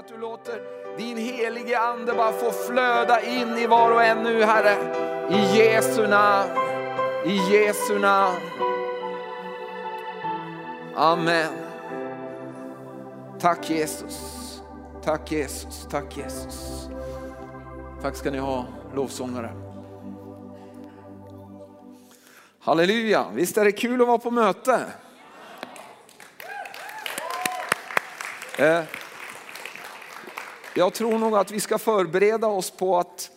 Att 0.00 0.08
du 0.08 0.16
låter 0.16 0.62
din 0.98 1.16
helige 1.16 1.78
ande 1.78 2.12
bara 2.12 2.32
få 2.32 2.50
flöda 2.50 3.22
in 3.22 3.58
i 3.58 3.66
var 3.66 3.92
och 3.92 4.04
en 4.04 4.22
nu 4.22 4.42
Herre. 4.42 4.76
I 5.30 5.58
Jesu 5.58 6.06
namn. 6.06 6.50
I 7.26 7.36
Jesu 7.52 7.98
namn. 7.98 8.40
Amen. 10.96 11.52
Tack 13.40 13.70
Jesus. 13.70 14.60
Tack 15.04 15.32
Jesus. 15.32 15.86
Tack 15.90 16.16
Jesus. 16.16 16.88
Tack 18.02 18.16
ska 18.16 18.30
ni 18.30 18.38
ha 18.38 18.66
lovsångare. 18.94 19.52
Halleluja. 22.60 23.26
Visst 23.34 23.58
är 23.58 23.64
det 23.64 23.72
kul 23.72 24.00
att 24.00 24.08
vara 24.08 24.18
på 24.18 24.30
möte? 24.30 24.80
Eh, 28.58 28.82
jag 30.74 30.94
tror 30.94 31.18
nog 31.18 31.36
att 31.36 31.50
vi 31.50 31.60
ska 31.60 31.78
förbereda 31.78 32.46
oss 32.46 32.70
på 32.70 32.98
att, 32.98 33.30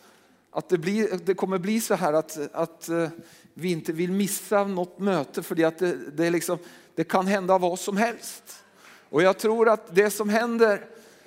att 0.51 0.69
det, 0.69 0.77
blir, 0.77 1.19
det 1.25 1.33
kommer 1.33 1.57
bli 1.57 1.81
så 1.81 1.95
här 1.95 2.13
att, 2.13 2.37
att 2.53 2.89
eh, 2.89 3.09
vi 3.53 3.71
inte 3.71 3.91
vill 3.91 4.11
missa 4.11 4.63
något 4.63 4.99
möte 4.99 5.43
för 5.43 5.63
att 5.63 5.79
det, 5.79 5.95
det, 6.11 6.29
liksom, 6.29 6.57
det 6.95 7.03
kan 7.03 7.27
hända 7.27 7.57
vad 7.57 7.79
som 7.79 7.97
helst. 7.97 8.63
Och 9.09 9.23
jag 9.23 9.37
tror 9.37 9.69
att 9.69 9.95
det 9.95 10.09
som 10.09 10.29
händer, 10.29 10.85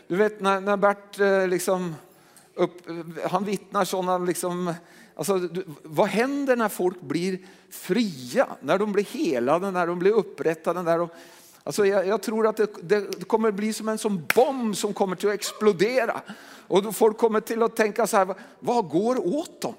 du 0.09 0.17
vet 0.17 0.41
när, 0.41 0.61
när 0.61 0.77
Bert 0.77 1.21
eh, 1.21 1.49
liksom 1.49 1.95
upp, 2.55 2.83
han 3.31 3.45
vittnar 3.45 3.85
sådana 3.85 4.19
liksom, 4.19 4.75
alltså, 5.15 5.49
vad 5.83 6.09
händer 6.09 6.57
när 6.57 6.69
folk 6.69 7.01
blir 7.01 7.39
fria? 7.71 8.47
När 8.61 8.79
de 8.79 8.93
blir 8.93 9.05
helade, 9.05 9.71
när 9.71 9.87
de 9.87 9.99
blir 9.99 10.13
upprättade, 10.13 10.83
när 10.83 10.99
de 10.99 11.09
Alltså 11.67 11.87
jag, 11.87 12.07
jag 12.07 12.23
tror 12.23 12.47
att 12.47 12.57
det, 12.57 12.69
det, 12.83 13.29
kommer 13.29 13.51
bli 13.51 13.73
som 13.73 13.89
en 13.89 13.99
sån 13.99 14.27
bomb 14.35 14.77
som 14.77 14.95
kommer 14.95 15.17
till 15.17 15.29
att 15.29 15.35
explodera. 15.35 16.21
Och 16.69 16.83
då 16.83 16.93
folk 16.93 17.19
kommer 17.19 17.41
till 17.41 17.63
att 17.63 17.77
tänka 17.77 18.07
så 18.07 18.17
här, 18.17 18.35
vad 18.59 18.89
går 18.89 19.37
åt 19.37 19.61
dem? 19.61 19.75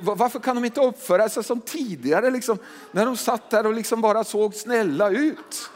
varför 0.00 0.38
kan 0.38 0.56
de 0.56 0.64
inte 0.64 0.80
uppföra 0.80 1.28
sig 1.28 1.44
som 1.44 1.60
tidigare, 1.60 2.30
liksom, 2.30 2.58
när 2.92 3.06
de 3.06 3.16
satt 3.16 3.50
där 3.50 3.66
och 3.66 3.74
liksom 3.74 4.00
bara 4.00 4.24
såg 4.24 4.54
snälla 4.54 5.10
ut? 5.10 5.70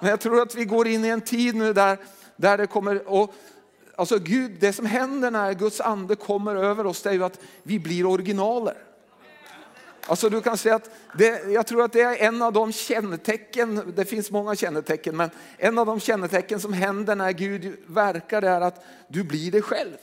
Men 0.00 0.10
jag 0.10 0.20
tror 0.20 0.42
att 0.42 0.54
vi 0.54 0.64
går 0.64 0.88
in 0.88 1.04
i 1.04 1.08
en 1.08 1.20
tid 1.20 1.54
nu 1.54 1.72
där, 1.72 1.98
där 2.36 2.58
det 2.58 2.66
kommer, 2.66 3.08
och, 3.08 3.34
alltså 3.96 4.18
Gud, 4.18 4.56
det 4.60 4.72
som 4.72 4.86
händer 4.86 5.30
när 5.30 5.52
Guds 5.52 5.80
ande 5.80 6.16
kommer 6.16 6.56
över 6.56 6.86
oss, 6.86 7.02
det 7.02 7.10
är 7.10 7.14
ju 7.14 7.24
att 7.24 7.40
vi 7.62 7.78
blir 7.78 8.06
originaler. 8.06 8.87
Alltså 10.08 10.28
du 10.28 10.40
kan 10.40 10.58
säga 10.58 10.74
att 10.74 10.90
det, 11.14 11.52
jag 11.52 11.66
tror 11.66 11.82
att 11.82 11.92
det 11.92 12.00
är 12.00 12.16
en 12.16 12.42
av 12.42 12.52
de 12.52 12.72
kännetecken, 12.72 13.92
det 13.96 14.04
finns 14.04 14.30
många 14.30 14.56
kännetecken, 14.56 15.16
men 15.16 15.30
en 15.56 15.78
av 15.78 15.86
de 15.86 16.00
kännetecken 16.00 16.60
som 16.60 16.72
händer 16.72 17.16
när 17.16 17.32
Gud 17.32 17.76
verkar 17.86 18.42
är 18.42 18.60
att 18.60 18.84
du 19.08 19.24
blir 19.24 19.52
dig 19.52 19.62
själv. 19.62 19.96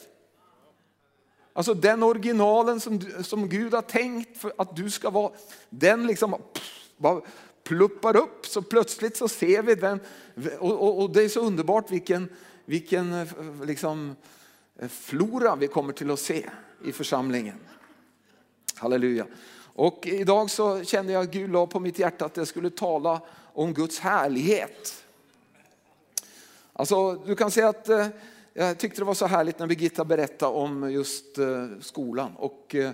Alltså 1.53 1.73
den 1.73 2.03
originalen 2.03 2.79
som, 2.79 3.01
som 3.23 3.49
Gud 3.49 3.73
har 3.73 3.81
tänkt 3.81 4.37
för 4.37 4.53
att 4.57 4.75
du 4.75 4.91
ska 4.91 5.09
vara, 5.09 5.31
den 5.69 6.07
liksom 6.07 6.31
pff, 6.53 6.89
bara 6.97 7.21
pluppar 7.63 8.15
upp 8.15 8.45
så 8.45 8.61
plötsligt 8.61 9.17
så 9.17 9.27
ser 9.27 9.63
vi 9.63 9.75
den. 9.75 9.99
Och, 10.59 10.81
och, 10.81 11.01
och 11.01 11.09
det 11.09 11.23
är 11.23 11.29
så 11.29 11.39
underbart 11.39 11.91
vilken, 11.91 12.29
vilken 12.65 13.13
eh, 13.13 13.27
liksom, 13.65 14.15
eh, 14.79 14.87
flora 14.87 15.55
vi 15.55 15.67
kommer 15.67 15.93
till 15.93 16.11
att 16.11 16.19
se 16.19 16.49
i 16.83 16.91
församlingen. 16.91 17.59
Halleluja. 18.75 19.25
Och 19.75 20.07
idag 20.07 20.49
så 20.49 20.83
kände 20.83 21.13
jag 21.13 21.23
att 21.23 21.31
Gud 21.31 21.49
la 21.49 21.67
på 21.67 21.79
mitt 21.79 21.99
hjärta 21.99 22.25
att 22.25 22.37
jag 22.37 22.47
skulle 22.47 22.69
tala 22.69 23.21
om 23.53 23.73
Guds 23.73 23.99
härlighet. 23.99 25.03
Alltså, 26.73 27.13
du 27.13 27.35
kan 27.35 27.51
säga 27.51 27.69
att 27.69 27.89
eh, 27.89 28.07
jag 28.53 28.77
tyckte 28.77 29.01
det 29.01 29.05
var 29.05 29.13
så 29.13 29.25
härligt 29.25 29.59
när 29.59 29.67
Birgitta 29.67 30.05
berättade 30.05 30.51
om 30.51 30.91
just 30.91 31.37
eh, 31.37 31.67
skolan. 31.81 32.35
Och, 32.35 32.75
eh, 32.75 32.91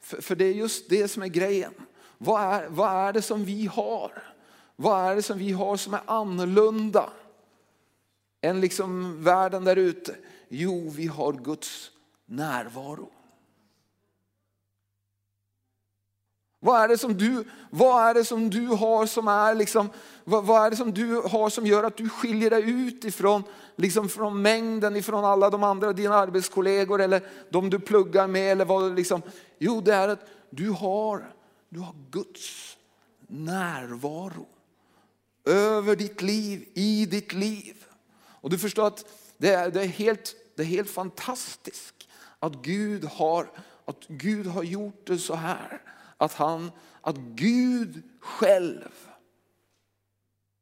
för, 0.00 0.22
för, 0.22 0.36
det 0.36 0.44
är 0.44 0.52
just 0.52 0.88
det 0.88 1.08
som 1.08 1.22
är 1.22 1.26
grejen. 1.26 1.72
Vad 2.18 2.42
är, 2.42 2.68
vad 2.68 2.90
är 2.90 3.12
det 3.12 3.22
som 3.22 3.44
vi 3.44 3.66
har? 3.66 4.22
Vad 4.76 5.10
är 5.10 5.16
det 5.16 5.22
som 5.22 5.38
vi 5.38 5.52
har 5.52 5.76
som 5.76 5.94
är 5.94 6.02
annorlunda 6.06 7.10
än 8.40 8.60
liksom 8.60 9.22
världen 9.24 9.64
där 9.64 9.76
ute? 9.76 10.14
Jo, 10.48 10.92
vi 10.96 11.06
har 11.06 11.32
Guds 11.32 11.90
närvaro. 12.26 13.10
Vad 16.64 16.82
är 16.82 16.88
det 16.88 16.98
som 16.98 17.16
du, 17.16 17.44
vad 17.70 18.08
är 18.08 18.14
det 18.14 18.24
som 18.24 18.50
du 18.50 18.66
har 18.66 19.06
som 19.06 19.28
är 19.28 19.54
liksom, 19.54 19.90
vad, 20.24 20.44
vad, 20.44 20.66
är 20.66 20.70
det 20.70 20.76
som 20.76 20.94
du 20.94 21.20
har 21.20 21.50
som 21.50 21.66
gör 21.66 21.84
att 21.84 21.96
du 21.96 22.08
skiljer 22.08 22.50
dig 22.50 22.70
ut 22.70 23.04
ifrån, 23.04 23.42
liksom 23.76 24.08
från 24.08 24.42
mängden, 24.42 24.96
ifrån 24.96 25.24
alla 25.24 25.50
de 25.50 25.62
andra, 25.62 25.92
dina 25.92 26.14
arbetskollegor 26.14 27.00
eller 27.00 27.22
de 27.50 27.70
du 27.70 27.80
pluggar 27.80 28.26
med 28.26 28.52
eller 28.52 28.64
vad 28.64 28.94
liksom. 28.94 29.22
Jo, 29.58 29.80
det 29.80 29.94
är 29.94 30.08
att 30.08 30.26
du 30.50 30.70
har, 30.70 31.34
du 31.68 31.80
har 31.80 31.94
Guds 32.10 32.76
närvaro 33.28 34.46
över 35.44 35.96
ditt 35.96 36.22
liv, 36.22 36.68
i 36.74 37.06
ditt 37.06 37.32
liv. 37.32 37.84
Och 38.40 38.50
du 38.50 38.58
förstår 38.58 38.86
att 38.86 39.04
det 39.36 39.52
är, 39.52 39.70
det 39.70 39.82
är, 39.82 39.86
helt, 39.86 40.34
det 40.56 40.62
är 40.62 40.66
helt 40.66 40.90
fantastiskt 40.90 42.08
att 42.38 42.54
Gud 42.54 43.04
har, 43.04 43.50
att 43.84 44.06
Gud 44.08 44.46
har 44.46 44.62
gjort 44.62 45.06
det 45.06 45.18
så 45.18 45.34
här 45.34 45.80
att, 46.16 46.32
han, 46.32 46.70
att 47.00 47.16
Gud 47.16 48.02
själv, 48.20 49.08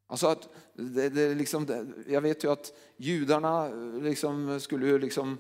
alltså 0.09 0.27
att 0.27 0.49
det, 0.75 1.09
det 1.09 1.35
liksom, 1.35 1.85
jag 2.09 2.21
vet 2.21 2.45
ju 2.45 2.53
att 2.53 2.73
judarna 2.97 3.69
liksom 4.03 4.61
skulle 4.61 4.87
ju 4.87 4.99
liksom, 4.99 5.39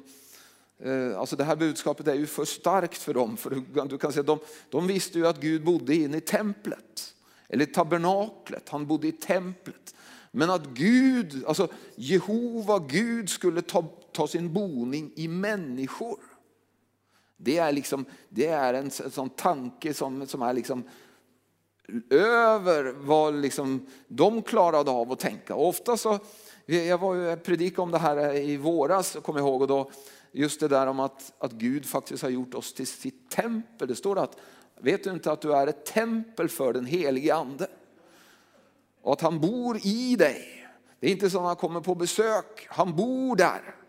eh, 0.78 1.19
Alltså 1.19 1.37
det 1.37 1.45
här 1.45 1.56
budskapet 1.56 2.09
är 2.09 2.15
ju 2.15 2.27
för 2.27 2.45
starkt 2.45 2.99
för 2.99 3.15
dem. 3.15 3.37
För 3.37 3.50
du, 3.50 3.87
du 3.89 3.99
kan 3.99 4.12
säga, 4.12 4.23
de, 4.23 4.39
de 4.71 4.87
visste 4.87 5.19
ju 5.19 5.27
att 5.27 5.41
Gud 5.41 5.65
bodde 5.65 5.95
inne 5.95 6.17
i 6.17 6.21
templet. 6.21 7.15
Eller 7.49 7.67
tabernaklet, 7.67 8.69
han 8.69 8.87
bodde 8.87 9.09
i 9.09 9.12
templet. 9.12 9.94
Men 10.31 10.50
att 10.50 10.67
Gud, 10.67 11.44
alltså 11.47 11.69
Jehova 11.94 12.79
Gud 12.79 13.31
skulle 13.31 13.62
ta, 13.62 13.83
ta 14.12 14.29
sin 14.29 14.53
boning 14.53 15.12
i 15.17 15.29
människor. 15.29 16.19
Det 17.45 17.59
är, 17.59 17.73
liksom, 17.73 18.05
det 18.29 18.47
är 18.47 18.75
en 18.75 18.91
sån 18.91 19.31
tanke 19.31 19.95
som, 19.95 20.27
som 20.27 20.43
är 20.43 20.53
liksom 20.53 20.85
över 22.11 22.93
vad 22.93 23.35
liksom 23.35 23.87
de 24.09 24.43
klarade 24.43 24.91
av 24.91 25.13
att 25.13 25.19
tänka. 25.19 25.55
Och 25.55 25.69
ofta 25.69 25.97
så, 25.97 26.19
jag 26.67 26.99
var 26.99 27.15
ju 27.15 27.37
predikade 27.37 27.83
om 27.83 27.91
det 27.91 27.99
här 27.99 28.35
i 28.35 28.57
våras, 28.57 29.17
kommer 29.23 29.41
jag 29.41 29.49
ihåg, 29.49 29.63
och 29.63 29.69
då, 29.69 29.91
just 30.33 30.61
det 30.61 30.69
där 30.69 30.87
om 30.87 31.01
att, 31.01 31.33
att 31.39 31.53
Gud 31.53 31.87
faktiskt 31.87 32.23
har 32.23 32.31
gjort 32.31 32.55
oss 32.55 32.75
till 32.75 32.87
sitt 32.87 33.31
tempel. 33.31 33.89
Det 33.89 33.95
står 33.95 34.19
att, 34.19 34.37
vet 34.81 35.05
du 35.05 35.11
inte 35.11 35.33
att 35.33 35.41
du 35.41 35.55
är 35.55 35.67
ett 35.67 35.85
tempel 35.85 36.49
för 36.49 36.73
den 36.73 36.87
helige 36.87 37.35
ande? 37.35 37.67
Och 39.03 39.13
att 39.13 39.21
han 39.21 39.41
bor 39.41 39.79
i 39.83 40.17
dig. 40.17 40.69
Det 41.01 41.07
är 41.07 41.11
inte 41.11 41.31
så 41.31 41.39
att 41.39 41.45
han 41.45 41.57
kommer 41.57 41.81
på 41.81 41.95
besök, 41.95 42.67
han 42.69 42.97
bor 42.97 43.37
där. 43.37 43.81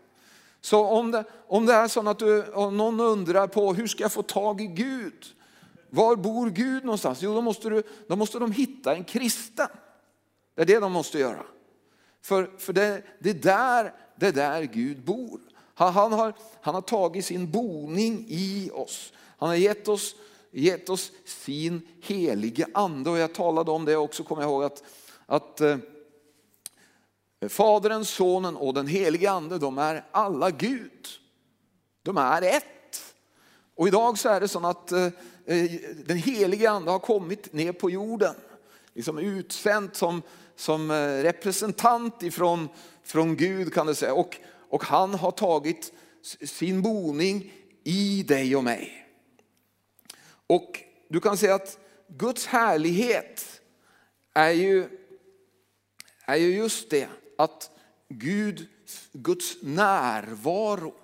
Så 0.64 0.84
om 0.84 1.10
det, 1.10 1.24
om 1.46 1.66
det 1.66 1.72
är 1.72 1.88
så 1.88 2.08
att 2.08 2.18
du, 2.18 2.44
någon 2.54 3.00
undrar 3.00 3.46
på 3.46 3.74
hur 3.74 3.86
ska 3.86 4.02
jag 4.02 4.12
få 4.12 4.22
tag 4.22 4.60
i 4.60 4.66
Gud? 4.66 5.26
Var 5.90 6.16
bor 6.16 6.50
Gud 6.50 6.84
någonstans? 6.84 7.22
Jo, 7.22 7.34
då 7.34 7.40
måste, 7.40 7.68
du, 7.68 7.82
då 8.08 8.16
måste 8.16 8.38
de 8.38 8.52
hitta 8.52 8.94
en 8.94 9.04
kristen. 9.04 9.68
Det 10.54 10.62
är 10.62 10.66
det 10.66 10.80
de 10.80 10.92
måste 10.92 11.18
göra. 11.18 11.46
För, 12.22 12.50
för 12.58 12.72
det, 12.72 13.02
det, 13.18 13.30
är 13.30 13.34
där, 13.34 13.94
det 14.16 14.26
är 14.26 14.32
där 14.32 14.62
Gud 14.62 15.04
bor. 15.04 15.40
Han, 15.74 15.92
han, 15.92 16.12
har, 16.12 16.34
han 16.60 16.74
har 16.74 16.82
tagit 16.82 17.24
sin 17.24 17.50
boning 17.50 18.24
i 18.28 18.70
oss. 18.74 19.12
Han 19.38 19.48
har 19.48 19.56
gett 19.56 19.88
oss, 19.88 20.14
gett 20.50 20.88
oss 20.88 21.12
sin 21.24 21.88
helige 22.02 22.66
ande. 22.74 23.10
Och 23.10 23.18
jag 23.18 23.34
talade 23.34 23.70
om 23.70 23.84
det 23.84 23.96
också, 23.96 24.24
kommer 24.24 24.42
jag 24.42 24.50
ihåg 24.50 24.64
att, 24.64 24.82
att 25.26 25.60
eh, 25.60 25.76
Fadern, 27.48 28.04
Sonen 28.04 28.56
och 28.56 28.74
den 28.74 28.86
helige 28.86 29.30
Ande, 29.30 29.58
de 29.58 29.78
är 29.78 30.04
alla 30.10 30.50
Gud. 30.50 31.08
De 32.02 32.16
är 32.16 32.42
ett. 32.42 33.14
Och 33.74 33.88
idag 33.88 34.18
så 34.18 34.28
är 34.28 34.40
det 34.40 34.48
så 34.48 34.66
att 34.66 34.92
eh, 34.92 35.04
eh, 35.46 35.70
den 36.06 36.16
helige 36.16 36.70
Ande 36.70 36.90
har 36.90 36.98
kommit 36.98 37.52
ner 37.52 37.72
på 37.72 37.90
jorden. 37.90 38.34
Liksom 38.94 39.18
utsänd 39.18 39.90
som, 39.92 40.22
som 40.56 40.90
eh, 40.90 41.22
representant 41.22 42.22
ifrån 42.22 42.68
från 43.04 43.36
Gud 43.36 43.74
kan 43.74 43.86
du 43.86 43.94
säga. 43.94 44.14
Och, 44.14 44.36
och 44.68 44.84
han 44.84 45.14
har 45.14 45.30
tagit 45.30 45.92
sin 46.46 46.82
boning 46.82 47.52
i 47.84 48.22
dig 48.22 48.56
och 48.56 48.64
mig. 48.64 49.06
Och 50.46 50.80
du 51.08 51.20
kan 51.20 51.36
säga 51.36 51.54
att 51.54 51.78
Guds 52.08 52.46
härlighet 52.46 53.60
är 54.34 54.50
ju, 54.50 54.88
är 56.24 56.36
ju 56.36 56.56
just 56.56 56.90
det 56.90 57.08
att 57.38 57.70
Gud, 58.08 58.66
Guds 59.12 59.56
närvaro, 59.62 60.94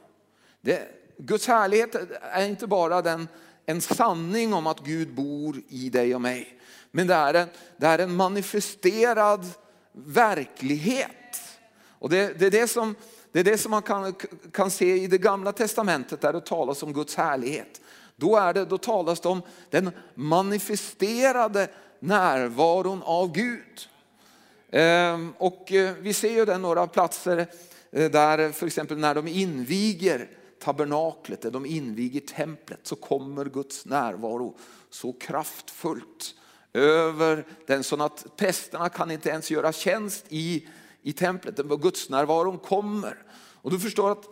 det, 0.60 0.88
Guds 1.18 1.46
härlighet 1.46 1.94
är 2.20 2.44
inte 2.44 2.66
bara 2.66 3.02
den, 3.02 3.28
en 3.66 3.80
sanning 3.80 4.54
om 4.54 4.66
att 4.66 4.80
Gud 4.80 5.14
bor 5.14 5.62
i 5.68 5.90
dig 5.90 6.14
och 6.14 6.20
mig. 6.20 6.60
Men 6.90 7.06
det 7.06 7.14
är 7.14 7.34
en, 7.34 7.48
det 7.76 7.86
är 7.86 7.98
en 7.98 8.14
manifesterad 8.14 9.46
verklighet. 9.92 11.40
Och 11.88 12.10
det, 12.10 12.38
det, 12.38 12.46
är 12.46 12.50
det, 12.50 12.68
som, 12.68 12.94
det 13.32 13.40
är 13.40 13.44
det 13.44 13.58
som 13.58 13.70
man 13.70 13.82
kan, 13.82 14.14
kan 14.52 14.70
se 14.70 14.94
i 14.94 15.06
det 15.06 15.18
gamla 15.18 15.52
testamentet 15.52 16.20
där 16.20 16.32
det 16.32 16.40
talas 16.40 16.82
om 16.82 16.92
Guds 16.92 17.14
härlighet. 17.14 17.80
Då, 18.16 18.36
är 18.36 18.54
det, 18.54 18.64
då 18.64 18.78
talas 18.78 19.20
det 19.20 19.28
om 19.28 19.42
den 19.70 19.90
manifesterade 20.14 21.68
närvaron 22.00 23.02
av 23.02 23.32
Gud. 23.32 23.88
Ehm, 24.72 25.34
och 25.38 25.72
eh, 25.72 25.94
vi 26.00 26.12
ser 26.12 26.32
ju 26.32 26.44
den 26.44 26.62
några 26.62 26.86
platser 26.86 27.46
eh, 27.90 28.10
där 28.10 28.52
för 28.52 28.66
exempel 28.66 28.98
när 28.98 29.14
de 29.14 29.28
inviger 29.28 30.28
tabernaklet, 30.60 31.42
där 31.42 31.50
de 31.50 31.66
inviger 31.66 32.20
templet 32.20 32.80
så 32.82 32.96
kommer 32.96 33.44
Guds 33.44 33.86
närvaro 33.86 34.56
så 34.90 35.12
kraftfullt 35.12 36.34
över 36.72 37.46
den 37.66 37.84
så 37.84 38.02
att 38.02 38.36
prästerna 38.36 38.88
kan 38.88 39.10
inte 39.10 39.28
ens 39.28 39.50
göra 39.50 39.72
tjänst 39.72 40.24
i, 40.28 40.68
i 41.02 41.12
templet. 41.12 41.56
Guds 41.56 42.10
närvaron 42.10 42.58
kommer. 42.58 43.22
Och 43.32 43.70
du 43.70 43.78
förstår 43.78 44.12
att 44.12 44.24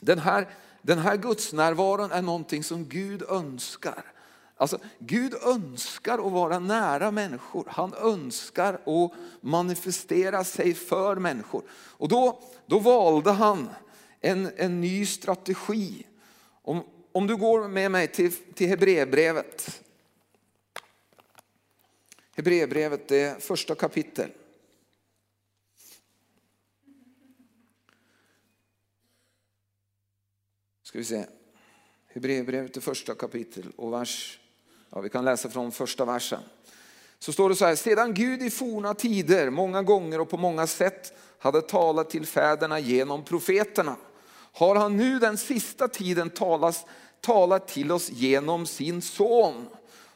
den 0.00 0.18
här, 0.18 0.48
den 0.82 0.98
här 0.98 1.16
Guds 1.16 1.52
närvaron 1.52 2.12
är 2.12 2.22
någonting 2.22 2.64
som 2.64 2.84
Gud 2.84 3.22
önskar. 3.22 4.11
Alltså, 4.62 4.78
Gud 4.98 5.34
önskar 5.34 6.26
att 6.26 6.32
vara 6.32 6.58
nära 6.58 7.10
människor. 7.10 7.64
Han 7.68 7.94
önskar 7.94 8.74
att 8.74 9.12
manifestera 9.40 10.44
sig 10.44 10.74
för 10.74 11.16
människor. 11.16 11.62
Och 11.72 12.08
då, 12.08 12.42
då 12.66 12.78
valde 12.78 13.30
han 13.30 13.68
en, 14.20 14.52
en 14.56 14.80
ny 14.80 15.06
strategi. 15.06 16.06
Om, 16.62 16.84
om 17.12 17.26
du 17.26 17.36
går 17.36 17.68
med 17.68 17.90
mig 17.90 18.08
till, 18.08 18.32
till 18.32 18.68
Hebreerbrevet. 18.68 19.82
Hebreerbrevet, 22.36 23.08
det 23.08 23.42
första 23.42 23.74
kapitel. 23.74 24.30
Ska 30.82 30.98
vi 30.98 31.04
se. 31.04 31.26
Hebreerbrevet, 32.06 32.74
det 32.74 32.80
första 32.80 33.14
kapitel 33.14 33.72
och 33.76 33.92
vers, 33.92 34.38
ja, 34.92 35.00
vi 35.00 35.08
kan 35.08 35.24
läsa 35.24 35.50
från 35.50 35.72
första 35.72 36.04
versen. 36.04 36.40
Så 37.18 37.32
står 37.32 37.48
det 37.48 37.54
så 37.54 37.64
här, 37.64 37.74
sedan 37.74 38.14
Gud 38.14 38.42
i 38.42 38.50
forna 38.50 38.94
tider 38.94 39.50
många 39.50 39.82
gånger 39.82 40.20
och 40.20 40.30
på 40.30 40.36
många 40.36 40.66
sätt 40.66 41.12
hade 41.38 41.62
talat 41.62 42.10
till 42.10 42.26
fäderna 42.26 42.78
genom 42.78 43.24
profeterna 43.24 43.96
har 44.52 44.76
han 44.76 44.96
nu 44.96 45.18
den 45.18 45.38
sista 45.38 45.88
tiden 45.88 46.30
talat, 46.30 46.86
talat 47.20 47.68
till 47.68 47.92
oss 47.92 48.10
genom 48.10 48.66
sin 48.66 49.02
son. 49.02 49.68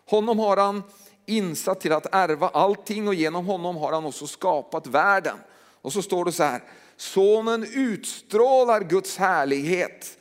Honom 0.07 0.39
har 0.39 0.57
han 0.57 0.83
insatt 1.27 1.81
till 1.81 1.93
att 1.93 2.15
ärva 2.15 2.49
allting 2.49 3.09
och 3.09 3.15
genom 3.15 3.47
honom 3.47 3.77
har 3.77 3.93
han 3.93 4.05
också 4.05 4.27
skapat 4.27 4.87
världen. 4.87 5.37
Och 5.83 5.93
så 5.93 6.03
står 6.03 6.25
det 6.25 6.33
så 6.33 6.43
här, 6.43 6.63
sonen 6.97 7.67
utstrålar 7.75 8.81
Guds 8.81 9.17
härlighet 9.17 10.19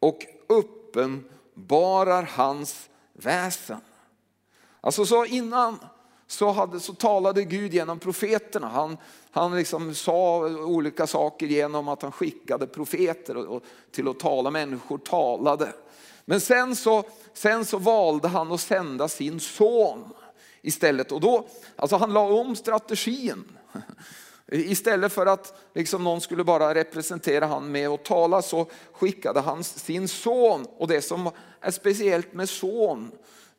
och 0.00 0.26
uppenbarar 0.46 2.22
hans 2.22 2.88
väsen. 3.12 3.80
Alltså 4.86 5.06
så 5.06 5.24
innan 5.24 5.78
så, 6.26 6.50
hade, 6.50 6.80
så 6.80 6.94
talade 6.94 7.44
Gud 7.44 7.74
genom 7.74 7.98
profeterna. 7.98 8.68
Han, 8.68 8.96
han 9.30 9.56
liksom 9.56 9.94
sa 9.94 10.38
olika 10.48 11.06
saker 11.06 11.46
genom 11.46 11.88
att 11.88 12.02
han 12.02 12.12
skickade 12.12 12.66
profeter 12.66 13.36
och, 13.36 13.56
och 13.56 13.62
till 13.90 14.08
att 14.08 14.20
tala. 14.20 14.50
Människor 14.50 14.98
talade. 14.98 15.72
Men 16.24 16.40
sen 16.40 16.76
så, 16.76 17.04
sen 17.34 17.64
så 17.64 17.78
valde 17.78 18.28
han 18.28 18.52
att 18.52 18.60
sända 18.60 19.08
sin 19.08 19.40
son 19.40 20.04
istället. 20.62 21.12
Och 21.12 21.20
då, 21.20 21.48
alltså 21.76 21.96
han 21.96 22.12
la 22.12 22.20
om 22.20 22.56
strategin. 22.56 23.44
Istället 24.52 25.12
för 25.12 25.26
att 25.26 25.70
liksom 25.74 26.04
någon 26.04 26.20
skulle 26.20 26.44
bara 26.44 26.74
representera 26.74 27.46
han 27.46 27.72
med 27.72 27.88
att 27.88 28.04
tala 28.04 28.42
så 28.42 28.66
skickade 28.92 29.40
han 29.40 29.64
sin 29.64 30.08
son. 30.08 30.66
Och 30.76 30.88
det 30.88 31.02
som 31.02 31.30
är 31.60 31.70
speciellt 31.70 32.32
med 32.32 32.48
son, 32.48 33.12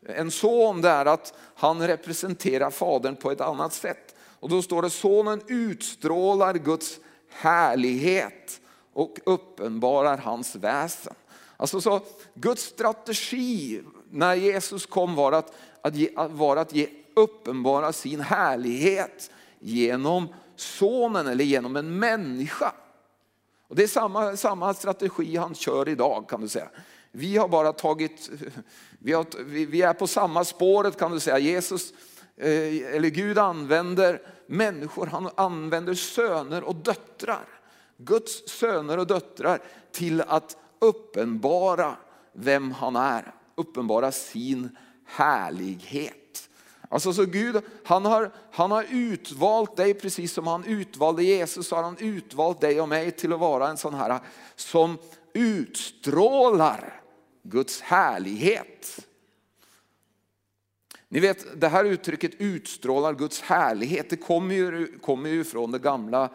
en 0.06 0.32
son 0.32 0.82
det 0.82 0.90
är 0.90 1.06
att 1.06 1.34
han 1.56 1.88
representerar 1.88 2.70
fadern 2.70 3.16
på 3.16 3.32
ett 3.32 3.42
annat 3.42 3.74
sätt. 3.74 4.16
Och 4.40 4.50
då 4.50 4.62
står 4.62 4.82
det 4.82 4.90
sonen 4.90 5.42
utstrålar 5.48 6.54
Guds 6.54 7.00
härlighet 7.30 8.62
och 8.94 9.20
uppenbarar 9.26 10.18
hans 10.18 10.56
väsen. 10.56 11.14
Alltså 11.58 11.82
så 11.82 12.02
Guds 12.34 12.64
strategi 12.64 13.82
när 14.10 14.36
Jesus 14.36 14.86
kom 14.86 15.16
var 15.16 15.32
att, 15.32 15.54
att, 15.82 15.96
ge, 15.96 16.10
var 16.16 16.58
att 16.58 16.74
ge, 16.74 16.88
uppenbara 17.16 17.94
sin 17.94 18.20
härlighet 18.20 19.32
genom 19.60 20.28
sonen 20.56 21.28
eller 21.28 21.44
genom 21.46 21.76
en 21.76 22.00
människa. 22.00 22.74
Och 23.68 23.76
det 23.76 23.84
är 23.84 23.88
samma, 23.88 24.38
samma 24.38 24.74
strategi 24.74 25.36
han 25.36 25.56
kör 25.56 25.90
idag 25.90 26.30
kan 26.30 26.42
du 26.42 26.48
säga. 26.48 26.70
Vi 27.12 27.38
har 27.38 27.48
bara 27.48 27.74
tagit, 27.74 28.30
vi, 29.00 29.14
har, 29.14 29.44
vi 29.44 29.82
är 29.82 29.94
på 29.94 30.08
samma 30.08 30.44
spåret 30.44 31.00
kan 31.00 31.12
du 31.12 31.20
säga. 31.20 31.40
Jesus, 31.40 31.94
eh, 32.38 32.96
eller 32.96 33.10
Gud 33.10 33.38
använder 33.38 34.22
människor, 34.48 35.06
han 35.06 35.30
använder 35.36 35.94
söner 35.94 36.64
och 36.64 36.76
döttrar. 36.76 37.46
Guds 37.98 38.50
söner 38.50 38.98
och 38.98 39.08
döttrar 39.08 39.60
till 39.92 40.22
att 40.22 40.58
uppenbara 40.80 41.96
vem 42.34 42.72
han 42.72 42.96
är, 42.96 43.34
uppenbara 43.56 44.12
sin 44.12 44.78
härlighet. 45.06 46.50
Alltså 46.90 47.14
så 47.14 47.26
Gud, 47.26 47.62
han 47.84 48.06
har, 48.06 48.32
han 48.52 48.72
har 48.72 48.86
utvalt 48.90 49.76
dig 49.76 49.94
precis 49.94 50.34
som 50.34 50.48
han 50.48 50.64
utvalde 50.64 51.24
Jesus, 51.24 51.68
så 51.68 51.76
har 51.76 51.84
han 51.84 51.98
utvalt 51.98 52.62
dig 52.62 52.82
och 52.82 52.90
mig 52.90 53.12
till 53.12 53.34
att 53.34 53.40
vara 53.40 53.70
en 53.70 53.78
sån 53.78 53.94
här 53.94 54.20
som 54.56 54.98
utstrålar 55.34 56.97
Guds 57.50 57.82
härlighet. 57.82 59.08
Ni 61.10 61.20
vet 61.20 61.62
det 61.62 61.68
här 61.68 61.86
uttrycket 61.86 62.32
utstrålar 62.38 63.14
Guds 63.14 63.42
härlighet, 63.42 64.10
det 64.10 64.18
kommer 64.18 64.56
ju, 64.56 65.00
kommer 65.00 65.30
ju 65.30 65.44
från 65.44 65.72
det 65.72 65.80
gamla 65.80 66.30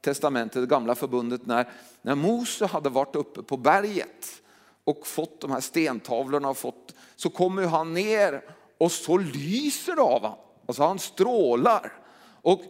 testamentet, 0.00 0.62
det 0.62 0.66
gamla 0.66 0.94
förbundet 0.94 1.46
när, 1.46 1.68
när 2.02 2.14
Mose 2.14 2.66
hade 2.66 2.88
varit 2.88 3.16
uppe 3.16 3.42
på 3.42 3.56
berget 3.56 4.42
och 4.84 5.06
fått 5.06 5.40
de 5.40 5.50
här 5.50 5.60
stentavlorna 5.60 6.48
och 6.48 6.56
fått, 6.56 6.94
så 7.16 7.30
kommer 7.30 7.66
han 7.66 7.94
ner 7.94 8.42
och 8.78 8.92
så 8.92 9.18
lyser 9.18 9.96
det 9.96 10.02
av 10.02 10.20
honom. 10.20 10.38
Alltså 10.66 10.82
han 10.82 10.98
strålar. 10.98 11.92
Och 12.42 12.62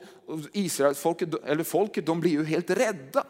Israels 0.52 0.98
folket, 0.98 1.34
eller 1.44 1.64
folket 1.64 2.06
de 2.06 2.20
blir 2.20 2.30
ju 2.30 2.44
helt 2.44 2.70
rädda. 2.70 3.24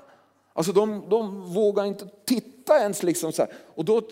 Alltså 0.56 0.72
de, 0.72 1.08
de 1.08 1.52
vågar 1.54 1.84
inte 1.84 2.08
titta 2.24 2.80
ens. 2.80 3.02
Liksom 3.02 3.32
så 3.32 3.42
här. 3.42 3.52
Och 3.74 3.84
då 3.84 4.02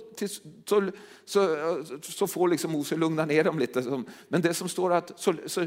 så, 0.65 0.91
så, 1.25 1.57
så 2.03 2.27
får 2.27 2.49
liksom 2.49 2.73
Mose 2.73 2.97
lugna 2.97 3.25
ner 3.25 3.45
dem 3.45 3.59
lite. 3.59 4.03
Men 4.29 4.41
det 4.41 4.55
som 4.55 4.69
står 4.69 4.93
att 4.93 5.21
så, 5.21 5.35
så, 5.47 5.67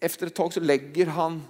efter 0.00 0.26
ett 0.26 0.34
tag 0.34 0.52
så 0.52 0.60
lägger 0.60 1.06
han, 1.06 1.42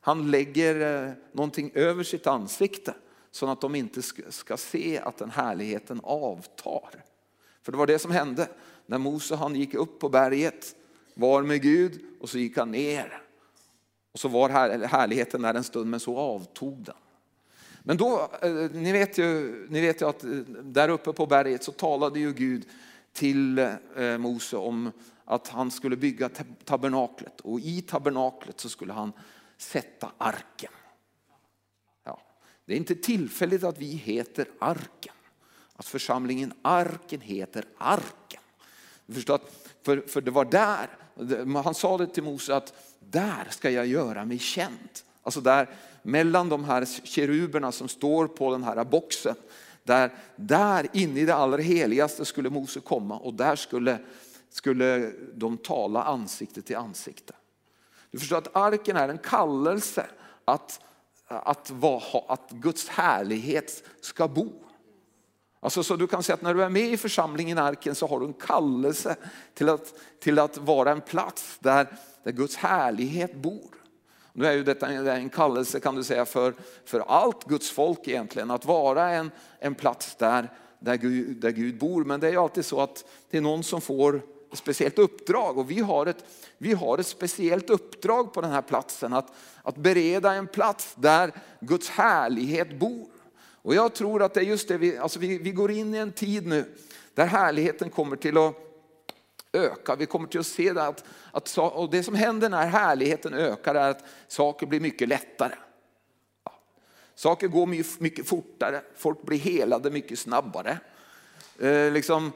han 0.00 0.30
lägger 0.30 1.04
eh, 1.06 1.12
någonting 1.32 1.70
över 1.74 2.04
sitt 2.04 2.26
ansikte 2.26 2.94
så 3.30 3.46
att 3.46 3.60
de 3.60 3.74
inte 3.74 4.02
ska, 4.30 4.56
se 4.56 4.98
att 4.98 5.16
den 5.16 5.30
härligheten 5.30 6.00
avtar. 6.04 7.04
För 7.62 7.72
det 7.72 7.78
var 7.78 7.86
det 7.86 7.98
som 7.98 8.10
hände 8.10 8.48
när 8.86 8.98
Mose 8.98 9.34
han 9.34 9.56
gick 9.56 9.74
upp 9.74 9.98
på 9.98 10.08
berget, 10.08 10.74
var 11.14 11.42
med 11.42 11.62
Gud 11.62 12.00
och 12.20 12.28
så 12.30 12.38
gick 12.38 12.56
han 12.56 12.70
ner. 12.70 13.22
Och 14.12 14.20
så 14.20 14.28
var 14.28 14.48
härligheten 14.86 15.42
där 15.42 15.54
en 15.54 15.64
stund 15.64 15.90
men 15.90 16.00
så 16.00 16.18
avtog 16.18 16.84
den. 16.84 16.94
Men 17.82 17.96
då, 17.96 18.30
eh, 18.42 18.52
ni 18.72 18.92
vet, 18.92 19.18
ju, 19.18 19.66
ni 19.70 19.80
vet 19.80 20.02
ju 20.02 20.08
att 20.08 20.24
eh, 20.24 20.30
där 20.62 20.88
uppe 20.88 21.12
på 21.12 21.26
berget 21.26 21.64
så 21.64 21.72
talade 21.72 22.20
ju 22.20 22.32
Gud 22.32 22.66
till 23.12 23.58
eh, 23.58 24.18
Mose 24.18 24.56
om 24.56 24.92
att 25.24 25.48
han 25.48 25.70
skulle 25.70 25.96
bygga 25.96 26.30
tabernaklet 26.64 27.40
och 27.40 27.60
i 27.60 27.82
tabernaklet 27.82 28.60
så 28.60 28.68
skulle 28.68 28.92
han 28.92 29.12
sätta 29.56 30.12
arken. 30.18 30.72
Ja, 32.04 32.22
det 32.64 32.72
är 32.72 32.76
inte 32.76 32.94
tillfälligt 32.94 33.64
att 33.64 33.78
vi 33.78 33.86
heter 33.86 34.48
arken. 34.58 35.14
Att 35.76 35.86
församlingen 35.86 36.52
arken 36.62 37.20
heter 37.20 37.64
arken. 37.78 38.40
Förstår 39.08 39.40
för, 39.82 40.00
för 40.00 40.20
det 40.20 40.30
var 40.30 40.44
där, 40.44 40.88
han 41.62 41.74
sa 41.74 41.98
det 41.98 42.06
till 42.06 42.22
Mose 42.22 42.56
att 42.56 42.74
där 43.00 43.46
ska 43.50 43.70
jag 43.70 43.86
göra 43.86 44.24
mig 44.24 44.38
känd. 44.38 44.88
Alltså 45.22 45.40
där 45.40 45.68
mellan 46.02 46.48
de 46.48 46.64
här 46.64 46.84
keruberna 47.04 47.72
som 47.72 47.88
står 47.88 48.26
på 48.26 48.52
den 48.52 48.64
här 48.64 48.84
boxen. 48.84 49.34
Där, 49.82 50.14
där 50.36 50.86
inne 50.92 51.20
i 51.20 51.24
det 51.24 51.34
allra 51.34 51.62
heligaste 51.62 52.24
skulle 52.24 52.50
Mose 52.50 52.80
komma 52.80 53.18
och 53.18 53.34
där 53.34 53.56
skulle, 53.56 53.98
skulle 54.50 55.12
de 55.34 55.56
tala 55.56 56.02
ansikte 56.02 56.62
till 56.62 56.76
ansikte. 56.76 57.32
Du 58.10 58.18
förstår 58.18 58.38
att 58.38 58.56
arken 58.56 58.96
är 58.96 59.08
en 59.08 59.18
kallelse 59.18 60.06
att, 60.44 60.80
att, 61.26 61.70
vara, 61.70 62.24
att 62.28 62.50
Guds 62.50 62.88
härlighet 62.88 63.84
ska 64.00 64.28
bo. 64.28 64.52
Alltså, 65.60 65.82
så 65.82 65.96
du 65.96 66.06
kan 66.06 66.22
säga 66.22 66.34
att 66.34 66.42
när 66.42 66.54
du 66.54 66.62
är 66.62 66.68
med 66.68 66.92
i 66.92 66.96
församlingen 66.96 67.58
arken 67.58 67.94
så 67.94 68.06
har 68.06 68.20
du 68.20 68.26
en 68.26 68.32
kallelse 68.32 69.16
till 69.54 69.68
att, 69.68 69.94
till 70.20 70.38
att 70.38 70.58
vara 70.58 70.90
en 70.90 71.00
plats 71.00 71.58
där, 71.60 71.86
där 72.22 72.32
Guds 72.32 72.56
härlighet 72.56 73.34
bor. 73.34 73.79
Nu 74.32 74.46
är 74.46 74.52
ju 74.52 74.64
detta 74.64 74.86
en 74.88 75.28
kallelse 75.28 75.80
kan 75.80 75.94
du 75.94 76.04
säga 76.04 76.24
för, 76.24 76.54
för 76.84 77.00
allt 77.00 77.44
Guds 77.44 77.70
folk 77.70 78.08
egentligen, 78.08 78.50
att 78.50 78.64
vara 78.64 79.10
en, 79.10 79.30
en 79.58 79.74
plats 79.74 80.16
där, 80.16 80.52
där, 80.78 80.96
Gud, 80.96 81.36
där 81.36 81.50
Gud 81.50 81.78
bor. 81.78 82.04
Men 82.04 82.20
det 82.20 82.26
är 82.26 82.30
ju 82.30 82.38
alltid 82.38 82.64
så 82.64 82.80
att 82.80 83.04
det 83.30 83.36
är 83.36 83.40
någon 83.40 83.62
som 83.62 83.80
får 83.80 84.16
ett 84.52 84.58
speciellt 84.58 84.98
uppdrag 84.98 85.58
och 85.58 85.70
vi 85.70 85.80
har 85.80 86.06
ett, 86.06 86.24
vi 86.58 86.72
har 86.72 86.98
ett 86.98 87.06
speciellt 87.06 87.70
uppdrag 87.70 88.32
på 88.32 88.40
den 88.40 88.50
här 88.50 88.62
platsen 88.62 89.12
att, 89.12 89.32
att 89.62 89.76
bereda 89.76 90.32
en 90.32 90.46
plats 90.46 90.94
där 90.94 91.32
Guds 91.60 91.88
härlighet 91.88 92.78
bor. 92.78 93.08
Och 93.62 93.74
jag 93.74 93.94
tror 93.94 94.22
att 94.22 94.34
det 94.34 94.40
är 94.40 94.44
just 94.44 94.68
det, 94.68 94.78
vi, 94.78 94.98
alltså 94.98 95.18
vi, 95.18 95.38
vi 95.38 95.50
går 95.50 95.70
in 95.70 95.94
i 95.94 95.98
en 95.98 96.12
tid 96.12 96.46
nu 96.46 96.64
där 97.14 97.26
härligheten 97.26 97.90
kommer 97.90 98.16
till 98.16 98.38
att 98.38 98.69
öka. 99.52 99.96
Vi 99.96 100.06
kommer 100.06 100.28
till 100.28 100.40
att 100.40 100.46
se 100.46 100.72
det 100.72 100.82
att, 100.82 101.04
att 101.32 101.58
och 101.58 101.90
det 101.90 102.02
som 102.02 102.14
händer 102.14 102.48
när 102.48 102.66
härligheten 102.66 103.34
ökar 103.34 103.74
är 103.74 103.90
att 103.90 104.04
saker 104.28 104.66
blir 104.66 104.80
mycket 104.80 105.08
lättare. 105.08 105.54
Ja. 106.44 106.52
Saker 107.14 107.48
går 107.48 107.66
mycket, 107.66 108.00
mycket 108.00 108.28
fortare, 108.28 108.82
folk 108.96 109.22
blir 109.22 109.38
helade 109.38 109.90
mycket 109.90 110.18
snabbare. 110.18 110.78
Eh, 111.58 111.92
liksom, 111.92 112.32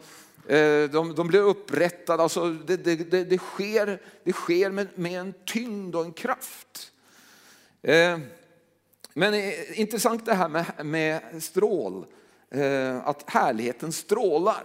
eh, 0.48 0.90
de, 0.90 1.14
de, 1.16 1.28
blir 1.28 1.40
upprättade, 1.40 2.22
alltså 2.22 2.50
det, 2.50 2.76
det, 2.76 2.96
det, 2.96 3.24
det 3.24 3.38
sker, 3.38 4.02
det 4.24 4.32
sker 4.32 4.70
med, 4.70 4.88
med, 4.94 5.20
en 5.20 5.34
tyngd 5.44 5.94
och 5.94 6.04
en 6.04 6.12
kraft. 6.12 6.92
Eh, 7.82 8.18
men 9.14 9.34
eh, 9.34 9.80
intressant 9.80 10.26
det 10.26 10.34
här 10.34 10.48
med, 10.48 10.86
med 10.86 11.42
strål, 11.42 12.06
eh, 12.50 13.08
att 13.08 13.30
härligheten 13.30 13.92
strålar. 13.92 14.64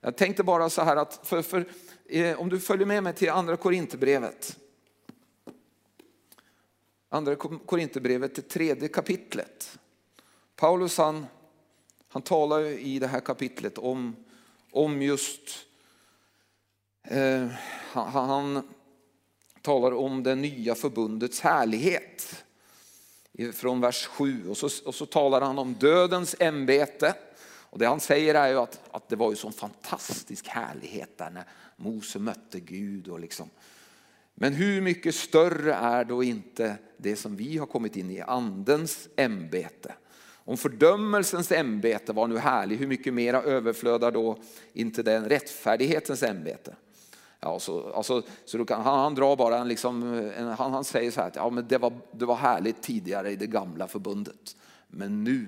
Jag 0.00 0.16
tänkte 0.16 0.42
bara 0.42 0.70
så 0.70 0.82
här 0.82 0.96
att, 0.96 1.20
för, 1.22 1.42
för, 1.42 1.64
eh, 2.08 2.40
om 2.40 2.48
du 2.48 2.60
följer 2.60 2.86
med 2.86 3.02
mig 3.02 3.14
till 3.14 3.30
andra 3.30 3.56
Korinthierbrevet. 3.56 4.58
Andra 7.08 7.36
Korinthierbrevet, 7.36 8.34
det 8.34 8.48
tredje 8.48 8.88
kapitlet. 8.88 9.78
Paulus 10.56 10.98
han, 10.98 11.26
han 12.08 12.22
talar 12.22 12.60
i 12.64 12.98
det 12.98 13.06
här 13.06 13.20
kapitlet 13.20 13.78
om, 13.78 14.16
om 14.70 15.02
just, 15.02 15.66
eh, 17.02 17.46
han, 17.92 18.28
han 18.28 18.68
talar 19.62 19.92
om 19.92 20.22
det 20.22 20.34
nya 20.34 20.74
förbundets 20.74 21.40
härlighet. 21.40 22.44
Från 23.52 23.80
vers 23.80 24.06
7 24.06 24.48
och 24.48 24.56
så, 24.56 24.68
och 24.84 24.94
så 24.94 25.06
talar 25.06 25.40
han 25.40 25.58
om 25.58 25.74
dödens 25.74 26.36
ämbete 26.38 27.14
och 27.70 27.78
det 27.78 27.86
han 27.86 28.00
säger 28.00 28.34
är 28.34 28.48
ju 28.48 28.56
att, 28.56 28.80
att 28.90 29.08
det 29.08 29.16
var 29.16 29.30
ju 29.30 29.36
sån 29.36 29.52
fantastisk 29.52 30.48
härlighet 30.48 31.18
där 31.18 31.30
när 31.30 31.44
Mose 31.76 32.18
mötte 32.18 32.60
Gud. 32.60 33.08
Och 33.08 33.20
liksom. 33.20 33.50
Men 34.34 34.52
hur 34.52 34.80
mycket 34.80 35.14
större 35.14 35.74
är 35.74 36.04
då 36.04 36.22
inte 36.22 36.76
det 36.96 37.16
som 37.16 37.36
vi 37.36 37.58
har 37.58 37.66
kommit 37.66 37.96
in 37.96 38.10
i, 38.10 38.20
andens 38.20 39.08
ämbete. 39.16 39.94
Om 40.44 40.56
fördömelsens 40.56 41.52
ämbete 41.52 42.12
var 42.12 42.26
nu 42.26 42.38
härlig, 42.38 42.76
hur 42.76 42.86
mycket 42.86 43.14
mera 43.14 43.42
överflödar 43.42 44.10
då 44.10 44.38
inte 44.72 45.02
den 45.02 45.28
rättfärdighetens 45.28 46.22
ämbete? 46.22 46.76
Ja, 47.40 47.58
så, 47.58 47.92
alltså, 47.92 48.22
så 48.44 48.64
kan, 48.64 48.82
han, 48.82 48.98
han, 48.98 49.14
drar 49.14 49.36
bara 49.36 49.58
en, 49.58 49.68
liksom, 49.68 50.02
en, 50.36 50.46
han, 50.46 50.72
han 50.72 50.84
säger 50.84 51.10
så 51.10 51.20
här 51.20 51.28
att 51.28 51.36
ja, 51.36 51.50
men 51.50 51.68
det, 51.68 51.78
var, 51.78 51.92
det 52.12 52.24
var 52.24 52.36
härligt 52.36 52.82
tidigare 52.82 53.30
i 53.30 53.36
det 53.36 53.46
gamla 53.46 53.88
förbundet. 53.88 54.56
Men 54.88 55.24
nu, 55.24 55.46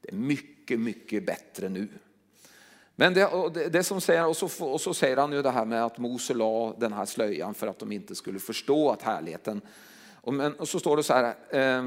det 0.00 0.08
är 0.08 0.16
mycket 0.16 0.55
mycket, 0.66 0.80
mycket 0.80 1.26
bättre 1.26 1.68
nu. 1.68 1.88
Men 2.96 3.14
det, 3.14 3.68
det, 3.68 3.84
som 3.84 4.00
säger, 4.00 4.26
och 4.26 4.36
så, 4.36 4.64
och 4.64 4.80
så 4.80 4.94
säger 4.94 5.16
han 5.16 5.32
ju 5.32 5.42
det 5.42 5.50
här 5.50 5.64
med 5.64 5.84
att 5.84 5.98
Mose 5.98 6.34
la 6.34 6.74
den 6.78 6.92
här 6.92 7.06
slöjan 7.06 7.54
för 7.54 7.66
att 7.66 7.78
de 7.78 7.92
inte 7.92 8.14
skulle 8.14 8.38
förstå 8.38 8.90
att 8.90 9.02
härligheten. 9.02 9.60
Och, 10.20 10.34
men, 10.34 10.54
och 10.54 10.68
så 10.68 10.80
står 10.80 10.96
det 10.96 11.02
så 11.02 11.14
här 11.14 11.34
eh, 11.50 11.84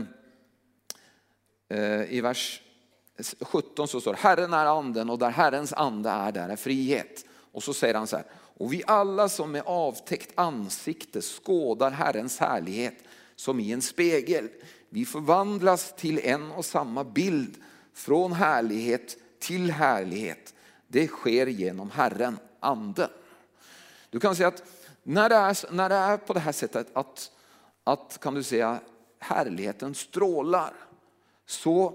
eh, 1.70 2.14
i 2.14 2.22
vers 2.22 2.62
17 3.42 3.88
så 3.88 4.02
står 4.02 4.14
det 4.14 4.20
Herren 4.20 4.54
är 4.54 4.66
anden 4.66 5.10
och 5.10 5.20
där 5.20 5.30
Herrens 5.30 5.74
ande 5.74 6.10
är 6.10 6.32
där 6.32 6.50
är 6.50 6.56
frihet. 6.56 7.26
Och 7.52 7.64
så 7.64 7.74
säger 7.74 7.94
han 7.94 8.08
så 8.08 8.16
här, 8.16 8.26
och 8.34 8.74
vi 8.74 8.84
alla 8.88 9.30
som 9.30 9.52
med 9.52 9.64
avtäckt 9.66 10.32
ansikte 10.36 11.22
skådar 11.22 11.92
Herrens 11.92 12.40
härlighet 12.40 12.96
som 13.36 13.60
i 13.60 13.72
en 13.72 13.82
spegel. 13.82 14.50
Vi 14.90 15.06
förvandlas 15.06 15.96
till 15.96 16.20
en 16.24 16.52
och 16.52 16.66
samma 16.66 17.04
bild 17.04 17.58
från 18.00 18.34
härlighet 18.34 19.18
till 19.40 19.72
härlighet. 19.72 20.54
Det 20.88 21.08
sker 21.08 21.48
genom 21.48 21.92
Herren, 21.92 22.40
anden. 22.60 23.10
Du 24.10 24.20
kan 24.20 24.36
säga 24.36 24.48
att 24.48 24.64
när 25.04 25.30
det 25.30 25.36
är, 25.36 25.72
när 25.72 25.90
det 25.90 25.96
är 25.96 26.18
på 26.18 26.34
det 26.34 26.40
här 26.40 26.52
sättet 26.52 26.88
att, 26.94 27.32
att 27.84 28.18
kan 28.22 28.34
du 28.34 28.44
säga, 28.44 28.80
härligheten 29.20 29.96
strålar. 29.96 30.74
Så, 31.46 31.94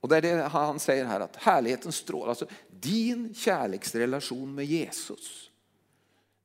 och 0.00 0.08
det 0.08 0.16
är 0.16 0.22
det 0.22 0.42
han 0.42 0.78
säger 0.78 1.04
här, 1.04 1.20
att 1.20 1.36
härligheten 1.36 1.92
strålar. 1.92 2.28
Alltså, 2.28 2.46
din 2.70 3.34
kärleksrelation 3.34 4.54
med 4.54 4.64
Jesus, 4.64 5.50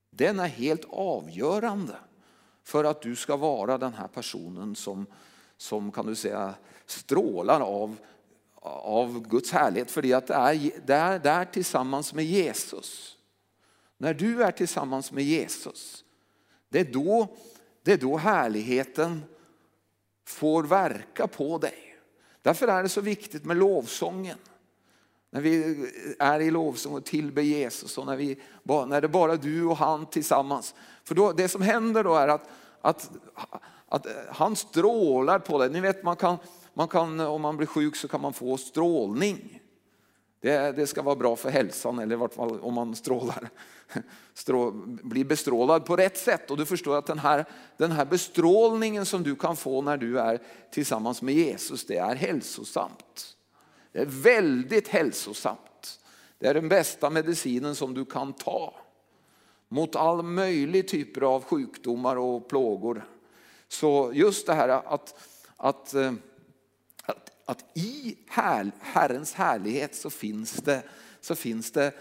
den 0.09 0.39
är 0.39 0.47
helt 0.47 0.85
avgörande 0.89 1.95
för 2.63 2.83
att 2.83 3.01
du 3.01 3.15
ska 3.15 3.35
vara 3.35 3.77
den 3.77 3.93
här 3.93 4.07
personen 4.07 4.75
som, 4.75 5.05
som 5.57 5.91
kan 5.91 6.05
du 6.05 6.15
säga, 6.15 6.53
strålar 6.85 7.61
av 7.61 7.95
av 8.67 9.27
Guds 9.27 9.51
härlighet 9.51 9.91
för 9.91 10.01
det 10.01 10.13
att 10.13 10.27
det 10.27 10.33
är 10.33 10.71
där, 10.85 11.19
där 11.19 11.45
tillsammans 11.45 12.13
med 12.13 12.25
Jesus. 12.25 13.17
När 13.97 14.13
du 14.13 14.43
är 14.43 14.51
tillsammans 14.51 15.11
med 15.11 15.23
Jesus, 15.23 16.03
det 16.69 16.79
är 16.79 16.93
då, 16.93 17.27
det 17.83 17.93
är 17.93 17.97
då 17.97 18.17
härligheten 18.17 19.23
får 20.27 20.63
verka 20.63 21.27
på 21.27 21.57
dig. 21.57 21.95
Därför 22.41 22.67
är 22.67 22.83
det 22.83 22.89
så 22.89 23.01
viktigt 23.01 23.45
med 23.45 23.57
lovsången. 23.57 24.37
När 25.29 25.41
vi 25.41 25.85
är 26.19 26.39
i 26.39 26.51
lovsång 26.51 26.93
och 26.93 27.05
tillber 27.05 27.41
Jesus 27.41 27.97
och 27.97 28.05
när, 28.05 28.15
vi, 28.15 28.39
när 28.63 29.01
det 29.01 29.07
är 29.07 29.07
bara 29.07 29.35
du 29.35 29.63
och 29.63 29.77
han 29.77 30.05
tillsammans. 30.05 30.75
För 31.03 31.15
då, 31.15 31.31
det 31.31 31.47
som 31.47 31.61
händer 31.61 32.03
då 32.03 32.15
är 32.15 32.27
att, 32.27 32.49
att, 32.81 33.11
att 33.87 34.07
han 34.29 34.55
strålar 34.55 35.39
på 35.39 35.57
dig. 35.57 35.69
Ni 35.69 35.79
vet 35.79 36.03
man 36.03 36.15
kan, 36.15 36.37
man 36.77 36.87
kan, 36.87 37.19
om 37.19 37.41
man 37.41 37.57
blir 37.57 37.67
sjuk 37.67 37.95
så 37.95 38.07
kan 38.07 38.21
man 38.21 38.33
få 38.33 38.57
strålning. 38.57 39.61
Det, 40.39 40.75
det 40.75 40.87
ska 40.87 41.01
vara 41.01 41.15
bra 41.15 41.35
för 41.35 41.49
hälsan, 41.49 41.99
eller 41.99 42.15
i 42.15 42.17
vart 42.17 42.33
fall 42.33 42.59
om 42.59 42.73
man 42.73 42.95
strålar, 42.95 43.49
strå, 44.33 44.71
blir 44.85 45.25
bestrålad 45.25 45.85
på 45.85 45.95
rätt 45.95 46.17
sätt. 46.17 46.51
Och 46.51 46.57
du 46.57 46.65
förstår 46.65 46.97
att 46.97 47.05
den 47.05 47.19
här, 47.19 47.45
den 47.77 47.91
här 47.91 48.05
bestrålningen 48.05 49.05
som 49.05 49.23
du 49.23 49.35
kan 49.35 49.55
få 49.55 49.81
när 49.81 49.97
du 49.97 50.19
är 50.19 50.41
tillsammans 50.71 51.21
med 51.21 51.33
Jesus, 51.33 51.85
det 51.85 51.97
är 51.97 52.15
hälsosamt. 52.15 53.35
Det 53.91 53.99
är 53.99 54.05
väldigt 54.05 54.87
hälsosamt. 54.87 55.99
Det 56.39 56.47
är 56.47 56.53
den 56.53 56.69
bästa 56.69 57.09
medicinen 57.09 57.75
som 57.75 57.93
du 57.93 58.05
kan 58.05 58.33
ta 58.33 58.73
mot 59.69 59.95
all 59.95 60.23
möjlig 60.23 60.87
typer 60.87 61.21
av 61.21 61.43
sjukdomar 61.43 62.15
och 62.15 62.49
plågor. 62.49 63.05
Så 63.67 64.11
just 64.13 64.47
det 64.47 64.53
här 64.53 64.69
att, 64.69 65.15
att 65.57 65.93
eh, 65.93 66.11
att 67.47 67.65
i 67.73 68.17
här, 68.27 68.71
Herrens 68.79 69.33
härlighet 69.33 69.95
så 69.95 70.09
finns 70.09 70.53
det, 70.53 70.83
så 71.21 71.35
finns 71.35 71.71
det 71.71 71.93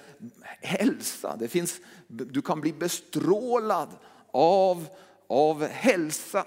hälsa. 0.60 1.36
Det 1.36 1.48
finns, 1.48 1.80
du 2.06 2.42
kan 2.42 2.60
bli 2.60 2.72
bestrålad 2.72 3.88
av, 4.30 4.88
av 5.26 5.66
hälsa. 5.66 6.46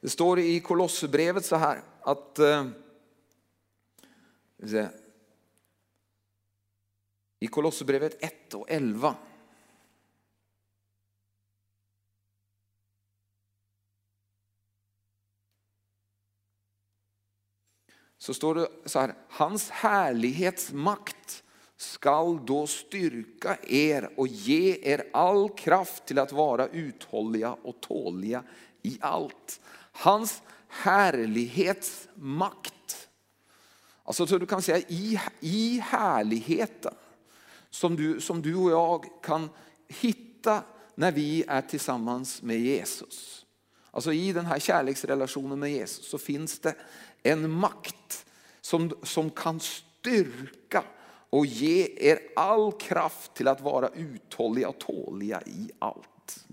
Det 0.00 0.08
står 0.08 0.38
i 0.38 0.60
Kolosserbrevet 0.60 1.44
så 1.44 1.56
här 1.56 1.82
att 2.00 2.38
eh, 2.38 2.66
i 7.40 7.46
Kolosserbrevet 7.46 8.24
1 8.24 8.54
och 8.54 8.70
11 8.70 9.16
så 18.18 18.34
står 18.34 18.54
det 18.54 18.68
så 18.84 19.00
här, 19.00 19.14
hans 19.28 19.70
härlighetsmakt 19.70 21.42
skall 21.76 22.46
då 22.46 22.66
styrka 22.66 23.58
er 23.62 24.10
och 24.16 24.28
ge 24.28 24.78
er 24.82 25.04
all 25.12 25.48
kraft 25.48 26.06
till 26.06 26.18
att 26.18 26.32
vara 26.32 26.66
uthålliga 26.66 27.52
och 27.52 27.80
tåliga 27.80 28.44
i 28.82 28.98
allt. 29.00 29.60
Hans 29.92 30.42
härlighetsmakt. 30.68 33.08
Alltså 34.04 34.26
så 34.26 34.38
du 34.38 34.46
kan 34.46 34.62
säga 34.62 34.78
i, 34.78 35.20
i 35.40 35.80
härligheten 35.84 36.94
som 37.70 37.96
du, 37.96 38.20
som 38.20 38.42
du 38.42 38.54
och 38.54 38.70
jag 38.70 39.04
kan 39.22 39.50
hitta 39.88 40.62
när 40.94 41.12
vi 41.12 41.44
är 41.48 41.62
tillsammans 41.62 42.42
med 42.42 42.60
Jesus. 42.60 43.46
Alltså 43.90 44.12
i 44.12 44.32
den 44.32 44.46
här 44.46 44.58
kärleksrelationen 44.58 45.58
med 45.58 45.72
Jesus 45.72 46.10
så 46.10 46.18
finns 46.18 46.58
det 46.58 46.74
en 47.22 47.50
makt 47.50 48.26
som, 48.60 48.92
som 49.02 49.30
kan 49.30 49.60
styrka 49.60 50.84
och 51.30 51.46
ge 51.46 51.88
er 51.96 52.18
all 52.36 52.72
kraft 52.72 53.34
till 53.34 53.48
att 53.48 53.60
vara 53.60 53.88
uthålliga 53.88 54.68
och 54.68 54.78
tåliga 54.78 55.42
i 55.46 55.70
allt. 55.78 56.46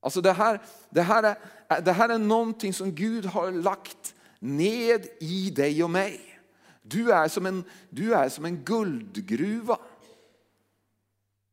Alltså 0.00 0.20
det 0.20 0.32
här, 0.32 0.60
det, 0.90 1.02
här 1.02 1.22
är, 1.68 1.80
det 1.80 1.92
här 1.92 2.08
är 2.08 2.18
någonting 2.18 2.74
som 2.74 2.94
Gud 2.94 3.24
har 3.24 3.50
lagt 3.50 4.14
ned 4.38 5.06
i 5.20 5.50
dig 5.50 5.84
och 5.84 5.90
mig. 5.90 6.40
Du 6.82 7.12
är 7.12 7.28
som 7.28 7.46
en, 7.46 7.64
du 7.90 8.14
är 8.14 8.28
som 8.28 8.44
en 8.44 8.56
guldgruva. 8.64 9.78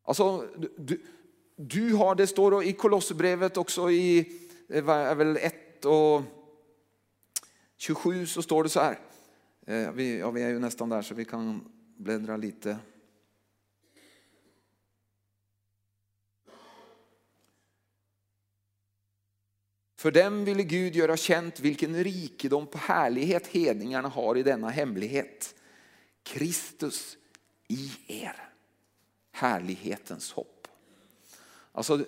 Alltså, 0.03 0.47
du, 0.77 1.05
du 1.55 1.93
har, 1.93 2.15
det 2.15 2.27
står 2.27 2.63
i 2.63 2.73
Kolosserbrevet 2.73 3.57
också 3.57 3.91
i 3.91 4.19
eh, 4.69 4.89
är 4.89 5.15
väl 5.15 5.37
ett 5.37 5.85
och 5.85 6.21
27 7.77 8.25
så 8.25 8.41
står 8.41 8.63
det 8.63 8.69
så 8.69 8.79
här. 8.79 8.99
Eh, 9.67 9.91
vi, 9.91 10.19
ja, 10.19 10.31
vi 10.31 10.41
är 10.41 10.49
ju 10.49 10.59
nästan 10.59 10.89
där 10.89 11.01
så 11.01 11.13
vi 11.13 11.25
kan 11.25 11.71
bläddra 11.97 12.37
lite. 12.37 12.77
För 20.05 20.11
dem 20.11 20.45
ville 20.45 20.63
Gud 20.63 20.95
göra 20.95 21.17
känt 21.17 21.59
vilken 21.59 22.03
rikedom 22.03 22.67
på 22.67 22.77
härlighet 22.77 23.47
hedningarna 23.47 24.07
har 24.07 24.37
i 24.37 24.43
denna 24.43 24.69
hemlighet. 24.69 25.55
Kristus 26.23 27.17
i 27.67 27.91
er, 28.07 28.49
härlighetens 29.31 30.31
hopp. 30.31 30.67
Alltså 31.71 32.05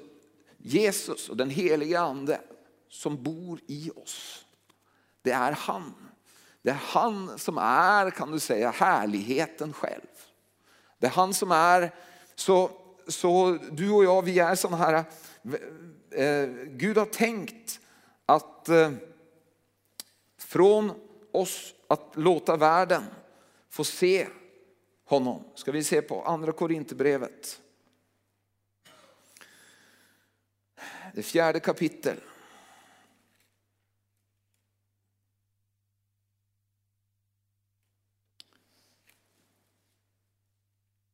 Jesus 0.58 1.30
och 1.30 1.38
den 1.38 1.50
helige 1.50 2.00
ande 2.00 2.42
som 2.90 3.24
bor 3.24 3.60
i 3.68 3.92
oss. 3.96 4.47
Det 5.22 5.32
är 5.32 5.52
han. 5.52 5.94
Det 6.62 6.70
är 6.70 6.82
han 6.82 7.40
som 7.40 7.58
är, 7.58 8.12
kan 8.12 8.32
du 8.32 8.40
säga, 8.40 8.72
härligheten 8.72 9.74
själv. 9.74 10.08
Det 11.00 11.06
är 11.06 11.12
han 11.12 11.34
som 11.34 11.52
är, 11.52 11.96
så, 12.36 12.72
så 13.08 13.58
du 13.72 13.92
och 13.92 14.04
jag, 14.04 14.22
vi 14.22 14.40
är 14.40 14.56
sådana 14.56 14.78
här, 14.78 15.04
eh, 16.12 16.50
Gud 16.66 16.98
har 16.98 17.06
tänkt 17.06 17.80
att 18.26 18.70
eh, 18.70 18.92
från 20.38 20.92
oss 21.32 21.74
att 21.88 22.12
låta 22.14 22.58
världen 22.58 23.04
få 23.70 23.84
se 23.84 24.28
honom. 25.06 25.44
Ska 25.56 25.72
vi 25.72 25.84
se 25.84 26.02
på 26.02 26.24
andra 26.24 26.52
Korinthierbrevet. 26.52 27.62
Det 31.14 31.24
fjärde 31.24 31.60
kapitlet. 31.60 32.20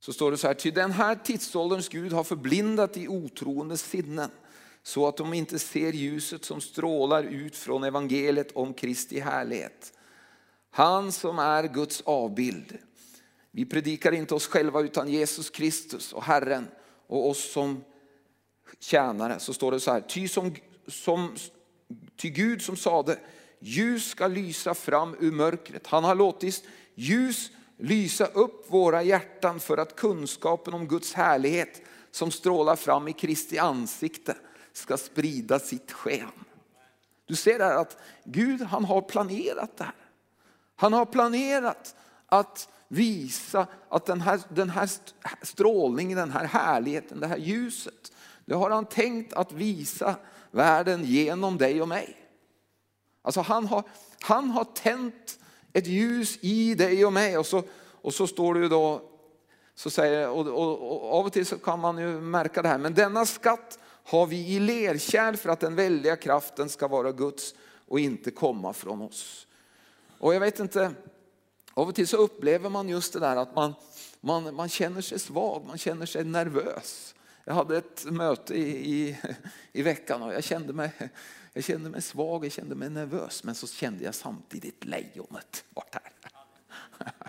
Så 0.04 0.14
står 0.14 0.32
det 0.32 0.38
så 0.38 0.48
här, 0.48 0.54
ty 0.54 0.72
den 0.72 0.92
här 0.92 1.16
tidsålderns 1.16 1.90
Gud 1.90 2.14
har 2.14 2.24
förblindat 2.24 2.98
i 2.98 3.08
otroende 3.08 3.78
sinnen 3.78 4.30
så 4.82 5.08
att 5.08 5.18
de 5.18 5.34
inte 5.34 5.60
ser 5.60 5.92
ljuset 5.92 6.46
som 6.46 6.62
strålar 6.62 7.24
ut 7.24 7.56
från 7.56 7.84
evangeliet 7.84 8.52
om 8.56 8.74
Kristi 8.74 9.20
härlighet. 9.20 9.94
Han 10.72 11.12
som 11.12 11.40
är 11.40 11.64
Guds 11.64 12.02
avbild. 12.02 12.78
Vi 13.52 13.66
predikar 13.66 14.12
inte 14.12 14.36
oss 14.36 14.48
själva 14.48 14.82
utan 14.82 15.10
Jesus 15.10 15.50
Kristus 15.50 16.14
och 16.14 16.24
Herren 16.24 16.68
och 17.08 17.30
oss 17.30 17.52
som 17.52 17.84
tjänare. 18.80 19.40
Så 19.40 19.54
står 19.54 19.72
det 19.72 19.80
så 19.80 19.92
här, 19.92 20.02
ty, 20.02 20.28
som, 20.28 20.56
som, 20.88 21.36
ty 22.18 22.30
Gud 22.30 22.62
som 22.62 22.78
sade, 22.78 23.20
ljus 23.60 24.10
ska 24.10 24.28
lysa 24.28 24.74
fram 24.74 25.16
ur 25.20 25.32
mörkret. 25.32 25.88
Han 25.88 26.04
har 26.04 26.16
låtit 26.16 26.64
ljus 26.96 27.52
lysa 27.84 28.26
upp 28.26 28.66
våra 28.72 29.04
hjärtan 29.04 29.60
för 29.60 29.78
att 29.78 29.96
kunskapen 29.96 30.74
om 30.74 30.88
Guds 30.88 31.14
härlighet 31.14 31.82
som 32.12 32.32
strålar 32.32 32.76
fram 32.76 33.08
i 33.08 33.14
Kristi 33.14 33.58
ansikte 33.58 34.36
ska 34.74 34.98
sprida 34.98 35.60
sitt 35.60 35.92
sken. 35.92 36.32
Du 37.26 37.36
ser 37.36 37.60
där 37.60 37.76
att 37.76 37.98
Gud 38.24 38.62
han 38.62 38.86
har 38.86 39.02
planerat 39.02 39.78
det 39.78 39.84
här. 39.84 39.94
Han 40.76 40.94
har 40.94 41.06
planerat 41.06 41.96
att 42.26 42.70
visa 42.88 43.68
att 43.90 44.06
den 44.06 44.22
här, 44.22 44.42
den 44.50 44.70
här 44.70 44.90
strålningen, 45.42 46.18
den 46.18 46.32
här 46.32 46.46
härligheten, 46.46 47.20
det 47.20 47.28
här 47.28 47.38
ljuset, 47.38 48.12
det 48.46 48.56
har 48.56 48.70
han 48.70 48.86
tänkt 48.86 49.34
att 49.34 49.52
visa 49.52 50.16
världen 50.52 51.04
genom 51.06 51.58
dig 51.58 51.82
och 51.82 51.88
mig. 51.88 52.18
Alltså 53.22 53.42
han 53.42 53.68
har, 53.68 53.84
han 54.22 54.50
har 54.50 54.64
tänt 54.64 55.40
ett 55.74 55.88
ljus 55.88 56.38
i 56.42 56.76
dig 56.76 57.06
och 57.06 57.14
mig 57.14 57.38
och 57.38 57.46
så, 57.46 57.64
och 58.02 58.14
så 58.14 58.28
står 58.28 58.54
det 58.54 58.60
ju 58.60 58.70
då, 58.70 59.02
så 59.76 59.90
säger, 59.90 60.30
och, 60.30 60.48
och, 60.48 60.92
och 60.92 61.20
av 61.20 61.26
och 61.26 61.34
till 61.34 61.46
så 61.46 61.58
kan 61.58 61.80
man 61.80 61.98
ju 61.98 62.22
märka 62.22 62.62
det 62.62 62.68
här, 62.68 62.78
men 62.78 62.94
denna 62.94 63.26
skatt 63.26 63.80
har 64.04 64.26
vi 64.26 64.48
i 64.48 64.60
lerkärl 64.60 65.36
för 65.36 65.50
att 65.50 65.60
den 65.60 65.76
väldiga 65.76 66.16
kraften 66.16 66.70
ska 66.70 66.88
vara 66.88 67.12
Guds 67.12 67.56
och 67.88 68.00
inte 68.00 68.32
komma 68.32 68.74
från 68.74 69.02
oss. 69.02 69.48
Och 70.20 70.36
jag 70.36 70.40
vet 70.40 70.60
inte, 70.60 70.92
av 71.74 71.88
och 71.88 71.96
till 71.96 72.08
så 72.08 72.18
upplever 72.18 72.70
man 72.70 72.90
just 72.90 73.14
det 73.14 73.20
där 73.20 73.36
att 73.36 73.56
man, 73.56 73.74
man, 74.22 74.56
man 74.56 74.70
känner 74.70 75.02
sig 75.02 75.20
svag, 75.20 75.66
man 75.68 75.78
känner 75.78 76.06
sig 76.06 76.24
nervös. 76.24 77.16
Jag 77.46 77.54
hade 77.54 77.78
ett 77.78 78.06
möte 78.06 78.54
i, 78.54 78.92
i, 78.92 79.18
i 79.72 79.82
veckan 79.82 80.22
och 80.22 80.34
jag 80.34 80.44
kände, 80.44 80.74
mig, 80.74 80.92
jag 81.54 81.64
kände 81.64 81.90
mig 81.90 82.02
svag, 82.02 82.46
jag 82.46 82.52
kände 82.52 82.76
mig 82.76 82.90
nervös 82.90 83.44
men 83.44 83.56
så 83.56 83.68
kände 83.68 84.04
jag 84.04 84.16
samtidigt 84.16 84.86
lejonet 84.86 85.66
vart 85.74 85.96
här. 85.96 86.12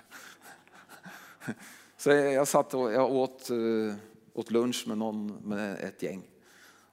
Så 1.97 2.11
jag 2.11 2.49
satt 2.49 2.75
och 2.75 2.93
jag 2.93 3.13
åt, 3.13 3.51
eh, 3.51 3.95
åt 4.33 4.51
lunch 4.51 4.85
med, 4.87 4.99
någon, 4.99 5.27
med 5.27 5.79
ett 5.81 6.03
gäng 6.03 6.23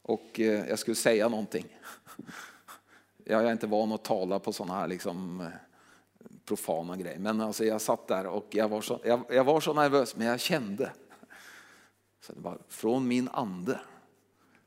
och 0.01 0.39
eh, 0.39 0.69
jag 0.69 0.79
skulle 0.79 0.95
säga 0.95 1.29
någonting. 1.29 1.65
Jag 3.23 3.45
är 3.45 3.51
inte 3.51 3.67
van 3.67 3.91
att 3.91 4.03
tala 4.03 4.39
på 4.39 4.53
sådana 4.53 4.79
här 4.79 4.87
liksom, 4.87 5.41
eh, 5.41 5.47
profana 6.45 6.97
grejer. 6.97 7.19
Men 7.19 7.41
alltså 7.41 7.65
jag 7.65 7.81
satt 7.81 8.07
där 8.07 8.25
och 8.25 8.47
jag 8.49 8.69
var, 8.69 8.81
så, 8.81 8.99
jag, 9.03 9.23
jag 9.29 9.43
var 9.43 9.61
så 9.61 9.73
nervös, 9.73 10.15
men 10.15 10.27
jag 10.27 10.39
kände. 10.39 10.91
Så 12.21 12.33
det 12.33 12.39
var 12.39 12.59
från 12.67 13.07
min 13.07 13.29
ande 13.29 13.79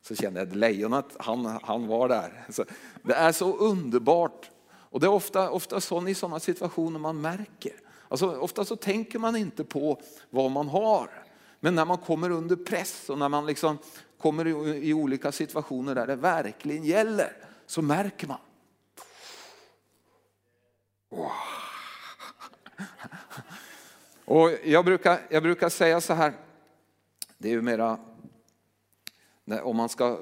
så 0.08 0.14
kände 0.14 0.40
jag 0.40 0.48
att 0.48 0.56
lejonet, 0.56 1.06
han, 1.18 1.58
han 1.62 1.86
var 1.86 2.08
där. 2.08 2.46
Så 2.48 2.64
det 3.02 3.14
är 3.14 3.32
så 3.32 3.56
underbart. 3.56 4.50
Och 4.66 5.00
det 5.00 5.06
är 5.06 5.10
ofta, 5.10 5.50
ofta 5.50 5.80
så 5.80 6.08
i 6.08 6.14
sådana 6.14 6.40
situationer 6.40 6.98
man 6.98 7.20
märker. 7.20 7.72
Alltså, 8.08 8.36
ofta 8.36 8.64
så 8.64 8.76
tänker 8.76 9.18
man 9.18 9.36
inte 9.36 9.64
på 9.64 10.00
vad 10.30 10.50
man 10.50 10.68
har. 10.68 11.10
Men 11.60 11.74
när 11.74 11.84
man 11.84 11.98
kommer 11.98 12.30
under 12.30 12.56
press 12.56 13.10
och 13.10 13.18
när 13.18 13.28
man 13.28 13.46
liksom 13.46 13.78
kommer 14.18 14.46
i, 14.46 14.88
i 14.88 14.94
olika 14.94 15.32
situationer 15.32 15.94
där 15.94 16.06
det 16.06 16.16
verkligen 16.16 16.84
gäller 16.84 17.32
så 17.66 17.82
märker 17.82 18.26
man. 18.26 18.38
Wow. 21.10 21.30
Och 24.24 24.50
jag, 24.64 24.84
brukar, 24.84 25.20
jag 25.28 25.42
brukar 25.42 25.68
säga 25.68 26.00
så 26.00 26.14
här, 26.14 26.32
det 27.38 27.48
är 27.48 27.52
ju 27.52 27.62
mera, 27.62 27.98
om 29.62 29.76
man 29.76 29.88
ska, 29.88 30.18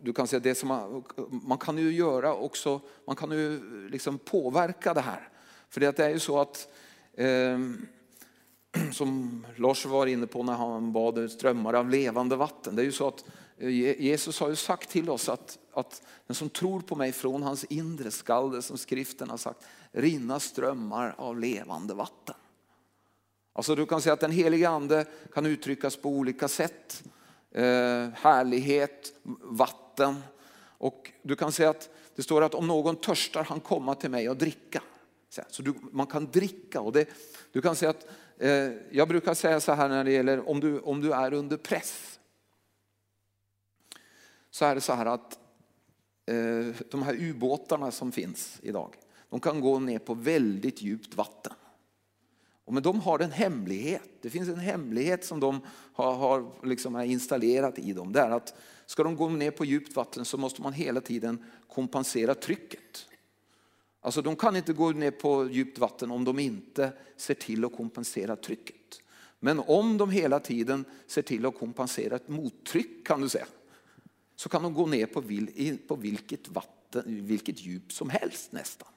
du 0.00 0.12
kan 0.12 0.26
säga 0.26 0.40
det 0.40 0.54
som 0.54 0.68
man, 0.68 1.04
man 1.30 1.58
kan 1.58 1.78
ju 1.78 1.92
göra 1.92 2.34
också, 2.34 2.80
man 3.06 3.16
kan 3.16 3.30
ju 3.30 3.60
liksom 3.88 4.18
påverka 4.18 4.94
det 4.94 5.00
här. 5.00 5.28
För 5.68 5.80
det 5.80 5.98
är 5.98 6.08
ju 6.08 6.18
så 6.18 6.38
att 6.38 6.68
eh, 7.14 7.58
som 8.92 9.46
Lars 9.56 9.86
var 9.86 10.06
inne 10.06 10.26
på 10.26 10.42
när 10.42 10.52
han 10.52 10.92
bad 10.92 11.30
strömmar 11.30 11.74
av 11.74 11.90
levande 11.90 12.36
vatten. 12.36 12.76
Det 12.76 12.82
är 12.82 12.86
ju 12.86 12.92
så 12.92 13.08
att 13.08 13.24
eh, 13.58 13.68
Jesus 14.02 14.40
har 14.40 14.48
ju 14.48 14.56
sagt 14.56 14.90
till 14.90 15.10
oss 15.10 15.28
att, 15.28 15.58
att 15.72 16.02
den 16.26 16.34
som 16.34 16.48
tror 16.48 16.80
på 16.80 16.96
mig 16.96 17.12
från 17.12 17.42
hans 17.42 17.64
inre 17.64 18.10
skall 18.10 18.50
det 18.50 18.62
som 18.62 18.78
skriften 18.78 19.30
har 19.30 19.36
sagt 19.36 19.64
rinna 19.92 20.40
strömmar 20.40 21.14
av 21.18 21.38
levande 21.38 21.94
vatten. 21.94 22.34
Alltså 23.52 23.74
du 23.74 23.86
kan 23.86 24.02
säga 24.02 24.12
att 24.12 24.20
den 24.20 24.30
heliga 24.30 24.68
ande 24.68 25.04
kan 25.32 25.46
uttryckas 25.46 25.96
på 25.96 26.08
olika 26.08 26.48
sätt. 26.48 27.02
Eh, 27.54 28.08
härlighet, 28.14 29.12
vatten. 29.42 30.22
Och 30.78 31.12
du 31.22 31.36
kan 31.36 31.52
säga 31.52 31.70
att 31.70 31.88
det 32.16 32.22
står 32.22 32.42
att 32.42 32.54
om 32.54 32.66
någon 32.66 32.96
törstar 32.96 33.44
han 33.44 33.60
komma 33.60 33.94
till 33.94 34.10
mig 34.10 34.28
och 34.28 34.36
dricka. 34.36 34.82
Så 35.48 35.62
du, 35.62 35.74
man 35.92 36.06
kan 36.06 36.30
dricka 36.30 36.80
och 36.80 36.92
det, 36.92 37.08
du 37.52 37.62
kan 37.62 37.76
säga 37.76 37.90
att 37.90 38.06
Eh, 38.40 38.72
jag 38.90 39.08
brukar 39.08 39.34
säga 39.34 39.60
så 39.60 39.72
här 39.72 39.88
när 39.88 40.04
det 40.04 40.12
gäller 40.12 40.48
om 40.48 40.60
du, 40.60 40.78
om 40.80 41.00
du 41.00 41.12
är 41.12 41.32
under 41.32 41.56
press. 41.56 42.20
Så 44.50 44.64
är 44.64 44.74
det 44.74 44.80
så 44.80 44.92
här 44.92 45.06
att 45.06 45.38
eh, 46.26 46.74
de 46.90 47.02
här 47.02 47.14
ubåtarna 47.14 47.90
som 47.90 48.12
finns 48.12 48.58
idag, 48.62 48.96
de 49.30 49.40
kan 49.40 49.60
gå 49.60 49.78
ner 49.78 49.98
på 49.98 50.14
väldigt 50.14 50.82
djupt 50.82 51.14
vatten 51.14 51.52
men 52.70 52.82
de 52.82 53.00
har 53.00 53.18
en 53.18 53.30
hemlighet. 53.30 54.08
Det 54.20 54.30
finns 54.30 54.48
en 54.48 54.58
hemlighet 54.58 55.24
som 55.24 55.40
de 55.40 55.60
har, 55.92 56.14
har 56.14 56.66
liksom 56.66 57.00
installerat 57.00 57.78
i 57.78 57.92
dem. 57.92 58.12
Det 58.12 58.20
är 58.20 58.30
att 58.30 58.54
ska 58.86 59.02
de 59.02 59.16
gå 59.16 59.28
ner 59.28 59.50
på 59.50 59.64
djupt 59.64 59.96
vatten 59.96 60.24
så 60.24 60.36
måste 60.36 60.62
man 60.62 60.72
hela 60.72 61.00
tiden 61.00 61.44
kompensera 61.68 62.34
trycket. 62.34 63.06
Alltså 64.00 64.22
de 64.22 64.36
kan 64.36 64.56
inte 64.56 64.72
gå 64.72 64.90
ner 64.90 65.10
på 65.10 65.48
djupt 65.50 65.78
vatten 65.78 66.10
om 66.10 66.24
de 66.24 66.38
inte 66.38 66.92
ser 67.16 67.34
till 67.34 67.64
att 67.64 67.76
kompensera 67.76 68.36
trycket. 68.36 69.00
Men 69.40 69.58
om 69.58 69.98
de 69.98 70.10
hela 70.10 70.40
tiden 70.40 70.84
ser 71.06 71.22
till 71.22 71.46
att 71.46 71.58
kompensera 71.58 72.16
ett 72.16 72.28
mottryck 72.28 73.06
kan 73.06 73.20
du 73.20 73.28
säga, 73.28 73.46
så 74.36 74.48
kan 74.48 74.62
de 74.62 74.74
gå 74.74 74.86
ner 74.86 75.06
på, 75.06 75.20
vil, 75.20 75.78
på 75.88 75.94
vilket, 75.94 76.48
vatten, 76.48 77.26
vilket 77.26 77.60
djup 77.62 77.92
som 77.92 78.10
helst 78.10 78.52
nästan. 78.52 78.88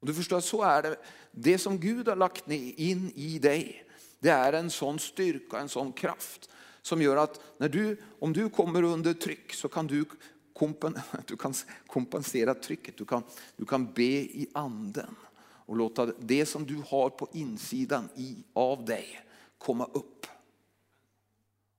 Och 0.00 0.06
du 0.06 0.14
förstår, 0.14 0.40
så 0.40 0.62
är 0.62 0.82
det. 0.82 0.96
Det 1.30 1.58
som 1.58 1.78
Gud 1.78 2.08
har 2.08 2.16
lagt 2.16 2.50
in 2.50 3.12
i 3.14 3.38
dig, 3.38 3.84
det 4.18 4.30
är 4.30 4.52
en 4.52 4.70
sån 4.70 4.98
styrka, 4.98 5.58
en 5.58 5.68
sån 5.68 5.92
kraft 5.92 6.50
som 6.82 7.02
gör 7.02 7.16
att 7.16 7.40
när 7.58 7.68
du, 7.68 7.96
om 8.18 8.32
du 8.32 8.50
kommer 8.50 8.82
under 8.82 9.14
tryck 9.14 9.52
så 9.52 9.68
kan 9.68 9.86
du, 9.86 10.04
du 11.26 11.36
kan 11.36 11.54
kompensera 11.86 12.54
trycket. 12.54 12.96
Du 12.96 13.04
kan, 13.04 13.22
du 13.56 13.64
kan 13.64 13.92
be 13.92 14.02
i 14.02 14.48
anden 14.52 15.16
och 15.40 15.76
låta 15.76 16.06
det 16.06 16.46
som 16.46 16.66
du 16.66 16.82
har 16.86 17.10
på 17.10 17.28
insidan 17.32 18.08
i, 18.16 18.36
av 18.52 18.84
dig 18.84 19.20
komma 19.58 19.84
upp. 19.84 20.26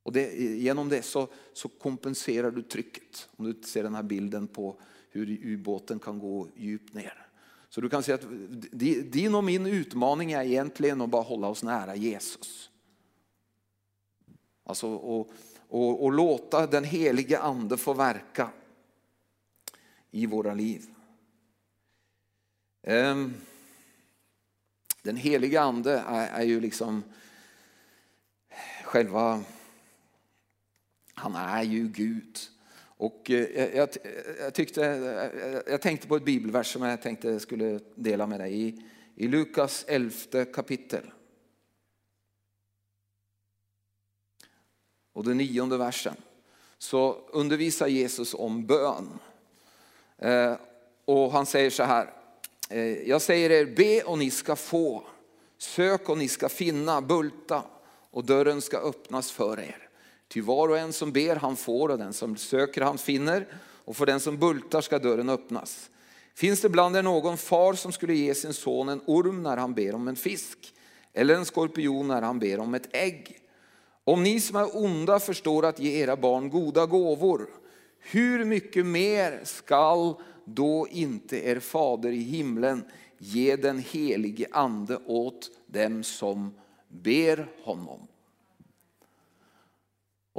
Och 0.03 0.13
det, 0.13 0.34
genom 0.39 0.89
det 0.89 1.01
så, 1.01 1.27
så 1.53 1.69
kompenserar 1.69 2.51
du 2.51 2.62
trycket. 2.62 3.29
Om 3.36 3.45
du 3.45 3.67
ser 3.67 3.84
den 3.84 3.95
här 3.95 4.03
bilden 4.03 4.47
på 4.47 4.79
hur 5.10 5.39
ubåten 5.43 5.99
kan 5.99 6.19
gå 6.19 6.47
djupt 6.55 6.93
ner. 6.93 7.29
Så 7.69 7.82
du 7.82 7.89
kan 7.89 8.03
säga 8.03 8.15
att 8.15 8.27
din 9.12 9.36
och 9.36 9.43
min 9.43 9.65
utmaning 9.65 10.32
är 10.32 10.43
egentligen 10.43 11.01
att 11.01 11.10
bara 11.10 11.21
hålla 11.21 11.47
oss 11.47 11.63
nära 11.63 11.95
Jesus. 11.95 12.69
Alltså 14.63 14.88
och, 14.88 15.32
och, 15.67 16.03
och 16.03 16.12
låta 16.12 16.67
den 16.67 16.84
helige 16.84 17.39
ande 17.39 17.77
få 17.77 17.93
verka 17.93 18.49
i 20.12 20.25
våra 20.25 20.53
liv. 20.53 20.86
Ehm, 22.84 23.34
den 25.01 25.15
helige 25.15 25.62
ande 25.62 26.03
är, 26.08 26.27
är 26.27 26.43
ju 26.43 26.60
liksom 26.60 27.03
själva, 28.84 29.43
han 31.13 31.36
är 31.36 31.63
ju 31.63 31.88
Gud. 31.88 32.39
Och 32.99 33.31
eh, 33.31 33.77
jag, 33.77 33.89
jag, 34.39 34.53
tyckte, 34.53 34.85
eh, 34.85 35.71
jag 35.71 35.81
tänkte 35.81 36.07
på 36.07 36.15
ett 36.15 36.25
bibelvers 36.25 36.73
som 36.73 36.81
jag 36.81 37.01
tänkte 37.01 37.39
skulle 37.39 37.79
dela 37.95 38.27
med 38.27 38.39
dig 38.39 38.62
i, 38.62 38.81
i 39.15 39.27
Lukas 39.27 39.85
11 39.88 40.45
kapitel. 40.53 41.12
Och 45.13 45.23
den 45.23 45.38
nionde 45.38 45.77
versen 45.77 46.15
så 46.77 47.13
undervisar 47.13 47.88
Jesus 47.88 48.33
om 48.33 48.65
bön. 48.65 49.19
Eh, 50.17 50.53
och 51.05 51.31
han 51.31 51.45
säger 51.45 51.69
så 51.69 51.83
här, 51.83 52.13
eh, 52.69 53.09
jag 53.09 53.21
säger 53.21 53.49
er 53.49 53.65
be 53.65 54.01
och 54.01 54.17
ni 54.17 54.31
ska 54.31 54.55
få, 54.55 55.03
sök 55.57 56.09
och 56.09 56.17
ni 56.17 56.27
ska 56.27 56.49
finna, 56.49 57.01
bulta 57.01 57.63
och 58.12 58.25
dörren 58.25 58.62
ska 58.62 58.77
öppnas 58.77 59.31
för 59.31 59.59
er. 59.59 59.88
Ty 60.30 60.42
var 60.42 60.70
och 60.70 60.78
en 60.78 60.94
som 60.94 61.12
ber 61.12 61.36
han 61.36 61.56
får 61.56 61.89
och 61.89 61.98
den 61.98 62.13
som 62.13 62.36
söker 62.36 62.82
han 62.82 62.98
finner 62.98 63.48
och 63.86 63.98
för 63.98 64.06
den 64.06 64.20
som 64.20 64.38
bultar 64.38 64.82
ska 64.82 65.00
dörren 65.00 65.30
öppnas. 65.30 65.89
Finns 66.36 66.62
det 66.62 66.70
bland 66.70 66.96
er 66.98 67.04
någon 67.04 67.38
far 67.38 67.74
som 67.74 67.92
skulle 67.92 68.13
ge 68.13 68.36
sin 68.36 68.54
son 68.54 68.89
en 68.89 69.02
orm 69.06 69.44
när 69.44 69.58
han 69.58 69.74
ber 69.74 69.96
om 69.96 70.08
en 70.08 70.15
fisk 70.15 70.74
eller 71.13 71.36
en 71.36 71.46
skorpion 71.46 72.08
när 72.08 72.22
han 72.22 72.39
ber 72.39 72.60
om 72.60 72.74
ett 72.74 72.96
ägg? 72.96 73.38
Om 74.04 74.24
ni 74.24 74.39
som 74.39 74.56
är 74.56 74.78
onda 74.78 75.20
förstår 75.20 75.65
att 75.65 75.80
ge 75.80 76.00
era 76.00 76.15
barn 76.15 76.50
goda 76.50 76.86
gåvor, 76.86 77.50
hur 78.00 78.46
mycket 78.46 78.86
mer 78.86 79.42
skall 79.44 80.15
då 80.46 80.88
inte 80.92 81.48
er 81.48 81.60
fader 81.60 82.12
i 82.12 82.22
himlen 82.22 82.84
ge 83.18 83.56
den 83.56 83.80
helige 83.80 84.48
ande 84.52 85.00
åt 85.06 85.50
dem 85.68 86.04
som 86.04 86.54
ber 86.88 87.48
honom? 87.63 88.09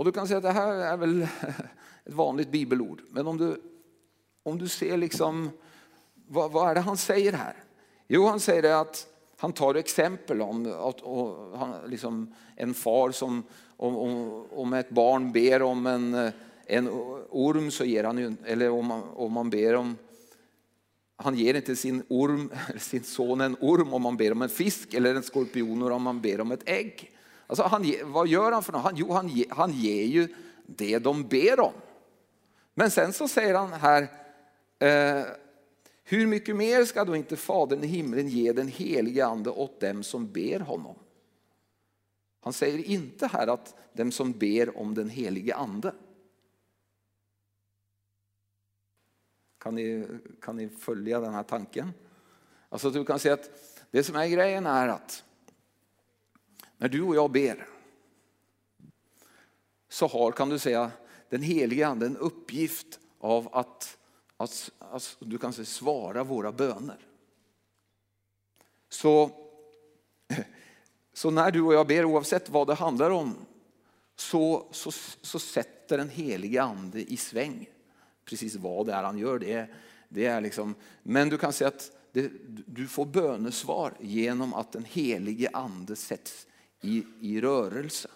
Och 0.01 0.07
du 0.07 0.13
kan 0.13 0.29
säga 0.29 0.37
att 0.37 0.43
det 0.43 0.53
här 0.53 0.73
är 0.73 0.97
väl 0.97 1.23
ett 2.05 2.15
vanligt 2.15 2.51
bibelord. 2.51 3.03
Men 3.11 3.27
om 3.27 3.37
du, 3.37 3.61
om 4.43 4.59
du 4.59 4.69
ser 4.69 4.97
liksom, 4.97 5.51
vad, 6.29 6.53
vad 6.53 6.71
är 6.71 6.75
det 6.75 6.81
han 6.81 6.97
säger 6.97 7.33
här? 7.33 7.55
Jo, 8.09 8.27
han 8.27 8.41
säger 8.41 8.63
det 8.63 8.81
att 8.81 9.07
han 9.37 9.53
tar 9.53 9.75
exempel 9.75 10.43
om 10.43 10.67
att, 10.67 11.01
och, 11.01 11.59
han, 11.59 11.75
liksom, 11.91 12.35
en 12.57 12.75
far 12.75 13.11
som 13.11 13.43
om, 13.77 13.97
om, 13.97 14.45
om, 14.51 14.73
ett 14.73 14.91
barn 14.91 15.33
ber 15.33 15.63
om 15.63 15.87
en, 15.87 16.33
en 16.67 16.89
orm 17.31 17.71
så 17.71 17.85
ger 17.85 18.05
han 18.05 18.19
ju, 18.19 18.35
eller 18.45 18.71
om 18.71 18.87
man, 18.87 19.03
om 19.15 19.33
man 19.33 19.51
ber 19.51 19.75
om 19.75 19.97
han 21.17 21.35
ger 21.35 21.55
inte 21.55 21.77
sin, 21.77 22.03
orm, 22.09 22.51
sin 22.79 23.05
son 23.05 23.41
en 23.41 23.57
orm 23.61 23.95
om 23.95 24.03
man 24.03 24.17
ber 24.17 24.33
om 24.33 24.43
en 24.43 24.49
fisk 24.49 24.95
eller 24.95 25.15
en 25.15 25.23
skorpion 25.23 25.93
om 25.93 26.03
man 26.03 26.21
ber 26.21 26.41
om 26.41 26.53
ett 26.53 26.69
ägg. 26.69 27.11
Alltså 27.51 27.63
han, 27.63 27.95
vad 28.05 28.29
gör 28.29 28.53
han 28.53 28.63
för 28.63 28.73
något? 28.73 28.83
Han, 28.83 28.97
jo, 28.97 29.13
han, 29.13 29.45
han 29.51 29.73
ger 29.73 30.05
ju 30.05 30.29
det 30.67 30.99
de 30.99 31.29
ber 31.29 31.61
om. 31.61 31.73
Men 32.75 32.91
sen 32.91 33.13
så 33.13 33.29
säger 33.29 33.55
han 33.55 33.73
här, 33.73 34.03
eh, 34.79 35.25
hur 36.05 36.27
mycket 36.27 36.57
mer 36.57 36.85
ska 36.85 37.05
då 37.05 37.17
inte 37.17 37.37
Fadern 37.37 37.85
i 37.85 37.87
himlen 37.87 38.29
ge 38.29 38.53
den 38.53 38.69
helige 38.69 39.27
ande 39.27 39.51
åt 39.51 39.81
dem 39.81 40.03
som 40.03 40.33
ber 40.33 40.61
honom? 40.61 40.95
Han 42.41 42.53
säger 42.53 42.85
inte 42.85 43.27
här 43.27 43.47
att 43.47 43.75
dem 43.93 44.13
som 44.13 44.33
ber 44.33 44.79
om 44.79 44.95
den 44.95 45.09
helige 45.09 45.55
ande. 45.55 45.95
Kan 49.59 49.75
ni, 49.75 50.07
kan 50.41 50.57
ni 50.57 50.69
följa 50.69 51.21
den 51.21 51.35
här 51.35 51.43
tanken? 51.43 51.93
Alltså 52.69 52.91
du 52.91 53.05
kan 53.05 53.19
säga 53.19 53.35
att 53.35 53.51
det 53.91 54.05
som 54.05 54.17
är 54.17 54.29
grejen 54.29 54.67
är 54.67 54.89
att 54.89 55.25
när 56.81 56.89
du 56.89 57.03
och 57.03 57.17
jag 57.17 57.31
ber 57.31 57.67
så 59.89 60.07
har, 60.07 60.33
kan 60.33 60.49
du 60.49 60.59
säga, 60.59 60.91
den 61.29 61.43
helige 61.43 61.87
ande 61.87 62.07
en 62.07 62.17
uppgift 62.17 63.01
av 63.19 63.49
att, 63.53 63.99
att, 64.37 64.71
att 64.79 65.17
du 65.19 65.39
kan 65.39 65.53
säga, 65.53 65.65
svara 65.65 66.25
våra 66.25 66.53
böner. 66.53 66.99
Så, 68.89 69.31
så 71.13 71.31
när 71.31 71.51
du 71.51 71.63
och 71.63 71.75
jag 71.75 71.87
ber, 71.87 72.05
oavsett 72.05 72.49
vad 72.49 72.67
det 72.67 72.75
handlar 72.75 73.11
om, 73.11 73.35
så, 74.17 74.69
så, 74.71 74.91
så 75.21 75.39
sätter 75.39 75.99
den 75.99 76.11
helige 76.11 76.63
ande 76.63 77.13
i 77.13 77.17
sväng. 77.17 77.69
Precis 78.25 78.57
vad 78.57 78.87
det 78.87 78.93
är 78.93 79.03
han 79.03 79.19
gör. 79.19 79.39
Det 79.39 79.53
är, 79.53 79.75
det 80.09 80.27
är 80.27 80.41
liksom, 80.41 80.75
men 81.03 81.29
du 81.29 81.39
kan 81.39 81.53
säga 81.53 81.69
att 81.69 81.93
det, 82.13 82.33
du 82.67 82.89
får 82.89 83.07
bönesvar 83.07 83.95
genom 84.01 84.55
att 84.55 84.73
den 84.73 84.85
helige 84.85 85.51
ande 85.53 85.97
sätts 85.97 86.47
i, 86.81 87.07
i 87.21 87.41
rörelse. 87.41 88.09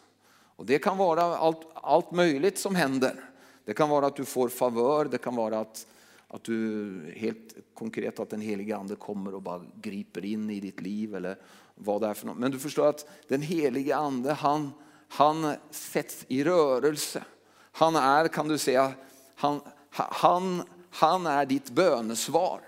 Och 0.57 0.67
det 0.67 0.79
kan 0.79 0.99
vara 0.99 1.23
allt, 1.23 1.67
allt 1.75 2.11
möjligt 2.11 2.59
som 2.59 2.75
händer. 2.75 3.31
Det 3.65 3.75
kan 3.75 3.89
vara 3.89 4.07
att 4.07 4.17
du 4.17 4.25
får 4.25 4.49
favör, 4.49 5.05
det 5.05 5.19
kan 5.19 5.37
vara 5.37 5.61
att, 5.61 5.87
att 6.29 6.45
du 6.45 7.15
helt 7.17 7.55
konkret 7.75 8.21
att 8.21 8.31
den 8.31 8.41
helige 8.41 8.77
ande 8.77 8.97
kommer 8.97 9.35
och 9.35 9.43
bara 9.43 9.63
griper 9.75 10.25
in 10.25 10.51
i 10.51 10.61
ditt 10.61 10.81
liv 10.81 11.15
eller 11.15 11.37
vad 11.75 12.01
det 12.01 12.07
är 12.07 12.15
för 12.15 12.27
något. 12.27 12.39
Men 12.39 12.51
du 12.51 12.59
förstår 12.59 12.87
att 12.87 13.09
den 13.29 13.43
helige 13.43 13.97
ande 13.97 14.33
han, 14.33 14.73
han 15.09 15.55
sätts 15.71 16.25
i 16.29 16.45
rörelse. 16.45 17.25
Han 17.73 17.97
är, 17.97 18.29
kan 18.29 18.49
du 18.49 18.59
säga, 18.59 18.93
han, 19.35 19.61
han, 19.91 20.63
han 20.91 21.27
är 21.27 21.47
ditt 21.47 21.71
bönesvar. 21.71 22.61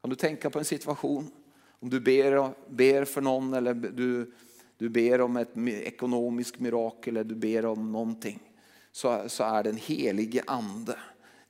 Kan 0.00 0.10
du 0.10 0.16
tänka 0.16 0.50
på 0.50 0.58
en 0.58 0.64
situation 0.64 1.30
om 1.82 1.90
du 1.90 2.00
ber, 2.00 2.54
ber 2.68 3.04
för 3.04 3.20
någon 3.20 3.54
eller 3.54 3.74
du, 3.74 4.32
du 4.76 4.88
ber 4.88 5.20
om 5.20 5.36
ett 5.36 5.56
ekonomiskt 5.66 6.58
mirakel 6.58 7.16
eller 7.16 7.28
du 7.28 7.34
ber 7.34 7.66
om 7.66 7.92
någonting. 7.92 8.40
Så, 8.92 9.28
så 9.28 9.44
är 9.44 9.62
den 9.62 9.76
helige 9.76 10.44
ande 10.46 10.98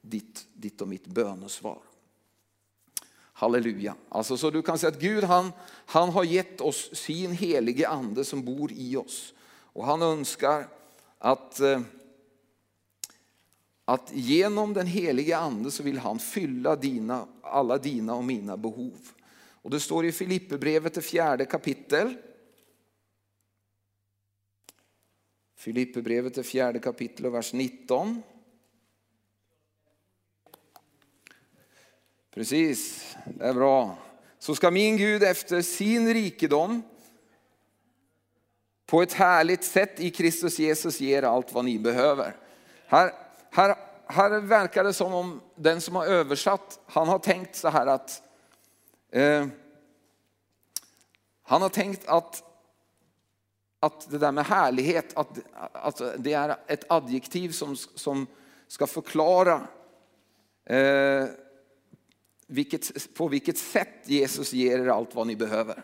ditt, 0.00 0.46
ditt 0.52 0.80
och 0.80 0.88
mitt 0.88 1.06
bönesvar. 1.06 1.78
Halleluja. 3.32 3.94
Alltså, 4.08 4.36
så 4.36 4.50
du 4.50 4.62
kan 4.62 4.78
säga 4.78 4.92
att 4.92 5.00
Gud 5.00 5.24
han, 5.24 5.52
han 5.86 6.08
har 6.08 6.24
gett 6.24 6.60
oss 6.60 6.96
sin 6.96 7.32
helige 7.32 7.88
ande 7.88 8.24
som 8.24 8.44
bor 8.44 8.72
i 8.72 8.96
oss. 8.96 9.34
Och 9.48 9.86
han 9.86 10.02
önskar 10.02 10.68
att, 11.18 11.60
eh, 11.60 11.80
att 13.84 14.10
genom 14.14 14.72
den 14.72 14.86
helige 14.86 15.38
ande 15.38 15.70
så 15.70 15.82
vill 15.82 15.98
han 15.98 16.18
fylla 16.18 16.76
dina, 16.76 17.26
alla 17.42 17.78
dina 17.78 18.14
och 18.14 18.24
mina 18.24 18.56
behov. 18.56 19.12
Och 19.62 19.70
det 19.70 19.80
står 19.80 20.04
i 20.06 20.12
Filipperbrevet, 20.12 20.94
det 20.94 21.02
fjärde 21.02 21.44
kapitel. 21.44 22.16
Filipperbrevet, 25.56 26.34
det 26.34 26.42
fjärde 26.42 26.78
kapitel 26.78 27.26
och 27.26 27.34
vers 27.34 27.52
19. 27.52 28.22
Precis, 32.34 33.06
det 33.38 33.44
är 33.44 33.54
bra. 33.54 33.98
Så 34.38 34.54
ska 34.54 34.70
min 34.70 34.96
Gud 34.96 35.22
efter 35.22 35.62
sin 35.62 36.14
rikedom 36.14 36.82
på 38.86 39.02
ett 39.02 39.12
härligt 39.12 39.64
sätt 39.64 40.00
i 40.00 40.10
Kristus 40.10 40.58
Jesus 40.58 41.00
ger 41.00 41.22
allt 41.22 41.52
vad 41.52 41.64
ni 41.64 41.78
behöver. 41.78 42.36
Här, 42.86 43.12
här, 43.50 43.76
här 44.06 44.40
verkar 44.40 44.84
det 44.84 44.92
som 44.92 45.14
om 45.14 45.40
den 45.56 45.80
som 45.80 45.96
har 45.96 46.06
översatt, 46.06 46.80
han 46.86 47.08
har 47.08 47.18
tänkt 47.18 47.56
så 47.56 47.68
här 47.68 47.86
att 47.86 48.22
Eh, 49.12 49.46
han 51.42 51.62
har 51.62 51.68
tänkt 51.68 52.06
att 52.06 52.52
att 53.82 54.10
det 54.10 54.18
där 54.18 54.32
med 54.32 54.46
härlighet, 54.46 55.16
att, 55.16 55.38
att 55.72 56.02
det 56.18 56.32
är 56.32 56.56
ett 56.66 56.84
adjektiv 56.88 57.50
som, 57.50 57.76
som 57.76 58.26
ska 58.68 58.86
förklara 58.86 59.68
eh, 60.64 61.24
vilket, 62.46 63.14
på 63.14 63.28
vilket 63.28 63.58
sätt 63.58 63.88
Jesus 64.04 64.52
ger 64.52 64.78
er 64.78 64.86
allt 64.86 65.14
vad 65.14 65.26
ni 65.26 65.36
behöver. 65.36 65.82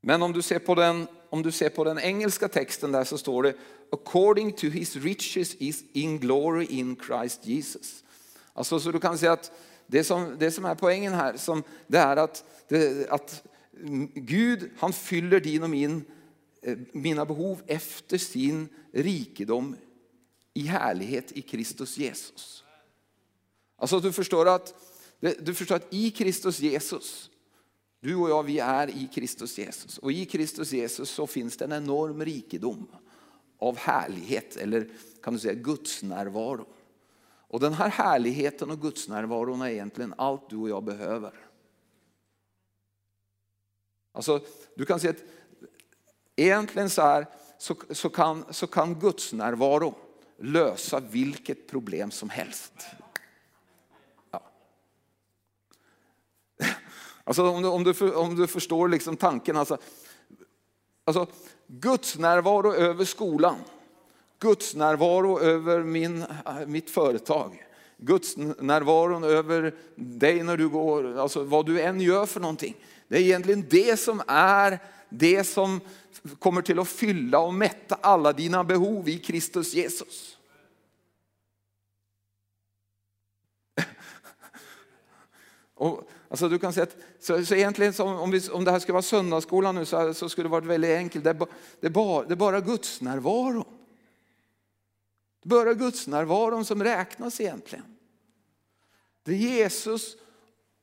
Men 0.00 0.22
om 0.22 0.32
du 0.32 0.42
ser 0.42 0.58
på 0.58 0.74
den, 0.74 1.06
om 1.30 1.42
du 1.42 1.52
ser 1.52 1.68
på 1.68 1.84
den 1.84 1.98
engelska 1.98 2.48
texten 2.48 2.92
där 2.92 3.04
så 3.04 3.18
står 3.18 3.42
det 3.42 3.54
according 3.92 4.52
to 4.52 4.66
his 4.66 4.96
riches 4.96 5.54
is 5.54 5.84
in 5.92 6.18
glory 6.18 6.64
in 6.64 6.96
Christ 7.06 7.46
Jesus. 7.46 8.04
Alltså 8.52 8.80
så 8.80 8.92
du 8.92 9.00
kan 9.00 9.18
säga 9.18 9.32
att 9.32 9.52
det 9.86 10.04
som, 10.04 10.36
det 10.38 10.50
som 10.50 10.64
är 10.64 10.74
poängen 10.74 11.12
här 11.12 11.36
som, 11.36 11.62
det 11.86 11.98
är 11.98 12.16
att, 12.16 12.44
det, 12.68 13.10
att 13.10 13.44
Gud 14.14 14.70
han 14.78 14.92
fyller 14.92 15.40
din 15.40 15.62
och 15.62 15.70
min, 15.70 16.04
eh, 16.62 16.78
mina 16.92 17.26
behov 17.26 17.62
efter 17.66 18.18
sin 18.18 18.68
rikedom 18.92 19.76
i 20.54 20.62
härlighet 20.62 21.32
i 21.32 21.42
Kristus 21.42 21.98
Jesus. 21.98 22.64
Alltså 23.76 24.00
du 24.00 24.12
förstår 24.12 24.48
att, 24.48 24.74
du 25.40 25.54
förstår 25.54 25.76
att 25.76 25.94
i 25.94 26.10
Kristus 26.10 26.60
Jesus, 26.60 27.30
du 28.00 28.14
och 28.14 28.30
jag 28.30 28.42
vi 28.42 28.58
är 28.58 28.88
i 28.90 29.08
Kristus 29.14 29.58
Jesus. 29.58 29.98
Och 29.98 30.12
i 30.12 30.24
Kristus 30.24 30.72
Jesus 30.72 31.10
så 31.10 31.26
finns 31.26 31.56
det 31.56 31.64
en 31.64 31.72
enorm 31.72 32.24
rikedom 32.24 32.86
av 33.58 33.76
härlighet 33.76 34.56
eller 34.56 34.88
kan 35.22 35.34
du 35.34 35.40
säga 35.40 35.54
Guds 35.54 36.02
närvaro. 36.02 36.66
Och 37.52 37.60
den 37.60 37.74
här 37.74 37.88
härligheten 37.88 38.70
och 38.70 38.80
Guds 38.80 39.08
närvaron 39.08 39.62
är 39.62 39.68
egentligen 39.68 40.14
allt 40.18 40.50
du 40.50 40.56
och 40.56 40.68
jag 40.68 40.84
behöver. 40.84 41.32
Alltså, 44.12 44.40
du 44.74 44.84
kan 44.84 45.00
säga 45.00 45.10
att 45.10 45.24
egentligen 46.36 46.90
så, 46.90 47.02
här, 47.02 47.26
så, 47.58 47.76
så, 47.90 48.08
kan, 48.08 48.44
så 48.50 48.66
kan 48.66 48.94
Guds 48.94 49.32
närvaro 49.32 49.94
lösa 50.36 51.00
vilket 51.00 51.68
problem 51.68 52.10
som 52.10 52.30
helst. 52.30 52.72
Ja. 54.30 54.42
Alltså 57.24 57.48
om 57.48 57.62
du, 57.62 57.68
om 57.68 57.84
du, 57.84 58.14
om 58.14 58.36
du 58.36 58.46
förstår 58.46 58.88
liksom 58.88 59.16
tanken. 59.16 59.56
Alltså, 59.56 59.78
alltså, 61.04 61.26
Guds 61.66 62.18
närvaro 62.18 62.74
över 62.74 63.04
skolan. 63.04 63.56
Guds 64.42 64.74
närvaro 64.74 65.40
över 65.40 65.82
min, 65.82 66.22
äh, 66.22 66.66
mitt 66.66 66.90
företag. 66.90 67.66
Guds 67.96 68.36
närvaron 68.36 69.24
över 69.24 69.74
dig 69.96 70.42
när 70.42 70.56
du 70.56 70.68
går, 70.68 71.18
alltså 71.18 71.44
vad 71.44 71.66
du 71.66 71.80
än 71.80 72.00
gör 72.00 72.26
för 72.26 72.40
någonting. 72.40 72.76
Det 73.08 73.16
är 73.16 73.20
egentligen 73.20 73.66
det 73.70 74.00
som 74.00 74.22
är 74.26 74.78
det 75.08 75.44
som 75.44 75.80
kommer 76.38 76.62
till 76.62 76.78
att 76.78 76.88
fylla 76.88 77.38
och 77.38 77.54
mätta 77.54 77.98
alla 78.00 78.32
dina 78.32 78.64
behov 78.64 79.08
i 79.08 79.18
Kristus 79.18 79.74
Jesus. 79.74 80.38
Och, 85.74 86.08
alltså 86.28 86.48
du 86.48 86.58
kan 86.58 86.72
säga 86.72 86.84
att, 86.84 86.96
så, 87.20 87.44
så 87.44 87.54
egentligen 87.54 87.92
så 87.92 88.04
om, 88.04 88.30
vi, 88.30 88.48
om 88.48 88.64
det 88.64 88.70
här 88.70 88.78
skulle 88.78 88.92
vara 88.92 89.02
söndagsskolan 89.02 89.74
nu 89.74 89.84
så, 89.84 90.14
så 90.14 90.28
skulle 90.28 90.44
det 90.48 90.52
varit 90.52 90.66
väldigt 90.66 90.96
enkelt. 90.96 91.24
Det 91.24 91.30
är, 91.30 91.46
det 91.80 91.86
är 91.86 91.90
bara, 91.90 92.24
det 92.24 92.34
är 92.34 92.36
bara 92.36 92.60
Guds 92.60 93.00
närvaro. 93.00 93.66
Det 95.42 95.54
är 95.54 95.64
bara 95.64 95.74
Guds 95.74 96.06
närvaron 96.06 96.64
som 96.64 96.84
räknas 96.84 97.40
egentligen. 97.40 97.84
Det 99.24 99.32
är 99.32 99.36
Jesus 99.36 100.16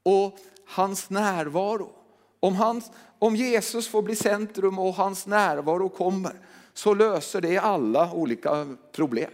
och 0.03 0.37
hans 0.65 1.09
närvaro. 1.09 1.91
Om, 2.39 2.55
hans, 2.55 2.91
om 3.19 3.35
Jesus 3.35 3.87
får 3.87 4.01
bli 4.01 4.15
centrum 4.15 4.79
och 4.79 4.93
hans 4.93 5.27
närvaro 5.27 5.89
kommer 5.89 6.33
så 6.73 6.93
löser 6.93 7.41
det 7.41 7.57
alla 7.57 8.13
olika 8.13 8.75
problem. 8.91 9.31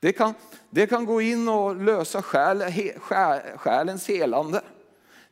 Det 0.00 0.12
kan, 0.12 0.34
det 0.70 0.86
kan 0.86 1.04
gå 1.04 1.20
in 1.20 1.48
och 1.48 1.76
lösa 1.76 2.22
själ, 2.22 2.64
själ, 2.98 3.40
själens 3.56 4.08
helande. 4.08 4.60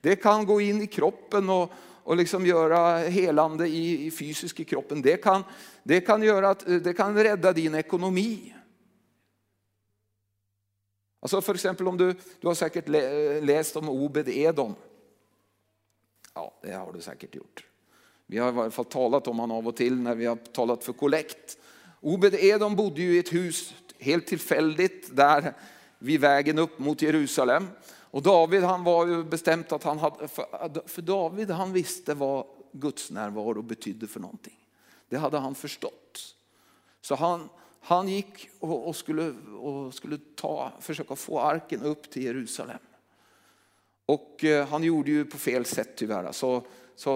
Det 0.00 0.16
kan 0.16 0.46
gå 0.46 0.60
in 0.60 0.82
i 0.82 0.86
kroppen 0.86 1.50
och, 1.50 1.72
och 2.04 2.16
liksom 2.16 2.46
göra 2.46 2.98
helande 2.98 3.68
i, 3.68 4.06
i 4.06 4.10
fysisk 4.10 4.60
i 4.60 4.64
kroppen. 4.64 5.02
Det 5.02 5.16
kan, 5.16 5.44
det, 5.82 6.00
kan 6.00 6.22
göra 6.22 6.50
att, 6.50 6.64
det 6.66 6.96
kan 6.96 7.22
rädda 7.22 7.52
din 7.52 7.74
ekonomi. 7.74 8.54
Alltså 11.20 11.40
för 11.40 11.54
exempel 11.54 11.88
om 11.88 11.96
du, 11.96 12.14
du 12.40 12.46
har 12.46 12.54
säkert 12.54 12.88
läst 13.44 13.76
om 13.76 13.88
Obed 13.88 14.28
Edom. 14.28 14.74
Ja, 16.34 16.54
det 16.62 16.72
har 16.72 16.92
du 16.92 17.00
säkert 17.00 17.34
gjort. 17.34 17.64
Vi 18.26 18.38
har 18.38 18.52
i 18.52 18.58
alla 18.58 18.70
fall 18.70 18.84
talat 18.84 19.26
om 19.28 19.38
honom 19.38 19.56
av 19.56 19.68
och 19.68 19.76
till 19.76 19.96
när 19.96 20.14
vi 20.14 20.26
har 20.26 20.36
talat 20.36 20.84
för 20.84 20.92
kollekt. 20.92 21.58
Obed 22.00 22.34
Edom 22.34 22.76
bodde 22.76 23.02
ju 23.02 23.16
i 23.16 23.18
ett 23.18 23.32
hus 23.32 23.74
helt 23.98 24.26
tillfälligt 24.26 25.16
där 25.16 25.54
vid 25.98 26.20
vägen 26.20 26.58
upp 26.58 26.78
mot 26.78 27.02
Jerusalem. 27.02 27.68
Och 28.10 28.22
David 28.22 28.62
han 28.62 28.84
var 28.84 29.06
ju 29.06 29.24
bestämt 29.24 29.72
att 29.72 29.82
han 29.82 29.98
hade, 29.98 30.28
för 30.86 31.02
David 31.02 31.50
han 31.50 31.72
visste 31.72 32.14
vad 32.14 32.46
Guds 32.72 33.10
närvaro 33.10 33.62
betydde 33.62 34.06
för 34.06 34.20
någonting. 34.20 34.58
Det 35.08 35.16
hade 35.16 35.38
han 35.38 35.54
förstått. 35.54 36.34
Så 37.00 37.14
han, 37.14 37.48
han 37.88 38.08
gick 38.08 38.50
och, 38.60 38.88
och 38.88 38.96
skulle, 38.96 39.34
och 39.60 39.94
skulle 39.94 40.18
ta, 40.34 40.72
försöka 40.80 41.16
få 41.16 41.40
arken 41.40 41.82
upp 41.82 42.10
till 42.10 42.24
Jerusalem. 42.24 42.78
Och 44.06 44.44
eh, 44.44 44.68
han 44.68 44.82
gjorde 44.82 45.10
ju 45.10 45.24
på 45.24 45.38
fel 45.38 45.64
sätt 45.64 45.96
tyvärr. 45.96 46.32
Så, 46.32 46.62
så, 46.96 47.12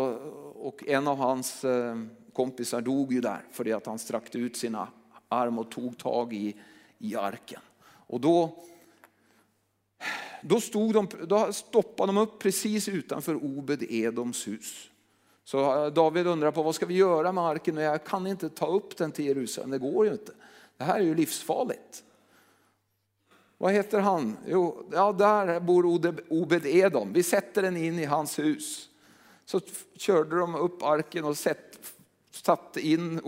och 0.55 0.85
en 0.87 1.09
av 1.09 1.17
hans 1.17 1.65
eh, 1.65 1.97
kompisar 2.33 2.81
dog 2.81 3.13
ju 3.13 3.21
där 3.21 3.45
för 3.51 3.77
att 3.77 3.87
han 3.87 3.99
sträckte 3.99 4.39
ut 4.39 4.57
sina 4.57 4.89
arm 5.29 5.59
och 5.59 5.71
tog 5.71 5.99
tag 5.99 6.33
i, 6.33 6.57
i 6.99 7.17
arken. 7.17 7.61
Och 7.85 8.21
då, 8.21 8.65
då, 10.43 10.61
stod 10.61 10.95
de, 10.95 11.09
då 11.27 11.53
stoppade 11.53 12.13
de 12.13 12.19
upp 12.19 12.39
precis 12.39 12.89
utanför 12.89 13.35
Obed 13.35 13.83
Edoms 13.83 14.49
hus. 14.49 14.91
Så 15.45 15.85
eh, 15.85 15.93
David 15.93 16.27
undrar 16.27 16.51
på 16.51 16.63
vad 16.63 16.75
ska 16.75 16.87
vi 16.87 16.95
göra 16.95 17.33
med 17.33 17.45
arken? 17.45 17.77
Jag 17.77 18.05
kan 18.05 18.27
inte 18.27 18.49
ta 18.49 18.67
upp 18.67 18.97
den 18.97 19.13
till 19.13 19.25
Jerusalem, 19.25 19.71
det 19.71 19.79
går 19.79 20.07
ju 20.07 20.13
inte. 20.13 20.33
Det 20.83 20.87
här 20.87 21.01
är 21.01 21.05
ju 21.05 21.15
livsfarligt. 21.15 22.05
Vad 23.59 23.73
heter 23.73 24.01
han? 24.01 24.37
Jo, 24.47 24.89
ja, 24.93 25.13
där 25.13 25.61
bor 25.61 25.87
Obed 26.29 26.67
Edom. 26.67 27.13
Vi 27.13 27.23
sätter 27.23 27.63
den 27.63 27.77
in 27.77 27.99
i 27.99 28.05
hans 28.05 28.39
hus. 28.39 28.89
Så 29.45 29.61
körde 29.97 30.39
de 30.39 30.55
upp 30.55 30.83
arken 30.83 31.25
och 31.25 31.37
satte 32.31 32.81
in 32.81 33.21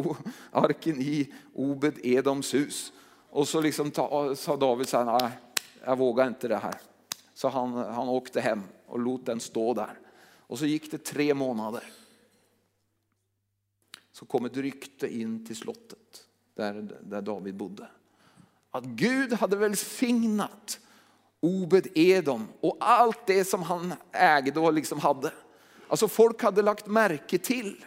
arken 0.51 1.01
i 1.01 1.35
Obed 1.55 1.95
Edoms 2.03 2.55
hus. 2.55 2.93
Och 3.31 3.49
så 3.49 3.61
liksom 3.61 3.93
sa 4.37 4.57
David 4.57 4.89
så 4.89 4.97
här, 4.97 5.19
nej, 5.21 5.31
jag 5.85 5.99
vågar 5.99 6.27
inte 6.27 6.49
det 6.49 6.57
här. 6.57 6.81
Så 7.35 7.49
han, 7.49 7.73
han 7.73 8.09
åkte 8.09 8.41
hem 8.41 8.63
och 8.87 9.01
lät 9.01 9.27
den 9.27 9.41
stå 9.41 9.75
där. 9.75 9.99
Och 10.39 10.59
så 10.59 10.67
gick 10.67 10.91
det 10.91 10.99
tre 10.99 11.35
månader. 11.35 11.85
Så 14.13 14.27
kom 14.27 14.45
ett 14.45 14.57
rykte 14.57 15.15
in 15.15 15.47
till 15.47 15.57
slottet 15.57 16.24
där, 16.57 16.99
där 17.03 17.23
David 17.23 17.55
bodde. 17.55 17.87
Att 18.71 18.85
Gud 18.85 19.33
hade 19.33 19.57
välsignat 19.57 20.81
Obed 21.41 21.87
Edom 21.95 22.49
och 22.61 22.77
allt 22.81 23.27
det 23.27 23.45
som 23.45 23.63
han 23.63 23.95
ägde 24.13 24.61
och 24.61 24.73
liksom 24.73 25.01
hade. 25.01 25.33
Alltså 25.89 26.09
folk 26.09 26.43
hade 26.43 26.63
lagt 26.63 26.87
märke 26.87 27.39
till 27.39 27.85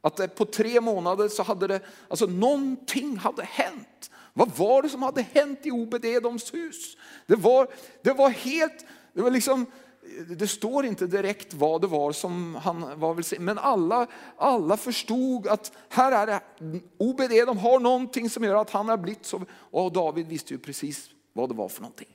att 0.00 0.34
på 0.34 0.44
tre 0.44 0.80
månader 0.80 1.28
så 1.28 1.42
hade 1.42 1.66
det, 1.66 1.80
alltså 2.08 2.26
någonting 2.26 3.16
hade 3.16 3.42
hänt. 3.42 4.10
Vad 4.32 4.56
var 4.56 4.82
det 4.82 4.88
som 4.88 5.02
hade 5.02 5.22
hänt 5.22 5.66
i 5.66 5.70
Obed 5.70 6.04
Edoms 6.04 6.54
hus? 6.54 6.96
Det 7.26 7.36
var, 7.36 7.68
det 8.02 8.12
var 8.12 8.30
helt, 8.30 8.86
det 9.12 9.22
var 9.22 9.30
liksom, 9.30 9.66
det 10.28 10.48
står 10.48 10.86
inte 10.86 11.06
direkt 11.06 11.54
vad 11.54 11.80
det 11.80 11.86
var 11.86 12.12
som 12.12 12.54
han 12.54 13.00
var 13.00 13.14
välsignad 13.14 13.44
men 13.44 13.58
alla, 13.58 14.06
alla 14.36 14.76
förstod 14.76 15.46
att 15.46 15.72
här 15.88 16.12
är 16.12 16.26
det, 16.26 16.40
Obed 16.98 17.30
de 17.30 17.58
har 17.58 17.80
någonting 17.80 18.30
som 18.30 18.44
gör 18.44 18.54
att 18.54 18.70
han 18.70 18.88
har 18.88 18.96
blivit 18.96 19.26
så. 19.26 19.42
Och 19.52 19.92
David 19.92 20.26
visste 20.26 20.54
ju 20.54 20.58
precis 20.58 21.10
vad 21.32 21.48
det 21.48 21.54
var 21.54 21.68
för 21.68 21.82
någonting. 21.82 22.08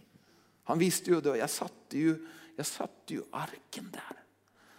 Han 0.63 0.79
visste 0.79 1.11
ju, 1.11 1.21
jag 1.37 1.49
satte 1.49 1.97
ju, 1.97 2.27
jag 2.55 2.65
satte 2.65 3.13
ju 3.13 3.21
arken 3.31 3.89
där. 3.91 4.23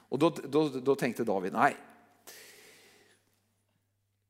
Och 0.08 0.18
då, 0.18 0.30
då, 0.30 0.68
då 0.68 0.94
tänkte 0.94 1.24
David, 1.24 1.52
nej. 1.52 1.76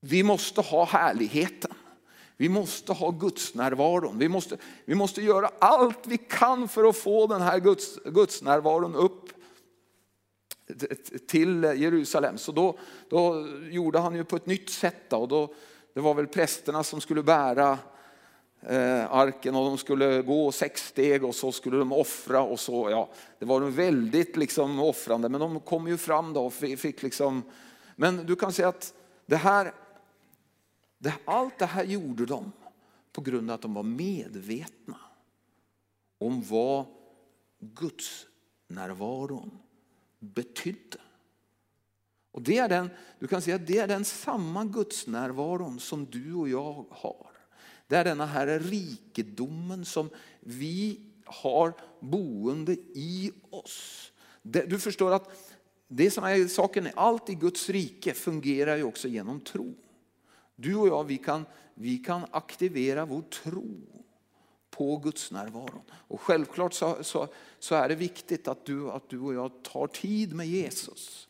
Vi 0.00 0.22
måste 0.22 0.60
ha 0.60 0.84
härligheten. 0.84 1.73
Vi 2.36 2.48
måste 2.48 2.92
ha 2.92 3.10
Guds 3.10 3.54
närvaron. 3.54 4.18
Vi 4.18 4.28
måste, 4.28 4.56
vi 4.84 4.94
måste 4.94 5.22
göra 5.22 5.50
allt 5.58 6.06
vi 6.06 6.18
kan 6.18 6.68
för 6.68 6.84
att 6.84 6.96
få 6.96 7.26
den 7.26 7.42
här 7.42 7.58
Guds, 7.58 7.98
Guds 8.04 8.42
närvaron 8.42 8.94
upp 8.94 9.28
till 11.28 11.62
Jerusalem. 11.64 12.38
Så 12.38 12.52
då, 12.52 12.78
då 13.10 13.46
gjorde 13.70 13.98
han 13.98 14.14
ju 14.14 14.24
på 14.24 14.36
ett 14.36 14.46
nytt 14.46 14.70
sätt. 14.70 15.10
Då, 15.10 15.16
och 15.16 15.28
då, 15.28 15.54
det 15.94 16.00
var 16.00 16.14
väl 16.14 16.26
prästerna 16.26 16.84
som 16.84 17.00
skulle 17.00 17.22
bära 17.22 17.78
eh, 18.68 19.12
arken 19.12 19.54
och 19.54 19.64
de 19.64 19.78
skulle 19.78 20.22
gå 20.22 20.52
sex 20.52 20.86
steg 20.88 21.24
och 21.24 21.34
så 21.34 21.52
skulle 21.52 21.76
de 21.76 21.92
offra. 21.92 22.42
Och 22.42 22.60
så, 22.60 22.90
ja, 22.90 23.08
det 23.38 23.44
var 23.44 23.60
väldigt 23.60 24.36
liksom 24.36 24.80
offrande 24.80 25.28
men 25.28 25.40
de 25.40 25.60
kom 25.60 25.88
ju 25.88 25.96
fram 25.96 26.32
då 26.32 26.46
och 26.46 26.52
fick 26.52 27.02
liksom, 27.02 27.42
men 27.96 28.26
du 28.26 28.36
kan 28.36 28.52
säga 28.52 28.68
att 28.68 28.94
det 29.26 29.36
här, 29.36 29.72
allt 31.24 31.58
det 31.58 31.66
här 31.66 31.84
gjorde 31.84 32.26
de 32.26 32.52
på 33.12 33.20
grund 33.20 33.50
av 33.50 33.54
att 33.54 33.62
de 33.62 33.74
var 33.74 33.82
medvetna 33.82 34.98
om 36.18 36.42
vad 36.42 36.86
Guds 37.58 38.26
närvaron 38.68 39.58
betydde. 40.18 40.98
Och 42.30 42.42
det 42.42 42.58
är 42.58 42.68
den, 42.68 42.90
du 43.18 43.26
kan 43.26 43.42
säga 43.42 43.58
det 43.58 43.78
är 43.78 43.88
den 43.88 44.04
samma 44.04 44.64
gudsnärvaron 44.64 45.80
som 45.80 46.06
du 46.06 46.34
och 46.34 46.48
jag 46.48 46.86
har. 46.90 47.30
Det 47.86 47.96
är 47.96 48.04
denna 48.04 48.26
här 48.26 48.58
rikedomen 48.58 49.84
som 49.84 50.10
vi 50.40 51.00
har 51.24 51.72
boende 52.00 52.72
i 52.94 53.32
oss. 53.50 54.12
Du 54.42 54.78
förstår 54.78 55.12
att 55.12 55.54
det 55.88 56.10
som 56.10 56.24
är 56.24 56.48
saken 56.48 56.86
är, 56.86 56.92
allt 56.96 57.30
i 57.30 57.34
Guds 57.34 57.68
rike 57.68 58.14
fungerar 58.14 58.76
ju 58.76 58.82
också 58.82 59.08
genom 59.08 59.40
tro. 59.40 59.74
Du 60.56 60.76
och 60.76 60.88
jag, 60.88 61.04
vi 61.04 61.18
kan, 61.18 61.46
vi 61.74 61.98
kan 61.98 62.22
aktivera 62.30 63.04
vår 63.04 63.22
tro 63.22 63.80
på 64.70 64.96
Guds 64.96 65.30
närvaron. 65.30 65.82
Och 65.90 66.20
självklart 66.20 66.74
så, 66.74 67.04
så, 67.04 67.28
så, 67.58 67.74
är 67.74 67.88
det 67.88 67.94
viktigt 67.94 68.48
att 68.48 68.64
du, 68.64 68.90
att 68.90 69.08
du 69.08 69.20
och 69.20 69.34
jag 69.34 69.62
tar 69.62 69.86
tid 69.86 70.34
med 70.34 70.46
Jesus. 70.46 71.28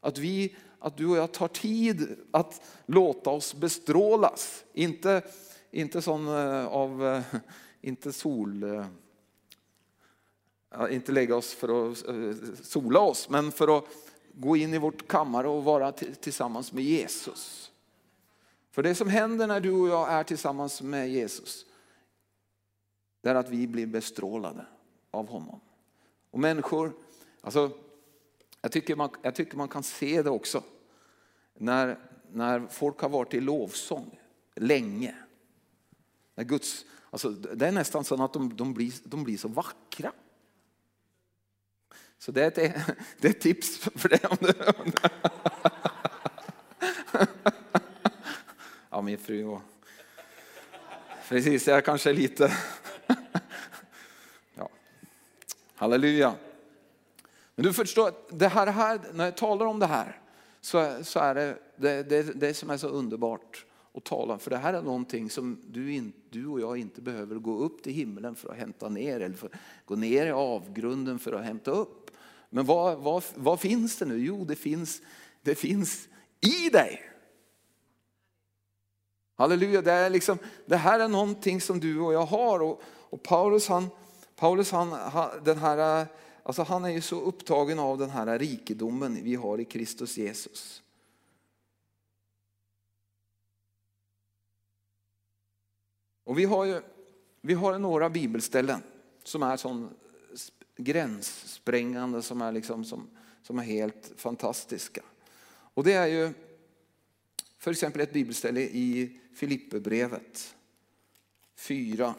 Att, 0.00 0.18
vi, 0.18 0.56
att 0.78 0.96
du 0.96 1.06
och 1.06 1.16
jag 1.16 1.32
tar 1.32 1.48
tid 1.48 2.16
att 2.30 2.62
låta 2.86 3.30
oss 3.30 3.54
bestrålas. 3.54 4.64
Inte, 4.72 5.22
inte 5.70 6.02
sån 6.02 6.28
eh, 6.28 6.66
av, 6.66 7.06
eh, 7.06 7.22
inte 7.80 8.12
sol, 8.12 8.62
eh, 8.62 8.86
inte 10.90 11.12
lägga 11.12 11.36
oss 11.36 11.54
för 11.54 11.90
att 11.90 11.98
sola 12.66 13.00
oss, 13.00 13.28
men 13.28 13.52
för 13.52 13.78
att 13.78 13.84
gå 14.34 14.56
in 14.56 14.74
i 14.74 14.78
vårt 14.78 15.08
kammare 15.08 15.48
och 15.48 15.64
vara 15.64 15.92
tillsammans 15.92 16.72
med 16.72 16.84
Jesus. 16.84 17.72
För 18.76 18.82
det 18.82 18.94
som 18.94 19.08
händer 19.08 19.46
när 19.46 19.60
du 19.60 19.72
och 19.72 19.88
jag 19.88 20.12
är 20.12 20.24
tillsammans 20.24 20.82
med 20.82 21.10
Jesus, 21.10 21.66
det 23.20 23.30
är 23.30 23.34
att 23.34 23.48
vi 23.48 23.66
blir 23.66 23.86
bestrålade 23.86 24.66
av 25.10 25.28
honom. 25.28 25.60
Och 26.30 26.38
människor, 26.40 26.92
alltså, 27.40 27.70
jag, 28.60 28.72
tycker 28.72 28.96
man, 28.96 29.10
jag 29.22 29.34
tycker 29.34 29.56
man 29.56 29.68
kan 29.68 29.82
se 29.82 30.22
det 30.22 30.30
också. 30.30 30.62
När, 31.54 31.98
när 32.32 32.66
folk 32.66 33.00
har 33.00 33.08
varit 33.08 33.34
i 33.34 33.40
lovsång 33.40 34.18
länge. 34.54 35.16
När 36.34 36.44
Guds, 36.44 36.84
alltså, 37.10 37.30
det 37.30 37.66
är 37.66 37.72
nästan 37.72 38.04
så 38.04 38.24
att 38.24 38.32
de, 38.32 38.56
de, 38.56 38.74
blir, 38.74 38.92
de 39.04 39.24
blir 39.24 39.36
så 39.36 39.48
vackra. 39.48 40.12
Så 42.18 42.32
det 42.32 42.42
är 42.42 42.48
ett, 42.48 42.86
det 43.20 43.28
är 43.28 43.32
ett 43.32 43.40
tips 43.40 43.78
för 43.78 44.08
dig. 44.08 44.20
Ja, 48.96 49.02
min 49.02 49.18
fru 49.18 49.44
och 49.44 49.60
precis, 51.28 51.66
jag 51.66 51.84
kanske 51.84 52.10
är 52.10 52.14
lite 52.14 52.52
Halleluja. 55.74 56.34
Men 57.54 57.64
du 57.64 57.72
förstår, 57.72 58.12
det 58.30 58.48
här, 58.48 58.66
här, 58.66 59.00
när 59.12 59.24
jag 59.24 59.36
talar 59.36 59.66
om 59.66 59.78
det 59.78 59.86
här 59.86 60.20
så, 60.60 60.96
så 61.02 61.18
är 61.18 61.34
det, 61.34 61.58
det, 61.76 62.02
det 62.02 62.22
det 62.22 62.54
som 62.54 62.70
är 62.70 62.76
så 62.76 62.88
underbart 62.88 63.64
att 63.94 64.04
tala 64.04 64.38
För 64.38 64.50
det 64.50 64.56
här 64.56 64.74
är 64.74 64.82
någonting 64.82 65.30
som 65.30 65.60
du, 65.70 65.92
in, 65.92 66.12
du 66.30 66.46
och 66.46 66.60
jag 66.60 66.78
inte 66.78 67.00
behöver 67.00 67.36
gå 67.36 67.58
upp 67.58 67.82
till 67.82 67.92
himlen 67.92 68.34
för 68.34 68.48
att 68.48 68.58
hämta 68.58 68.88
ner 68.88 69.20
eller 69.20 69.36
för, 69.36 69.50
gå 69.84 69.96
ner 69.96 70.26
i 70.26 70.30
avgrunden 70.30 71.18
för 71.18 71.32
att 71.32 71.44
hämta 71.44 71.70
upp. 71.70 72.10
Men 72.50 72.64
vad, 72.64 72.98
vad, 72.98 73.24
vad 73.34 73.60
finns 73.60 73.96
det 73.96 74.04
nu? 74.04 74.18
Jo, 74.18 74.44
det 74.44 74.56
finns, 74.56 75.02
det 75.42 75.54
finns 75.54 76.08
i 76.40 76.68
dig. 76.68 77.05
Halleluja, 79.36 79.82
det, 79.82 79.92
är 79.92 80.10
liksom, 80.10 80.38
det 80.66 80.76
här 80.76 81.00
är 81.00 81.08
någonting 81.08 81.60
som 81.60 81.80
du 81.80 82.00
och 82.00 82.12
jag 82.12 82.26
har. 82.26 82.60
Och, 82.60 82.82
och 82.86 83.22
Paulus 83.22 83.68
han, 83.68 83.90
Paulus 84.36 84.70
han, 84.70 84.90
den 85.44 85.58
här, 85.58 86.06
alltså 86.42 86.62
han 86.62 86.84
är 86.84 86.90
ju 86.90 87.00
så 87.00 87.20
upptagen 87.20 87.78
av 87.78 87.98
den 87.98 88.10
här 88.10 88.38
rikedomen 88.38 89.18
vi 89.22 89.34
har 89.34 89.60
i 89.60 89.64
Kristus 89.64 90.16
Jesus. 90.16 90.82
Och 96.24 96.38
vi 96.38 96.44
har 96.44 96.64
ju 96.64 96.80
vi 97.46 97.54
har 97.54 97.78
några 97.78 98.10
bibelställen 98.10 98.82
som 99.24 99.42
är 99.42 99.56
sån 99.56 99.94
gränssprängande, 100.76 102.22
som 102.22 102.42
är, 102.42 102.52
liksom, 102.52 102.84
som, 102.84 103.10
som 103.42 103.58
är 103.58 103.62
helt 103.62 104.12
fantastiska. 104.16 105.02
Och 105.48 105.84
det 105.84 105.92
är 105.92 106.06
ju 106.06 106.32
för 107.58 107.70
exempel 107.70 108.00
ett 108.00 108.12
bibelställe 108.12 108.60
i 108.60 109.20
Filipperbrevet 109.36 110.56
4. 111.54 112.14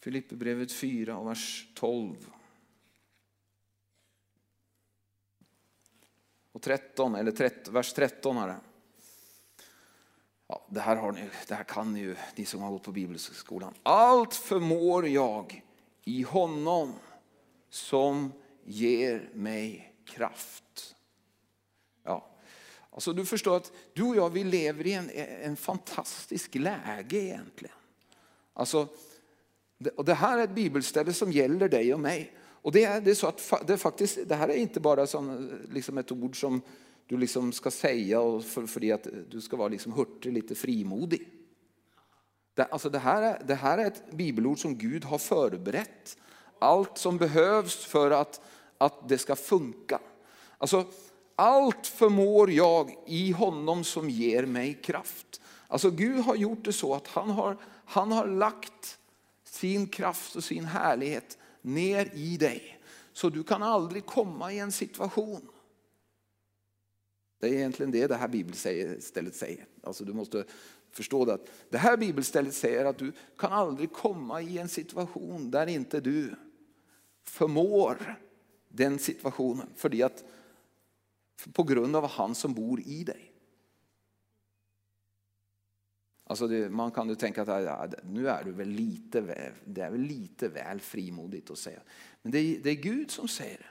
Filipperbrevet 0.00 0.72
4 0.72 1.18
och 1.18 1.28
vers 1.28 1.68
12. 1.74 2.30
Och 6.52 6.62
13, 6.62 7.14
eller 7.14 7.32
13, 7.32 7.74
vers 7.74 7.92
13 7.92 8.36
här. 8.36 8.56
Ja, 10.46 10.66
det, 10.70 10.80
här 10.80 10.96
har 10.96 11.12
ni, 11.12 11.30
det 11.48 11.54
här 11.54 11.64
kan 11.64 11.92
ni 11.92 12.00
ju, 12.00 12.16
ni 12.36 12.44
som 12.44 12.62
har 12.62 12.70
gått 12.70 12.82
på 12.82 12.92
bibelskolan. 12.92 13.74
Allt 13.82 14.34
förmår 14.34 15.08
jag 15.08 15.64
i 16.04 16.22
honom 16.22 16.92
som 17.68 18.32
ger 18.64 19.30
mig 19.34 19.94
kraft. 20.04 20.93
Ja, 22.04 22.30
alltså 22.90 23.12
du 23.12 23.26
förstår 23.26 23.56
att 23.56 23.72
du 23.92 24.02
och 24.02 24.16
jag 24.16 24.30
vi 24.30 24.44
lever 24.44 24.86
i 24.86 24.92
en, 24.92 25.10
en 25.42 25.56
fantastisk 25.56 26.54
läge 26.54 27.16
egentligen. 27.16 27.76
Alltså 28.52 28.88
och 29.96 30.04
det 30.04 30.14
här 30.14 30.38
är 30.38 30.44
ett 30.44 30.54
bibelställe 30.54 31.12
som 31.12 31.32
gäller 31.32 31.68
dig 31.68 31.94
och 31.94 32.00
mig. 32.00 32.32
Och 32.64 32.72
det 32.72 32.84
är, 32.84 33.00
det 33.00 33.10
är 33.10 33.14
så 33.14 33.26
att 33.26 33.66
det, 33.66 33.78
faktiskt, 33.78 34.18
det 34.26 34.34
här 34.34 34.48
är 34.48 34.54
inte 34.54 34.80
bara 34.80 35.06
som, 35.06 35.50
liksom 35.70 35.98
ett 35.98 36.12
ord 36.12 36.40
som 36.40 36.62
du 37.06 37.16
liksom 37.16 37.52
ska 37.52 37.70
säga 37.70 38.20
och 38.20 38.44
för, 38.44 38.66
för 38.66 38.92
att 38.92 39.06
du 39.30 39.40
ska 39.40 39.56
vara 39.56 39.68
liksom 39.68 39.92
hurtig, 39.92 40.32
lite 40.32 40.54
frimodig. 40.54 41.28
Det, 42.54 42.64
alltså 42.64 42.90
det, 42.90 42.98
här 42.98 43.22
är, 43.22 43.42
det 43.46 43.54
här 43.54 43.78
är 43.78 43.86
ett 43.86 44.12
bibelord 44.12 44.58
som 44.58 44.78
Gud 44.78 45.04
har 45.04 45.18
förberett. 45.18 46.16
Allt 46.58 46.98
som 46.98 47.18
behövs 47.18 47.84
för 47.84 48.10
att, 48.10 48.40
att 48.78 49.08
det 49.08 49.18
ska 49.18 49.36
funka. 49.36 50.00
Alltså, 50.58 50.84
allt 51.36 51.86
förmår 51.86 52.50
jag 52.50 52.96
i 53.06 53.32
honom 53.32 53.84
som 53.84 54.10
ger 54.10 54.46
mig 54.46 54.74
kraft. 54.74 55.40
Alltså 55.66 55.90
Gud 55.90 56.20
har 56.20 56.34
gjort 56.34 56.64
det 56.64 56.72
så 56.72 56.94
att 56.94 57.06
han 57.06 57.30
har, 57.30 57.56
han 57.84 58.12
har 58.12 58.26
lagt 58.26 58.98
sin 59.44 59.86
kraft 59.86 60.36
och 60.36 60.44
sin 60.44 60.64
härlighet 60.64 61.38
ner 61.62 62.10
i 62.14 62.36
dig. 62.36 62.80
Så 63.12 63.30
du 63.30 63.42
kan 63.42 63.62
aldrig 63.62 64.06
komma 64.06 64.52
i 64.52 64.58
en 64.58 64.72
situation. 64.72 65.48
Det 67.40 67.48
är 67.48 67.52
egentligen 67.52 67.92
det 67.92 68.06
det 68.06 68.14
här 68.14 68.28
bibelstället 68.28 69.34
säger. 69.34 69.66
Alltså 69.82 70.04
du 70.04 70.12
måste 70.12 70.44
förstå 70.90 71.24
det. 71.24 71.34
Att 71.34 71.50
det 71.70 71.78
här 71.78 71.96
bibelstället 71.96 72.54
säger 72.54 72.84
att 72.84 72.98
du 72.98 73.12
kan 73.38 73.52
aldrig 73.52 73.92
komma 73.92 74.42
i 74.42 74.58
en 74.58 74.68
situation 74.68 75.50
där 75.50 75.66
inte 75.66 76.00
du 76.00 76.34
förmår 77.24 78.16
den 78.68 78.98
situationen. 78.98 79.68
För 79.76 80.04
att, 80.04 80.24
på 81.52 81.62
grund 81.62 81.96
av 81.96 82.08
han 82.08 82.34
som 82.34 82.54
bor 82.54 82.80
i 82.80 83.04
dig. 83.04 83.30
Alltså 86.26 86.48
det, 86.48 86.70
man 86.70 86.90
kan 86.90 87.08
ju 87.08 87.14
tänka 87.14 87.42
att 87.42 87.48
ja, 87.48 87.86
nu 88.02 88.28
är 88.28 88.44
du 88.44 88.52
väl 88.52 88.68
lite, 88.68 89.20
väl, 89.20 89.52
det 89.64 89.80
är 89.80 89.90
väl 89.90 90.00
lite 90.00 90.48
väl 90.48 90.80
frimodigt 90.80 91.50
att 91.50 91.58
säga. 91.58 91.80
Men 92.22 92.32
det 92.32 92.38
är, 92.38 92.58
det 92.58 92.70
är 92.70 92.74
Gud 92.74 93.10
som 93.10 93.28
säger 93.28 93.58
det. 93.58 93.66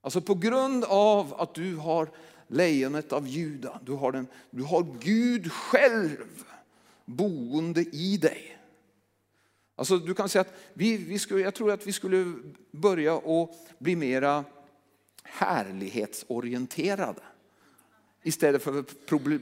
Alltså 0.00 0.20
på 0.20 0.34
grund 0.34 0.84
av 0.84 1.34
att 1.34 1.54
du 1.54 1.76
har 1.76 2.10
lejonet 2.46 3.12
av 3.12 3.28
Juda, 3.28 3.80
du 3.84 3.92
har, 3.92 4.12
den, 4.12 4.26
du 4.50 4.62
har 4.62 4.86
Gud 5.00 5.52
själv 5.52 6.44
boende 7.04 7.80
i 7.80 8.16
dig. 8.16 8.58
Alltså 9.76 9.98
du 9.98 10.14
kan 10.14 10.28
säga 10.28 10.40
att 10.40 10.54
vi, 10.74 10.96
vi 10.96 11.18
skulle, 11.18 11.40
jag 11.40 11.54
tror 11.54 11.72
att 11.72 11.86
vi 11.86 11.92
skulle 11.92 12.34
börja 12.70 13.14
och 13.14 13.54
bli 13.78 13.96
mera 13.96 14.44
härlighetsorienterade. 15.34 17.22
Istället 18.22 18.62
för 18.62 18.84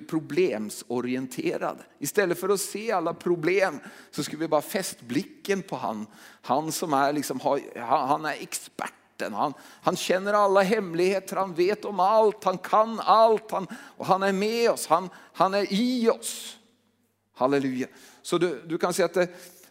problemsorienterade. 0.06 1.80
Istället 1.98 2.40
för 2.40 2.48
att 2.48 2.60
se 2.60 2.92
alla 2.92 3.14
problem 3.14 3.80
så 4.10 4.24
ska 4.24 4.36
vi 4.36 4.48
bara 4.48 4.62
fäst 4.62 5.00
blicken 5.00 5.62
på 5.62 5.76
han. 5.76 6.06
Han 6.42 6.72
som 6.72 6.92
är, 6.92 7.12
liksom, 7.12 7.40
han 7.76 8.24
är 8.24 8.42
experten. 8.42 9.34
Han, 9.34 9.54
han 9.82 9.96
känner 9.96 10.32
alla 10.32 10.62
hemligheter, 10.62 11.36
han 11.36 11.54
vet 11.54 11.84
om 11.84 12.00
allt, 12.00 12.44
han 12.44 12.58
kan 12.58 13.00
allt. 13.00 13.50
Han, 13.50 13.66
och 13.96 14.06
han 14.06 14.22
är 14.22 14.32
med 14.32 14.70
oss, 14.70 14.86
han, 14.86 15.08
han 15.32 15.54
är 15.54 15.72
i 15.72 16.10
oss. 16.10 16.56
Halleluja. 17.34 17.86
Så 18.22 18.38
du, 18.38 18.62
du 18.66 18.78
kan 18.78 18.94
se 18.94 19.02
att 19.02 19.14
det, 19.14 19.22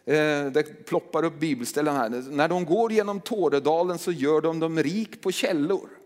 eh, 0.04 0.52
det 0.52 0.86
ploppar 0.86 1.24
upp 1.24 1.40
bibelställen 1.40 1.96
här. 1.96 2.08
När 2.08 2.48
de 2.48 2.64
går 2.64 2.92
genom 2.92 3.20
Tåredalen 3.20 3.98
så 3.98 4.12
gör 4.12 4.40
de 4.40 4.60
dem 4.60 4.78
rik 4.82 5.22
på 5.22 5.32
källor 5.32 6.01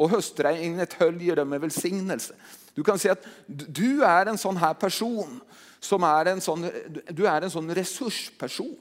och 0.00 0.10
höstregnet 0.10 0.92
höljer 0.92 1.36
det 1.36 1.44
med 1.44 1.60
välsignelse. 1.60 2.34
Du 2.74 2.84
kan 2.84 2.98
säga 2.98 3.12
att 3.12 3.26
du 3.46 4.04
är 4.04 4.26
en 4.26 4.38
sån 4.38 4.56
här 4.56 4.74
person 4.74 5.40
som 5.80 6.02
är 6.02 6.26
en 6.26 6.40
sån, 6.40 6.70
du 7.08 7.26
är 7.26 7.42
en 7.42 7.50
sån 7.50 7.74
resursperson. 7.74 8.76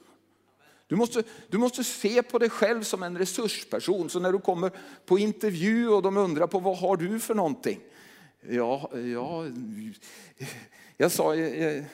Du 0.88 0.96
måste, 0.96 1.24
du 1.50 1.58
måste 1.58 1.84
se 1.84 2.24
på 2.24 2.40
dig 2.40 2.50
själv 2.50 2.84
som 2.84 3.04
en 3.04 3.18
resursperson. 3.18 4.10
Så 4.10 4.20
när 4.20 4.32
du 4.32 4.40
kommer 4.40 4.72
på 5.06 5.20
intervju 5.20 5.90
och 5.90 6.02
de 6.02 6.18
undrar 6.18 6.48
på 6.48 6.60
vad 6.60 6.78
har 6.78 6.98
du 6.98 7.20
för 7.20 7.36
någonting? 7.36 7.80
Ja, 8.50 8.92
ja 8.94 9.46
jag 10.98 11.12
sa, 11.12 11.36
jag, 11.36 11.86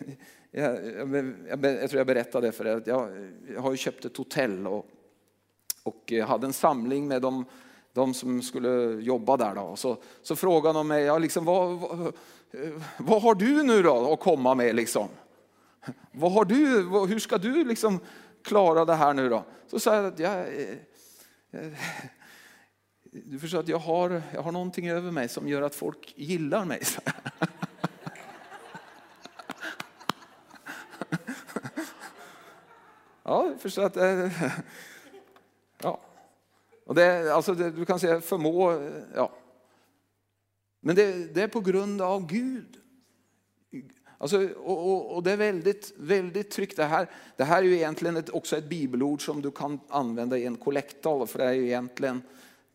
jag, 0.52 0.86
jag, 0.98 1.66
jag 1.66 1.90
tror 1.90 2.00
jag 2.00 2.08
berättade 2.08 2.52
för 2.52 2.68
er, 2.68 2.84
jag, 2.86 3.32
jag 3.54 3.62
har 3.62 3.72
ju 3.72 3.78
köpt 3.78 4.06
ett 4.06 4.18
hotell 4.18 4.68
och, 4.68 4.86
och 5.84 6.14
hade 6.28 6.48
en 6.48 6.54
samling 6.54 7.08
med 7.08 7.22
de, 7.22 7.46
de 7.96 8.14
som 8.14 8.42
skulle 8.42 9.02
jobba 9.02 9.38
där. 9.38 9.56
Då. 9.56 9.76
Så, 9.76 9.98
så 10.22 10.36
frågade 10.36 10.80
de 10.80 10.88
mig, 10.88 11.04
ja, 11.04 11.18
liksom, 11.18 11.46
vad, 11.46 11.80
vad, 11.80 12.14
vad 12.98 13.22
har 13.22 13.36
du 13.36 13.64
nu 13.64 13.84
då 13.84 14.14
att 14.14 14.20
komma 14.20 14.56
med? 14.56 14.76
Liksom? 14.76 15.08
Vad 16.12 16.32
har 16.32 16.46
du, 16.46 16.90
hur 17.08 17.20
ska 17.20 17.38
du 17.38 17.64
liksom 17.64 18.00
klara 18.44 18.86
det 18.86 18.96
här 18.96 19.14
nu 19.14 19.30
då? 19.30 19.44
Så 19.68 19.80
sa 19.80 19.96
jag 19.96 20.06
att 20.06 20.20
jag, 20.20 20.40
eh, 21.52 21.72
du 23.12 23.40
förstår 23.40 23.60
att 23.60 23.68
jag 23.68 23.80
har, 23.80 24.22
jag 24.34 24.42
har 24.42 24.52
någonting 24.52 24.90
över 24.90 25.12
mig 25.12 25.30
som 25.30 25.48
gör 25.48 25.62
att 25.62 25.76
folk 25.76 26.14
gillar 26.16 26.66
mig. 26.66 26.82
Ja, 33.24 33.54
förstår 33.60 33.84
att. 33.84 33.98
Eh, 33.98 34.30
och 36.86 36.96
det, 36.96 37.34
alltså 37.34 37.54
det, 37.54 37.72
du 37.72 37.86
kan 37.86 38.00
säga 38.00 38.22
förmå, 38.22 38.90
ja. 39.16 39.32
Men 40.80 40.96
det, 40.96 41.34
det 41.34 41.42
är 41.42 41.48
på 41.48 41.60
grund 41.60 42.02
av 42.02 42.28
Gud. 42.28 42.78
Alltså, 44.18 44.48
och, 44.48 44.92
och, 44.92 45.16
och, 45.16 45.24
det 45.24 45.32
är 45.32 45.38
väldigt, 45.38 45.94
väldigt 45.98 46.52
tryggt. 46.52 46.78
Det 46.78 46.84
här, 46.84 47.10
det 47.38 47.44
här 47.44 47.58
är 47.58 47.64
ju 47.64 47.76
egentligen 47.76 48.18
ett, 48.18 48.30
också 48.30 48.58
ett 48.58 48.70
bibelord 48.70 49.26
som 49.26 49.42
du 49.42 49.52
kan 49.52 49.80
använda 49.90 50.38
i 50.38 50.46
en 50.46 50.56
kollekttal. 50.56 51.28
För 51.28 51.40
det 51.40 51.46
är 51.46 51.54
ju 51.54 51.66
egentligen, 51.66 52.22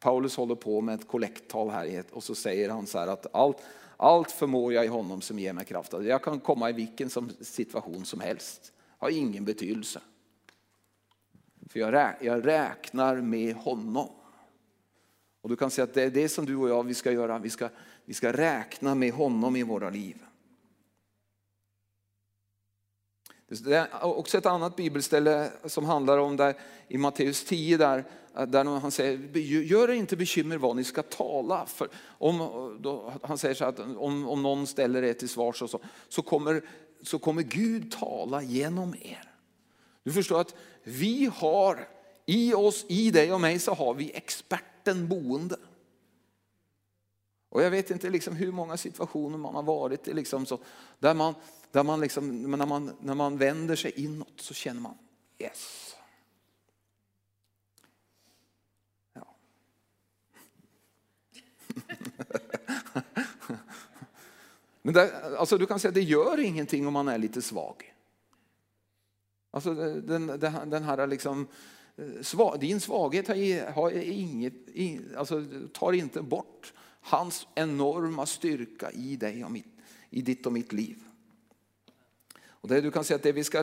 Paulus 0.01 0.37
håller 0.37 0.55
på 0.55 0.81
med 0.81 0.95
ett 0.95 1.09
kollekttal 1.09 1.71
här 1.71 2.05
och 2.11 2.23
så 2.23 2.35
säger 2.35 2.71
han 2.71 2.87
så 2.87 2.99
här 2.99 3.07
att 3.07 3.27
allt, 3.35 3.59
allt 3.97 4.31
förmår 4.31 4.73
jag 4.73 4.85
i 4.85 4.89
honom 4.89 5.21
som 5.21 5.39
ger 5.39 5.53
mig 5.53 5.65
kraft. 5.65 5.95
Alltså, 5.95 6.09
jag 6.09 6.23
kan 6.23 6.41
komma 6.41 6.71
i 6.71 6.73
vilken 6.73 7.11
som, 7.11 7.31
situation 7.41 8.05
som 8.05 8.21
helst. 8.21 8.73
Har 8.99 9.11
ingen 9.11 9.45
betydelse. 9.45 10.01
För 11.71 11.81
jag, 11.81 11.93
rä, 11.93 12.17
jag 12.21 12.47
räknar 12.47 13.17
med 13.17 13.55
honom. 13.55 14.09
Och 15.43 15.49
du 15.49 15.57
kan 15.57 15.71
säga 15.71 15.85
att 15.85 15.95
det 15.95 16.03
är 16.03 16.11
det 16.11 16.29
som 16.29 16.47
du 16.47 16.57
och 16.57 16.69
jag 16.69 16.87
vi 16.87 16.95
ska 16.95 17.13
göra. 17.13 17.39
Vi 17.39 17.51
ska, 17.51 17.69
vi 18.05 18.15
ska 18.15 18.33
räkna 18.33 18.95
med 18.95 19.13
honom 19.13 19.57
i 19.57 19.63
våra 19.63 19.91
liv. 19.91 20.17
Det 23.49 23.77
är 23.77 24.05
också 24.05 24.39
ett 24.39 24.47
annat 24.47 24.77
bibelställe 24.77 25.51
som 25.65 25.85
handlar 25.85 26.19
om 26.19 26.37
där 26.37 26.55
i 26.89 26.99
Matteus 26.99 27.45
10 27.45 27.77
där, 27.77 28.05
där 28.47 28.65
han 28.65 28.91
säger, 28.91 29.37
gör 29.63 29.91
er 29.91 29.95
inte 29.95 30.17
bekymmer 30.17 30.57
vad 30.59 30.77
ni 30.77 30.85
ska 30.85 31.03
tala. 31.03 31.67
För 31.67 31.89
om, 32.05 32.39
då, 32.81 33.13
han 33.23 33.39
säger 33.39 33.55
så 33.55 33.65
att 33.65 33.79
om, 33.79 34.29
om 34.29 34.43
någon 34.43 34.67
ställer 34.67 35.03
er 35.03 35.13
till 35.13 35.29
svars 35.29 35.63
och 35.63 35.71
så, 35.71 35.81
så, 36.09 36.23
kommer, 36.23 36.63
så 37.03 37.19
kommer 37.19 37.43
Gud 37.43 37.93
tala 37.93 38.43
genom 38.43 38.95
er. 39.01 39.30
Du 40.11 40.15
förstår 40.15 40.41
att 40.41 40.55
vi 40.83 41.31
har 41.35 41.89
i 42.27 42.55
oss, 42.55 42.85
i 42.89 43.11
dig 43.11 43.33
och 43.33 43.41
mig 43.41 43.59
så 43.59 43.75
har 43.75 43.95
vi 43.95 44.13
experten 44.15 45.09
boende. 45.09 45.57
Och 47.49 47.63
jag 47.63 47.71
vet 47.71 47.91
inte 47.91 48.11
liksom 48.11 48.37
hur 48.37 48.53
många 48.53 48.77
situationer 48.77 49.39
man 49.39 49.55
har 49.55 49.63
varit 49.63 50.09
i 50.09 50.13
liksom 50.13 50.47
så, 50.47 50.59
där 50.99 51.15
man, 51.15 51.35
där 51.71 51.83
man 51.83 52.01
liksom, 52.01 52.43
när, 52.43 52.67
man, 52.67 52.97
när 53.01 53.15
man 53.15 53.39
vänder 53.39 53.77
sig 53.77 53.93
inåt 54.05 54.41
så 54.41 54.55
känner 54.55 54.81
man 54.81 54.99
yes. 55.39 55.95
Ja. 59.13 59.37
Men 64.83 64.95
där, 64.95 65.37
alltså 65.37 65.59
du 65.59 65.67
kan 65.67 65.81
säga 65.81 65.89
att 65.89 65.95
det 65.95 66.03
gör 66.03 66.41
ingenting 66.41 66.87
om 66.87 66.93
man 66.93 67.09
är 67.09 67.19
lite 67.19 67.43
svag. 67.43 67.95
Alltså 69.51 69.71
eh, 69.71 69.95
den, 69.95 70.27
den 70.71 70.83
här 70.83 71.07
liksom, 71.07 71.47
eh, 71.97 72.59
din 72.59 72.81
svaghet 72.81 73.29
har 73.75 73.91
inget, 73.91 74.55
alltså, 75.17 75.45
tar 75.73 75.93
inte 75.93 76.23
bort 76.23 76.73
hans 77.01 77.47
enorma 77.55 78.27
styrka 78.27 78.91
i 78.91 79.17
dig 79.17 79.45
och 79.45 79.51
mitt, 79.51 79.67
i 80.11 80.23
ditt 80.23 80.47
och 80.47 80.53
mitt 80.53 80.73
liv. 80.73 80.97
Och 82.49 82.69
det, 82.69 82.81
du 82.81 82.91
kan 82.91 83.05
säga 83.05 83.17
att 83.17 83.23
det, 83.23 83.33
vi 83.33 83.45
ska, 83.45 83.63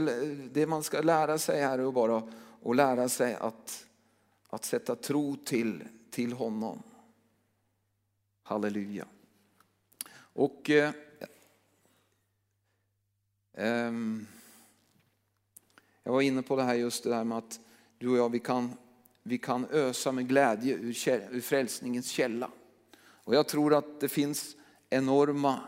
det 0.51 0.67
man 0.67 0.83
ska 0.83 1.01
lära 1.01 1.37
sig 1.37 1.61
här 1.61 1.79
är 1.79 1.91
bara 1.91 2.23
att 2.65 2.75
lära 2.75 3.09
sig 3.09 3.35
att, 3.35 3.85
att 4.49 4.65
sätta 4.65 4.95
tro 4.95 5.35
till, 5.35 5.83
till 6.09 6.33
honom. 6.33 6.83
Halleluja. 8.43 9.05
Och 10.15 10.69
eh, 10.69 10.91
eh, 13.53 13.91
jag 16.07 16.13
var 16.13 16.21
inne 16.21 16.41
på 16.41 16.55
det 16.55 16.63
här 16.63 16.73
just 16.73 17.03
det 17.03 17.09
där 17.09 17.23
med 17.23 17.37
att 17.37 17.59
du 17.97 18.09
och 18.09 18.17
jag 18.17 18.31
vi 18.31 18.39
kan, 18.39 18.73
vi 19.23 19.37
kan 19.37 19.65
ösa 19.71 20.11
med 20.11 20.27
glädje 20.27 20.75
ur, 20.75 21.09
ur 21.31 21.41
frälsningens 21.41 22.09
källa. 22.09 22.51
Och 22.99 23.35
jag 23.35 23.47
tror 23.47 23.73
att 23.73 23.99
det 23.99 24.09
finns 24.09 24.55
enorma 24.89 25.59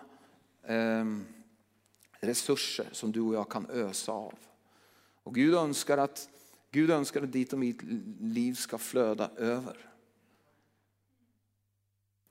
eh, 0.63 1.05
resurser 2.19 2.89
som 2.91 3.11
du 3.11 3.21
och 3.21 3.35
jag 3.35 3.49
kan 3.49 3.69
ösa 3.69 4.11
av. 4.11 4.33
Och 5.23 5.35
Gud 5.35 5.53
önskar 5.53 5.97
att, 5.97 6.29
Gud 6.71 6.91
önskar 6.91 7.21
att 7.23 7.31
ditt 7.31 7.53
och 7.53 7.59
mitt 7.59 7.83
liv 8.19 8.53
ska 8.53 8.77
flöda 8.77 9.29
över. 9.35 9.89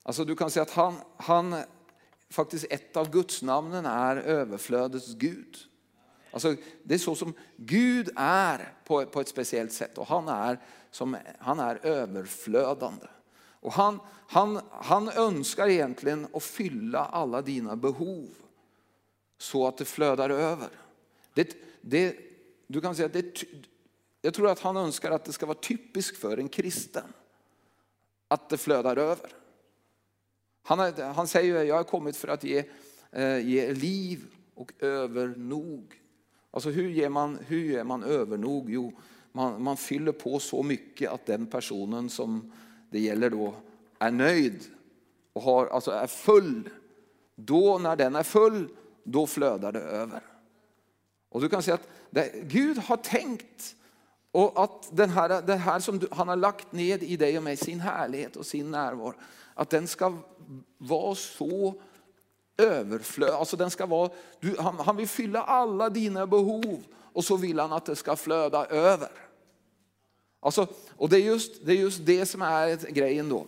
Alltså 0.03 0.25
du 0.25 0.37
kan 0.37 0.51
säga 0.51 0.63
att 0.63 0.71
han, 0.71 0.95
han 1.17 1.63
faktiskt 2.31 2.67
ett 2.71 2.97
av 2.97 3.11
Guds 3.11 3.43
namnen 3.43 3.87
är 3.87 4.17
överflödets 4.17 5.15
Gud. 5.15 5.68
Alltså, 6.31 6.57
det 6.83 6.95
är 6.95 6.99
så 6.99 7.15
som 7.15 7.35
Gud 7.57 8.11
är 8.17 8.73
på, 8.85 9.07
på 9.07 9.21
ett 9.21 9.29
speciellt 9.29 9.73
sätt 9.73 9.99
och 9.99 10.07
han 10.07 10.29
är, 10.29 10.59
som, 10.91 11.17
han 11.39 11.61
är 11.61 11.87
överflödande. 11.87 13.07
Och 13.61 13.73
han, 13.73 14.01
han, 14.29 14.61
han 14.71 15.09
önskar 15.09 15.69
egentligen 15.69 16.27
att 16.33 16.43
fylla 16.43 17.05
alla 17.05 17.43
dina 17.43 17.77
behov 17.77 18.29
så 19.39 19.67
att 19.67 19.77
det 19.77 19.85
flödar 19.85 20.31
över. 20.31 20.69
Det, 21.35 21.57
det, 21.81 22.17
du 22.67 22.81
kan 22.81 22.95
säga 22.95 23.09
det, 23.09 23.45
jag 24.23 24.35
tror 24.35 24.51
att 24.51 24.61
han 24.61 24.77
önskar 24.77 25.11
att 25.11 25.25
det 25.25 25.33
ska 25.33 25.47
vara 25.47 25.59
typiskt 25.59 26.19
för 26.19 26.37
en 26.37 26.49
kristen 26.49 27.13
att 28.29 28.49
det 28.49 28.59
flödar 28.59 28.97
över. 28.97 29.31
Han, 30.63 30.93
han 31.03 31.29
säger 31.29 31.65
jag 31.65 31.77
har 31.77 31.85
kommit 31.85 32.17
för 32.17 32.29
att 32.29 32.45
ge, 32.45 32.65
eh, 33.13 33.39
ge 33.39 33.73
liv 33.73 34.25
och 34.55 34.73
övernog. 34.79 35.98
Alltså 36.51 36.71
hur 36.71 36.89
ger 36.89 37.09
man, 37.09 37.39
hur 37.47 37.59
ger 37.59 37.85
man 37.85 38.03
övernog? 38.03 38.71
Jo, 38.71 38.93
man, 39.33 39.63
man 39.63 39.77
fyller 39.77 40.13
på 40.13 40.39
så 40.39 40.63
mycket 40.63 41.11
att 41.11 41.27
den 41.27 41.47
personen 41.47 42.11
som 42.11 42.53
det 42.91 43.01
gäller 43.01 43.31
då 43.31 43.55
är 43.99 44.11
nöjd 44.11 44.65
och 45.33 45.43
har, 45.43 45.67
alltså 45.67 45.91
är 45.91 46.07
full. 46.07 46.69
Då 47.35 47.79
när 47.79 47.97
den 47.97 48.17
är 48.17 48.23
full, 48.23 48.69
då 49.05 49.27
flödar 49.27 49.73
det 49.73 49.81
över. 49.81 50.23
Och 51.29 51.41
du 51.41 51.49
kan 51.49 51.63
säga 51.63 51.75
att 51.75 51.89
det, 52.11 52.33
Gud 52.45 52.79
har 52.79 52.97
tänkt 52.97 53.77
och 54.31 54.65
att 54.65 54.89
den 54.97 55.11
här, 55.11 55.43
det 55.43 55.57
här 55.57 55.81
som 55.81 55.99
du, 55.99 56.09
han 56.11 56.29
har 56.29 56.37
lagt 56.37 56.73
ned 56.73 57.03
i 57.03 57.17
dig 57.17 57.37
och 57.37 57.43
mig, 57.43 57.57
sin 57.57 57.81
härlighet 57.81 58.37
och 58.37 58.47
sin 58.47 58.71
närvaro, 58.71 59.15
att 59.55 59.71
den 59.71 59.87
ska 59.87 60.17
vara 60.79 61.15
så 61.15 61.83
överflöd. 62.59 63.31
Alltså 63.31 63.57
den 63.57 63.71
ska 63.71 63.87
vara, 63.87 64.11
du, 64.41 64.57
han, 64.59 64.79
han 64.79 64.97
vill 64.97 65.09
fylla 65.09 65.43
alla 65.43 65.91
dina 65.91 66.27
behov 66.27 66.85
och 67.13 67.25
så 67.25 67.37
vill 67.37 67.59
han 67.61 67.73
att 67.73 67.85
det 67.85 67.97
ska 67.97 68.17
flöda 68.17 68.67
över. 68.67 69.11
Alltså, 70.41 70.67
och 70.97 71.09
det 71.09 71.17
är, 71.17 71.21
just, 71.21 71.67
det 71.67 71.73
är 71.73 71.77
just 71.77 72.07
det 72.07 72.27
som 72.27 72.43
är 72.43 72.77
grejen 72.91 73.29
då. 73.29 73.47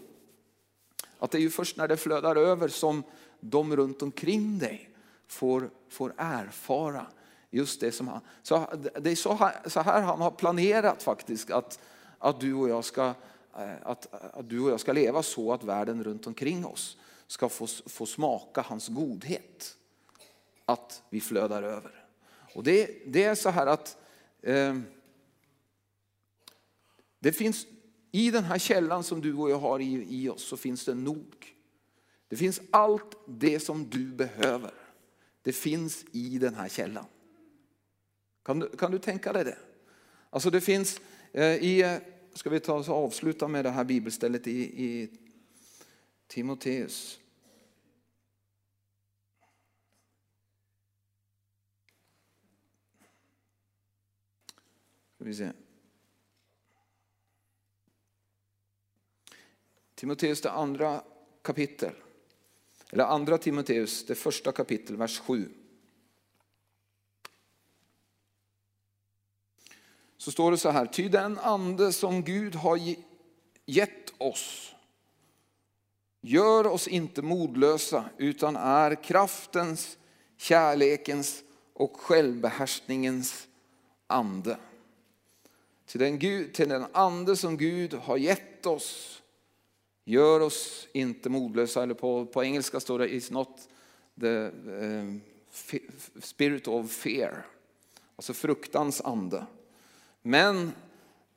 Att 1.19 1.31
det 1.31 1.39
är 1.39 1.43
ju 1.43 1.51
först 1.51 1.77
när 1.77 1.89
det 1.89 1.97
flödar 1.97 2.37
över 2.37 2.69
som 2.69 3.03
de 3.41 3.77
runt 3.77 4.03
omkring 4.03 4.59
dig 4.59 4.91
får, 5.29 5.71
får 5.89 6.15
erfara 6.17 7.07
just 7.51 7.81
det 7.81 7.93
som 7.93 8.09
han... 8.09 8.21
Så 8.43 8.67
det 9.01 9.11
är 9.11 9.17
så 9.17 9.35
här, 9.35 9.57
så 9.67 9.81
här 9.81 10.03
han 10.03 10.21
har 10.21 10.31
planerat 10.31 11.03
faktiskt 11.03 11.51
att, 11.51 11.79
att, 12.19 12.41
du 12.41 12.55
och 12.55 12.69
jag 12.69 12.85
ska, 12.85 13.15
eh, 13.57 13.73
att, 13.83 14.15
att 14.35 14.49
du 14.49 14.61
och 14.61 14.71
jag 14.71 14.81
ska 14.81 14.93
leva 14.93 15.23
så 15.23 15.53
att 15.53 15.65
världen 15.65 16.05
runt 16.05 16.27
omkring 16.27 16.67
oss 16.67 16.97
ska 17.31 17.49
få, 17.49 17.67
få 17.67 18.07
smaka 18.07 18.61
hans 18.61 18.89
godhet. 18.89 19.77
Att 20.65 21.03
vi 21.11 21.21
flödar 21.21 21.63
över. 21.63 22.05
Och 22.55 22.65
det, 22.65 23.03
det 23.07 23.25
är 23.25 23.35
så 23.35 23.49
här 23.49 23.67
att 23.67 23.97
eh, 24.43 24.79
det 27.19 27.33
finns 27.33 27.67
I 28.11 28.31
den 28.31 28.45
här 28.45 28.59
källan 28.59 29.05
som 29.05 29.21
du 29.21 29.35
och 29.35 29.51
jag 29.51 29.59
har 29.59 29.81
i, 29.81 30.07
i 30.11 30.29
oss 30.29 30.43
så 30.43 30.57
finns 30.57 30.85
det 30.85 30.95
nog. 30.95 31.57
Det 32.29 32.37
finns 32.37 32.61
allt 32.71 33.17
det 33.27 33.61
som 33.61 33.91
du 33.91 34.07
behöver. 34.07 34.75
Det 35.43 35.53
finns 35.53 36.05
i 36.13 36.39
den 36.39 36.55
här 36.55 36.69
källan. 36.69 37.07
Kan 38.45 38.59
du, 38.59 38.69
kan 38.69 38.91
du 38.91 38.99
tänka 38.99 39.33
dig 39.33 39.45
det? 39.45 39.59
Alltså 40.31 40.51
det 40.51 40.61
finns 40.61 41.01
eh, 41.33 41.55
i, 41.55 41.99
ska 42.35 42.51
vi 42.51 42.61
ta 42.61 42.75
och 42.75 42.89
avsluta 42.89 43.49
med 43.49 43.65
det 43.65 43.71
här 43.71 43.85
bibelstället 43.85 44.47
i, 44.47 44.85
i 44.85 45.11
Timoteus. 46.31 47.21
Ska 55.15 55.25
vi 55.25 55.35
se. 55.35 55.53
Timoteus 59.95 60.41
det 60.41 60.51
andra 60.51 61.05
kapitel. 61.43 61.93
Eller 62.91 63.05
andra 63.05 63.39
Timoteus, 63.39 64.07
det 64.07 64.15
första 64.15 64.53
kapitel, 64.53 64.97
vers 64.97 65.19
7. 65.19 65.49
Så 70.17 70.31
står 70.31 70.51
det 70.51 70.59
så 70.59 70.71
här, 70.71 70.87
ty 70.87 71.09
den 71.09 71.39
ande 71.39 71.93
som 71.93 72.23
Gud 72.23 72.55
har 72.55 72.79
gett 73.67 74.13
oss 74.19 74.75
gör 76.21 76.67
oss 76.67 76.89
inte 76.89 77.23
modlösa 77.23 78.05
utan 78.19 78.57
är 78.57 79.03
kraftens, 79.03 79.99
kärlekens 80.37 81.43
och 81.75 81.97
självbehärskningens 82.01 83.49
ande. 84.07 84.57
Till 85.87 86.01
den, 86.01 86.19
Gud, 86.19 86.55
till 86.55 86.69
den 86.69 86.87
ande 86.93 87.37
som 87.37 87.57
Gud 87.57 87.95
har 87.95 88.17
gett 88.17 88.67
oss 88.67 89.21
Gör 90.11 90.41
oss 90.41 90.89
inte 90.93 91.29
modlösa, 91.29 91.83
eller 91.83 91.95
på, 91.95 92.27
på 92.27 92.45
engelska 92.45 92.81
står 92.81 92.99
det 92.99 93.15
is 93.15 93.31
not 93.31 93.69
the 94.21 94.29
uh, 94.29 95.17
spirit 96.21 96.69
of 96.69 96.91
fear, 96.91 97.47
alltså 98.17 98.33
fruktans 98.33 99.01
ande. 99.01 99.47
Men 100.23 100.73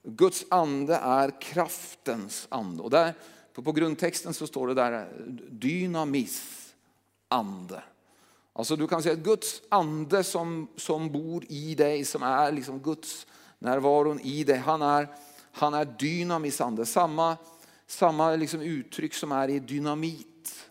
Guds 0.04 0.46
ande 0.50 0.96
är 0.96 1.42
kraftens 1.42 2.48
ande. 2.50 2.84
Och 2.84 2.90
där, 2.90 3.14
på, 3.54 3.62
på 3.62 3.72
grundtexten 3.72 4.34
så 4.34 4.48
står 4.48 4.68
det 4.68 4.74
där 4.74 5.08
dynamis 5.50 6.74
ande. 7.28 7.84
Alltså 8.54 8.76
du 8.76 8.88
kan 8.88 9.04
säga 9.04 9.14
att 9.14 9.20
Guds 9.20 9.62
ande 9.70 10.24
som, 10.24 10.68
som 10.76 11.12
bor 11.12 11.44
i 11.50 11.76
dig, 11.76 12.06
som 12.06 12.24
är 12.24 12.52
liksom 12.52 12.80
Guds 12.80 13.28
närvaron 13.60 14.20
i 14.20 14.44
dig, 14.44 14.58
han 14.58 14.82
är, 14.82 15.08
han 15.52 15.74
är 15.74 15.86
dynamis 15.86 16.62
ande. 16.62 16.86
Samma 16.86 17.38
samma 17.94 18.36
liksom 18.36 18.62
uttryck 18.62 19.14
som 19.14 19.32
är 19.32 19.50
i 19.50 19.60
dynamit. 19.60 20.70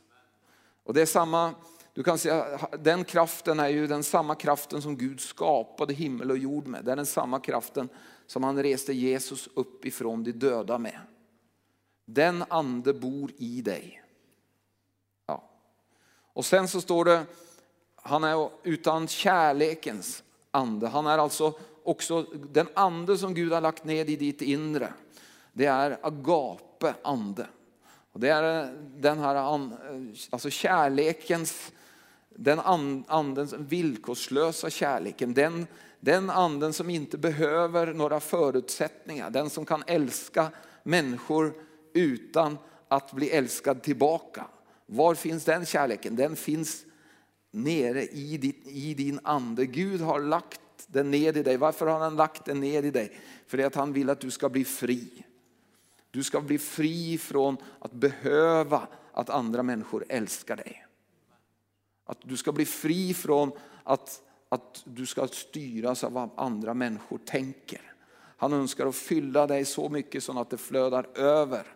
Och 0.84 0.94
det 0.94 1.02
är 1.02 1.06
samma, 1.06 1.54
du 1.94 2.02
kan 2.02 2.18
säga, 2.18 2.58
den 2.78 3.04
kraften 3.04 3.60
är 3.60 3.68
ju 3.68 3.86
den 3.86 4.02
samma 4.02 4.34
kraften 4.34 4.82
som 4.82 4.96
Gud 4.96 5.20
skapade 5.20 5.94
himmel 5.94 6.30
och 6.30 6.38
jord 6.38 6.66
med. 6.66 6.84
Det 6.84 6.92
är 6.92 6.96
den 6.96 7.06
samma 7.06 7.40
kraften 7.40 7.88
som 8.26 8.44
han 8.44 8.62
reste 8.62 8.92
Jesus 8.92 9.48
upp 9.54 9.84
ifrån 9.84 10.24
de 10.24 10.32
döda 10.32 10.78
med. 10.78 10.98
Den 12.04 12.44
ande 12.48 12.94
bor 12.94 13.30
i 13.36 13.62
dig. 13.62 14.02
Ja. 15.26 15.50
Och 16.32 16.44
sen 16.44 16.68
så 16.68 16.80
står 16.80 17.04
det, 17.04 17.26
han 17.96 18.24
är 18.24 18.50
utan 18.62 19.08
kärlekens 19.08 20.22
ande. 20.50 20.88
Han 20.88 21.06
är 21.06 21.18
alltså 21.18 21.54
också 21.84 22.22
den 22.52 22.68
ande 22.74 23.18
som 23.18 23.34
Gud 23.34 23.52
har 23.52 23.60
lagt 23.60 23.84
ned 23.84 24.10
i 24.10 24.16
ditt 24.16 24.42
inre. 24.42 24.92
Det 25.52 25.66
är 25.66 25.98
agape 26.02 26.94
ande. 27.02 27.46
Och 28.12 28.20
det 28.20 28.28
är 28.28 28.74
den 28.96 29.18
här 29.18 29.34
alltså 30.30 30.50
kärlekens, 30.50 31.72
den 32.28 32.60
andens 33.06 33.52
villkorslösa 33.52 34.70
kärleken. 34.70 35.34
Den, 35.34 35.66
den 36.00 36.30
anden 36.30 36.72
som 36.72 36.90
inte 36.90 37.18
behöver 37.18 37.94
några 37.94 38.20
förutsättningar. 38.20 39.30
Den 39.30 39.50
som 39.50 39.64
kan 39.64 39.82
älska 39.86 40.50
människor 40.82 41.54
utan 41.94 42.58
att 42.88 43.12
bli 43.12 43.30
älskad 43.30 43.82
tillbaka. 43.82 44.46
Var 44.86 45.14
finns 45.14 45.44
den 45.44 45.66
kärleken? 45.66 46.16
Den 46.16 46.36
finns 46.36 46.84
nere 47.50 48.02
i, 48.02 48.36
din, 48.36 48.62
i 48.64 48.94
din 48.94 49.20
ande. 49.22 49.66
Gud 49.66 50.00
har 50.00 50.20
lagt 50.20 50.60
den 50.86 51.10
ned 51.10 51.36
i 51.36 51.42
dig. 51.42 51.56
Varför 51.56 51.86
har 51.86 51.98
han 51.98 52.16
lagt 52.16 52.44
den 52.44 52.60
ned 52.60 52.84
i 52.84 52.90
dig? 52.90 53.20
För 53.46 53.56
det 53.56 53.64
att 53.64 53.74
han 53.74 53.92
vill 53.92 54.10
att 54.10 54.20
du 54.20 54.30
ska 54.30 54.48
bli 54.48 54.64
fri. 54.64 55.24
Du 56.10 56.22
ska 56.22 56.40
bli 56.40 56.58
fri 56.58 57.18
från 57.18 57.56
att 57.78 57.92
behöva 57.92 58.88
att 59.12 59.30
andra 59.30 59.62
människor 59.62 60.04
älskar 60.08 60.56
dig. 60.56 60.86
Att 62.04 62.18
du 62.22 62.36
ska 62.36 62.52
bli 62.52 62.64
fri 62.64 63.14
från 63.14 63.52
att, 63.84 64.22
att 64.48 64.82
du 64.84 65.06
ska 65.06 65.28
styras 65.28 66.04
av 66.04 66.12
vad 66.12 66.30
andra 66.36 66.74
människor 66.74 67.18
tänker. 67.18 67.92
Han 68.36 68.52
önskar 68.52 68.86
att 68.86 68.96
fylla 68.96 69.46
dig 69.46 69.64
så 69.64 69.88
mycket 69.88 70.24
så 70.24 70.40
att 70.40 70.50
det 70.50 70.58
flödar 70.58 71.18
över. 71.18 71.66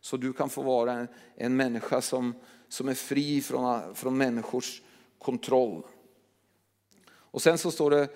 Så 0.00 0.16
du 0.16 0.32
kan 0.32 0.50
få 0.50 0.62
vara 0.62 0.92
en, 0.92 1.08
en 1.36 1.56
människa 1.56 2.00
som, 2.00 2.34
som 2.68 2.88
är 2.88 2.94
fri 2.94 3.40
från, 3.40 3.94
från 3.94 4.18
människors 4.18 4.82
kontroll. 5.18 5.82
Och 7.08 7.42
sen 7.42 7.58
så 7.58 7.70
står 7.70 7.90
det 7.90 8.08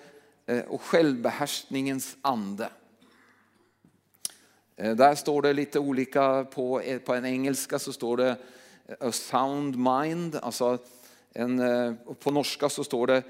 eh, 0.45 0.65
och 0.65 0.81
självbehärskningens 0.81 2.17
ande. 2.21 2.69
Eh, 4.75 4.95
där 4.95 5.15
står 5.15 5.41
det 5.41 5.53
lite 5.53 5.79
olika, 5.79 6.43
på, 6.43 6.81
eh, 6.81 6.99
på 6.99 7.13
en 7.13 7.25
engelska 7.25 7.79
så 7.79 7.93
står 7.93 8.17
det 8.17 8.37
a 8.99 9.11
sound 9.11 9.75
mind. 9.75 10.35
Alltså 10.35 10.77
en, 11.33 11.97
på 12.19 12.31
norska 12.31 12.69
så 12.69 12.83
står 12.83 13.07
det 13.07 13.23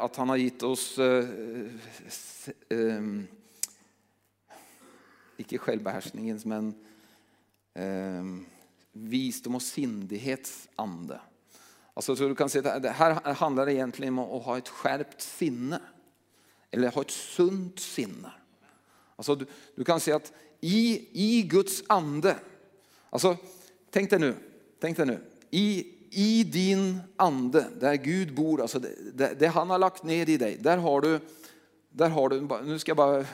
att 0.00 0.16
han 0.16 0.28
har 0.28 0.36
gett 0.36 0.62
oss, 0.62 0.98
icke 5.36 5.58
självbehärskningens 5.58 6.44
men 6.44 6.74
Ehm, 7.78 8.46
visdom 8.92 9.54
och 9.54 9.62
sindighetsande. 9.62 11.20
Alltså, 11.94 12.16
så 12.16 12.28
du 12.28 12.34
kan 12.34 12.48
se, 12.48 12.60
det 12.60 12.90
här 12.90 13.34
handlar 13.34 13.68
egentligen 13.68 14.18
om 14.18 14.36
att 14.36 14.44
ha 14.44 14.58
ett 14.58 14.68
skärpt 14.68 15.20
sinne. 15.20 15.80
Eller 16.70 16.90
ha 16.90 17.02
ett 17.02 17.10
sunt 17.10 17.80
sinne. 17.80 18.32
Alltså 19.16 19.34
du, 19.34 19.46
du 19.76 19.84
kan 19.84 20.00
se 20.00 20.12
att 20.12 20.32
i, 20.60 21.08
i 21.12 21.42
Guds 21.42 21.82
ande, 21.86 22.36
alltså 23.10 23.36
tänk 23.90 24.10
dig 24.10 24.18
nu, 24.18 24.34
tänk 24.80 24.96
dig 24.96 25.06
nu, 25.06 25.20
i, 25.50 25.86
i 26.10 26.44
din 26.44 27.00
ande 27.16 27.66
där 27.80 27.94
Gud 27.94 28.34
bor, 28.34 28.60
alltså 28.60 28.78
det, 28.78 28.94
det, 29.14 29.34
det, 29.38 29.46
han 29.46 29.70
har 29.70 29.78
lagt 29.78 30.02
ner 30.02 30.28
i 30.28 30.36
dig, 30.36 30.58
där 30.60 30.76
har 30.76 31.00
du, 31.00 31.20
där 31.90 32.08
har 32.08 32.28
du, 32.28 32.40
nu 32.64 32.78
ska 32.78 32.90
jag 32.90 32.96
bara 32.96 33.24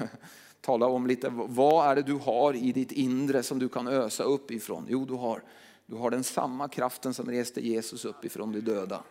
tala 0.64 0.86
om 0.86 1.06
lite, 1.06 1.28
vad 1.30 1.90
är 1.90 1.96
det 1.96 2.02
du 2.02 2.14
har 2.14 2.54
i 2.54 2.72
ditt 2.72 2.92
inre 2.92 3.42
som 3.42 3.58
du 3.58 3.68
kan 3.68 3.88
ösa 3.88 4.22
upp 4.22 4.50
ifrån? 4.50 4.86
Jo, 4.88 5.04
du 5.04 5.14
har, 5.14 5.42
du 5.86 5.96
har 5.96 6.10
den 6.10 6.24
samma 6.24 6.68
kraften 6.68 7.14
som 7.14 7.30
reste 7.30 7.66
Jesus 7.66 8.04
upp 8.04 8.24
ifrån 8.24 8.52
de 8.52 8.60
döda. 8.60 9.02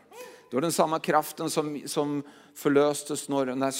Du 0.49 0.57
har 0.57 0.61
den 0.61 0.71
samma 0.71 0.99
kraften 0.99 1.49
som, 1.49 1.81
som 1.85 2.23
förlöstes 2.53 3.29
när, 3.29 3.45
när 3.45 3.73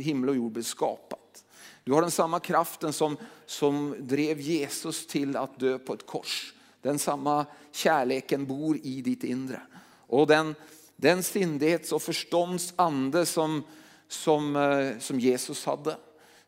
himmel 0.00 0.30
och 0.30 0.36
jord 0.36 0.52
blev 0.52 0.62
skapat. 0.62 1.44
Du 1.84 1.92
har 1.92 2.02
den 2.02 2.10
samma 2.10 2.40
kraften 2.40 2.92
som, 2.92 3.16
som 3.46 3.94
drev 3.98 4.40
Jesus 4.40 5.06
till 5.06 5.36
att 5.36 5.58
dö 5.58 5.78
på 5.78 5.94
ett 5.94 6.06
kors. 6.06 6.54
Den 6.82 6.98
samma 6.98 7.46
kärleken 7.72 8.46
bor 8.46 8.76
i 8.82 9.02
ditt 9.02 9.24
inre. 9.24 9.62
Och 10.06 10.26
den, 10.26 10.54
den 10.96 11.22
sindighets 11.22 11.92
och 11.92 12.02
förståndsande 12.02 13.26
som, 13.26 13.62
som, 14.08 14.56
eh, 14.56 14.98
som 14.98 15.20
Jesus 15.20 15.64
hade. 15.64 15.96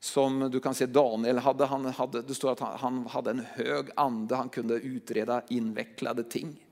Som 0.03 0.51
du 0.51 0.61
kan 0.61 0.75
se 0.75 0.87
Daniel 0.87 1.39
hade, 1.39 1.65
han 1.65 1.85
hade, 1.85 2.23
det 2.23 2.35
står 2.35 2.53
att 2.53 2.61
han, 2.61 2.79
han 2.79 3.07
hade 3.07 3.31
en 3.31 3.41
hög 3.41 3.91
ande, 3.97 4.37
han 4.37 4.49
kunde 4.49 4.75
utreda 4.75 5.43
invecklade 5.49 6.25
ting. 6.25 6.67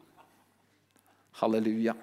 Halleluja. 1.31 1.97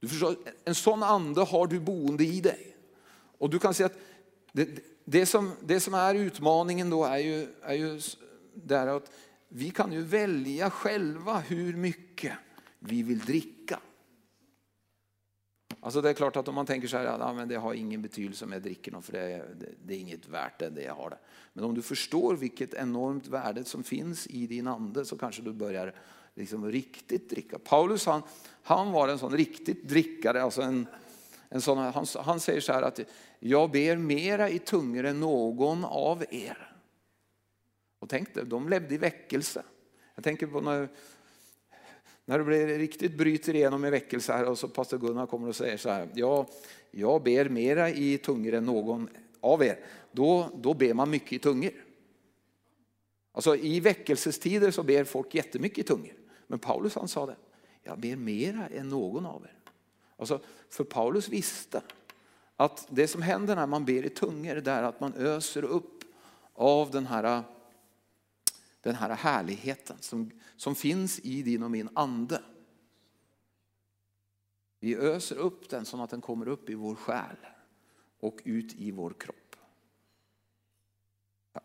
Du 0.00 0.08
förstår, 0.08 0.36
en 0.64 0.74
sån 0.74 1.02
ande 1.02 1.40
har 1.40 1.66
du 1.66 1.80
boende 1.80 2.24
i 2.24 2.40
dig. 2.40 2.76
Och 3.38 3.50
du 3.50 3.58
kan 3.58 3.74
se 3.74 3.84
att 3.84 3.98
det, 4.52 4.68
det, 5.04 5.26
som, 5.26 5.52
det 5.60 5.80
som 5.80 5.94
är 5.94 6.14
utmaningen 6.14 6.90
då 6.90 7.04
är 7.04 7.18
ju, 7.18 7.48
är 7.62 7.74
ju 7.74 8.00
där 8.54 8.86
att 8.86 9.10
vi 9.48 9.70
kan 9.70 9.92
ju 9.92 10.02
välja 10.02 10.70
själva 10.70 11.38
hur 11.38 11.76
mycket 11.76 12.32
vi 12.78 13.02
vill 13.02 13.18
dricka. 13.18 13.80
Alltså 15.86 16.00
det 16.00 16.10
är 16.10 16.14
klart 16.14 16.36
att 16.36 16.48
om 16.48 16.54
man 16.54 16.66
tänker 16.66 16.88
så 16.88 16.96
här, 16.96 17.04
ja, 17.04 17.32
men 17.32 17.48
det 17.48 17.56
har 17.56 17.74
ingen 17.74 18.02
betydelse 18.02 18.44
om 18.44 18.52
jag 18.52 18.62
dricker 18.62 18.92
något 18.92 19.04
för 19.04 19.12
det 19.12 19.20
är, 19.20 19.54
det, 19.60 19.66
det 19.84 19.94
är 19.94 19.98
inget 19.98 20.28
värt 20.28 20.58
det, 20.58 20.70
det 20.70 20.82
jag 20.82 20.94
har 20.94 21.10
det. 21.10 21.18
Men 21.52 21.64
om 21.64 21.74
du 21.74 21.82
förstår 21.82 22.36
vilket 22.36 22.74
enormt 22.74 23.26
värde 23.26 23.64
som 23.64 23.84
finns 23.84 24.26
i 24.26 24.46
din 24.46 24.66
ande 24.66 25.04
så 25.04 25.18
kanske 25.18 25.42
du 25.42 25.52
börjar 25.52 25.94
liksom 26.34 26.70
riktigt 26.70 27.30
dricka. 27.30 27.58
Paulus 27.58 28.06
han, 28.06 28.22
han 28.62 28.92
var 28.92 29.08
en 29.08 29.18
sån 29.18 29.36
riktigt 29.36 29.88
drickare, 29.88 30.42
alltså 30.42 30.62
en, 30.62 30.86
En 31.48 31.60
sån, 31.60 31.78
han, 31.78 32.06
han 32.16 32.40
säger 32.40 32.60
så 32.60 32.72
här 32.72 32.82
att 32.82 33.00
jag 33.38 33.70
ber 33.70 33.96
mera 33.96 34.50
i 34.50 34.58
tungor 34.58 35.04
än 35.04 35.20
någon 35.20 35.84
av 35.84 36.24
er. 36.30 36.72
Och 37.98 38.08
tänk 38.08 38.34
dig, 38.34 38.44
de 38.46 38.68
levde 38.68 38.94
i 38.94 38.98
väckelse. 38.98 39.62
Jag 40.14 40.24
tänker 40.24 40.46
på 40.46 40.60
när, 40.60 40.88
när 42.26 42.38
det 42.38 42.44
blir 42.44 42.66
riktigt 42.66 43.18
bryter 43.18 43.54
igenom 43.54 43.84
i 43.84 43.90
väckelse 43.90 44.32
här 44.32 44.48
och 44.48 44.58
så 44.58 44.68
pastor 44.68 44.98
Gunnar 44.98 45.26
kommer 45.26 45.48
och 45.48 45.56
säger 45.56 45.76
så 45.76 45.90
här. 45.90 46.08
Ja, 46.14 46.46
jag 46.90 47.22
ber 47.22 47.48
mera 47.48 47.90
i 47.90 48.18
tungor 48.18 48.54
än 48.54 48.64
någon 48.64 49.08
av 49.40 49.62
er. 49.62 49.78
Då, 50.12 50.50
då 50.54 50.74
ber 50.74 50.94
man 50.94 51.10
mycket 51.10 51.32
i 51.32 51.38
tungor. 51.38 51.72
Alltså 53.32 53.56
i 53.56 53.80
väckelsestider 53.80 54.70
så 54.70 54.82
ber 54.82 55.04
folk 55.04 55.34
jättemycket 55.34 55.78
i 55.78 55.82
tungor. 55.82 56.14
Men 56.46 56.58
Paulus 56.58 56.94
han 56.94 57.08
sa 57.08 57.26
det. 57.26 57.36
Jag 57.82 57.98
ber 57.98 58.16
mera 58.16 58.66
än 58.66 58.88
någon 58.88 59.26
av 59.26 59.44
er. 59.44 59.58
Alltså, 60.16 60.40
för 60.70 60.84
Paulus 60.84 61.28
visste 61.28 61.82
att 62.56 62.86
det 62.90 63.08
som 63.08 63.22
händer 63.22 63.56
när 63.56 63.66
man 63.66 63.84
ber 63.84 64.06
i 64.06 64.08
tungor 64.08 64.68
är 64.68 64.82
att 64.82 65.00
man 65.00 65.14
öser 65.14 65.64
upp 65.64 66.04
av 66.54 66.90
den 66.90 67.06
här, 67.06 67.42
den 68.86 68.94
här 68.94 69.10
härligheten 69.10 69.96
som, 70.00 70.30
som 70.56 70.74
finns 70.74 71.20
i 71.20 71.42
din 71.42 71.62
och 71.62 71.70
min 71.70 71.88
ande. 71.94 72.42
Vi 74.80 74.96
öser 74.96 75.36
upp 75.36 75.70
den 75.70 75.84
så 75.84 76.02
att 76.02 76.10
den 76.10 76.20
kommer 76.20 76.48
upp 76.48 76.70
i 76.70 76.74
vår 76.74 76.94
själ 76.94 77.36
och 78.20 78.40
ut 78.44 78.74
i 78.74 78.90
vår 78.90 79.14
kropp. 79.18 79.56
Ja. 81.52 81.60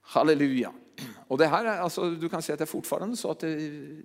Halleluja. 0.00 0.72
Och 1.28 1.38
det 1.38 1.46
här 1.46 1.64
är, 1.64 1.78
alltså, 1.78 2.10
du 2.10 2.28
kan 2.28 2.42
säga 2.42 2.54
att 2.54 2.58
det 2.58 2.64
är 2.64 2.66
fortfarande 2.66 3.16
så 3.16 3.30
att 3.30 3.40
det, 3.40 3.56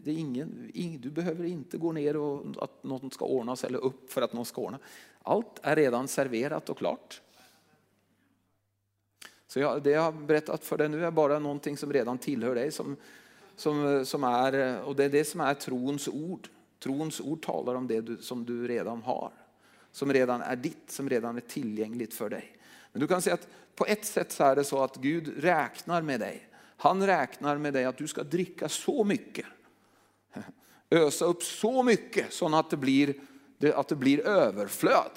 det 0.03 0.11
är 0.11 0.17
ingen, 0.17 0.71
du 1.01 1.09
behöver 1.11 1.45
inte 1.45 1.77
gå 1.77 1.91
ner 1.91 2.17
och 2.17 2.63
att 2.63 2.83
något 2.83 3.13
ska 3.13 3.25
ordnas 3.25 3.63
eller 3.63 3.79
upp 3.79 4.11
för 4.11 4.21
att 4.21 4.33
något 4.33 4.47
ska 4.47 4.61
ordna. 4.61 4.79
Allt 5.21 5.59
är 5.63 5.75
redan 5.75 6.07
serverat 6.07 6.69
och 6.69 6.77
klart. 6.77 7.21
Så 9.47 9.59
jag, 9.59 9.83
det 9.83 9.89
jag 9.89 10.01
har 10.01 10.11
berättat 10.11 10.65
för 10.65 10.77
dig 10.77 10.89
nu 10.89 11.05
är 11.05 11.11
bara 11.11 11.39
någonting 11.39 11.77
som 11.77 11.93
redan 11.93 12.17
tillhör 12.17 12.55
dig. 12.55 12.71
Som, 12.71 12.95
som, 13.55 14.05
som 14.05 14.23
är, 14.23 14.81
och 14.81 14.95
det 14.95 15.03
är 15.03 15.09
det 15.09 15.25
som 15.25 15.41
är 15.41 15.53
trons 15.53 16.07
ord. 16.07 16.47
Trons 16.79 17.21
ord 17.21 17.45
talar 17.45 17.75
om 17.75 17.87
det 17.87 18.01
du, 18.01 18.17
som 18.17 18.45
du 18.45 18.67
redan 18.67 19.01
har. 19.01 19.31
Som 19.91 20.13
redan 20.13 20.41
är 20.41 20.55
ditt, 20.55 20.91
som 20.91 21.09
redan 21.09 21.37
är 21.37 21.41
tillgängligt 21.41 22.13
för 22.13 22.29
dig. 22.29 22.57
Men 22.91 22.99
du 23.01 23.07
kan 23.07 23.21
säga 23.21 23.33
att 23.33 23.47
på 23.75 23.85
ett 23.85 24.05
sätt 24.05 24.31
så 24.31 24.43
är 24.43 24.55
det 24.55 24.63
så 24.63 24.83
att 24.83 24.95
Gud 24.95 25.43
räknar 25.43 26.01
med 26.01 26.19
dig. 26.19 26.49
Han 26.77 27.05
räknar 27.05 27.57
med 27.57 27.73
dig 27.73 27.85
att 27.85 27.97
du 27.97 28.07
ska 28.07 28.23
dricka 28.23 28.69
så 28.69 29.03
mycket. 29.03 29.45
Ösa 30.89 31.25
upp 31.25 31.43
så 31.43 31.83
mycket 31.83 32.33
så 32.33 32.55
att 32.55 32.69
det 32.69 32.77
blir, 32.77 33.13
att 33.75 33.87
det 33.87 33.95
blir 33.95 34.27
överflöd. 34.27 35.11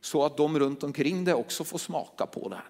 Så 0.00 0.24
att 0.24 0.36
de 0.36 0.58
runt 0.58 0.82
omkring 0.82 1.24
dig 1.24 1.34
också 1.34 1.64
får 1.64 1.78
smaka 1.78 2.26
på 2.26 2.48
det. 2.48 2.54
här. 2.54 2.64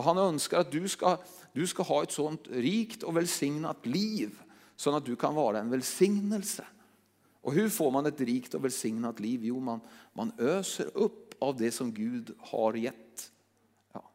Och 0.00 0.04
han 0.04 0.18
önskar 0.18 0.60
att 0.60 0.70
du 0.70 0.88
ska, 0.88 1.18
du 1.52 1.66
ska 1.66 1.82
ha 1.82 2.02
ett 2.02 2.10
sånt 2.10 2.48
rikt 2.50 3.02
och 3.02 3.16
välsignat 3.16 3.86
liv 3.86 4.30
så 4.76 4.96
att 4.96 5.04
du 5.04 5.16
kan 5.16 5.34
vara 5.34 5.58
en 5.58 5.70
välsignelse. 5.70 6.64
Och 7.40 7.52
hur 7.52 7.68
får 7.68 7.90
man 7.90 8.06
ett 8.06 8.20
rikt 8.20 8.54
och 8.54 8.64
välsignat 8.64 9.20
liv? 9.20 9.40
Jo, 9.42 9.60
man, 9.60 9.80
man 10.12 10.32
öser 10.38 10.90
upp 10.94 11.34
av 11.38 11.56
det 11.56 11.70
som 11.70 11.92
Gud 11.92 12.34
har 12.38 12.74
gett. 12.74 13.32
Ja. 13.92 14.10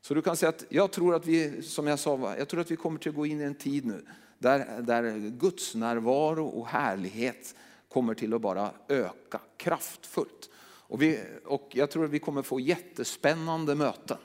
Så 0.00 0.14
du 0.14 0.22
kan 0.22 0.36
säga 0.36 0.50
att 0.50 0.64
jag 0.68 0.90
tror 0.90 1.14
att 1.14 1.26
vi, 1.26 1.62
som 1.62 1.86
jag 1.86 1.98
sa, 1.98 2.34
jag 2.38 2.48
tror 2.48 2.60
att 2.60 2.70
vi 2.70 2.76
kommer 2.76 2.98
till 2.98 3.10
att 3.10 3.16
gå 3.16 3.26
in 3.26 3.40
i 3.40 3.44
en 3.44 3.54
tid 3.54 3.86
nu 3.86 4.06
där, 4.38 4.82
där 4.82 5.18
Guds 5.28 5.74
närvaro 5.74 6.46
och 6.46 6.66
härlighet 6.66 7.54
kommer 7.88 8.14
till 8.14 8.34
att 8.34 8.40
bara 8.40 8.70
öka 8.88 9.40
kraftfullt. 9.56 10.50
Och, 10.62 11.02
vi, 11.02 11.20
och 11.44 11.68
jag 11.72 11.90
tror 11.90 12.04
att 12.04 12.10
vi 12.10 12.18
kommer 12.18 12.42
få 12.42 12.60
jättespännande 12.60 13.74
möten. 13.74 14.18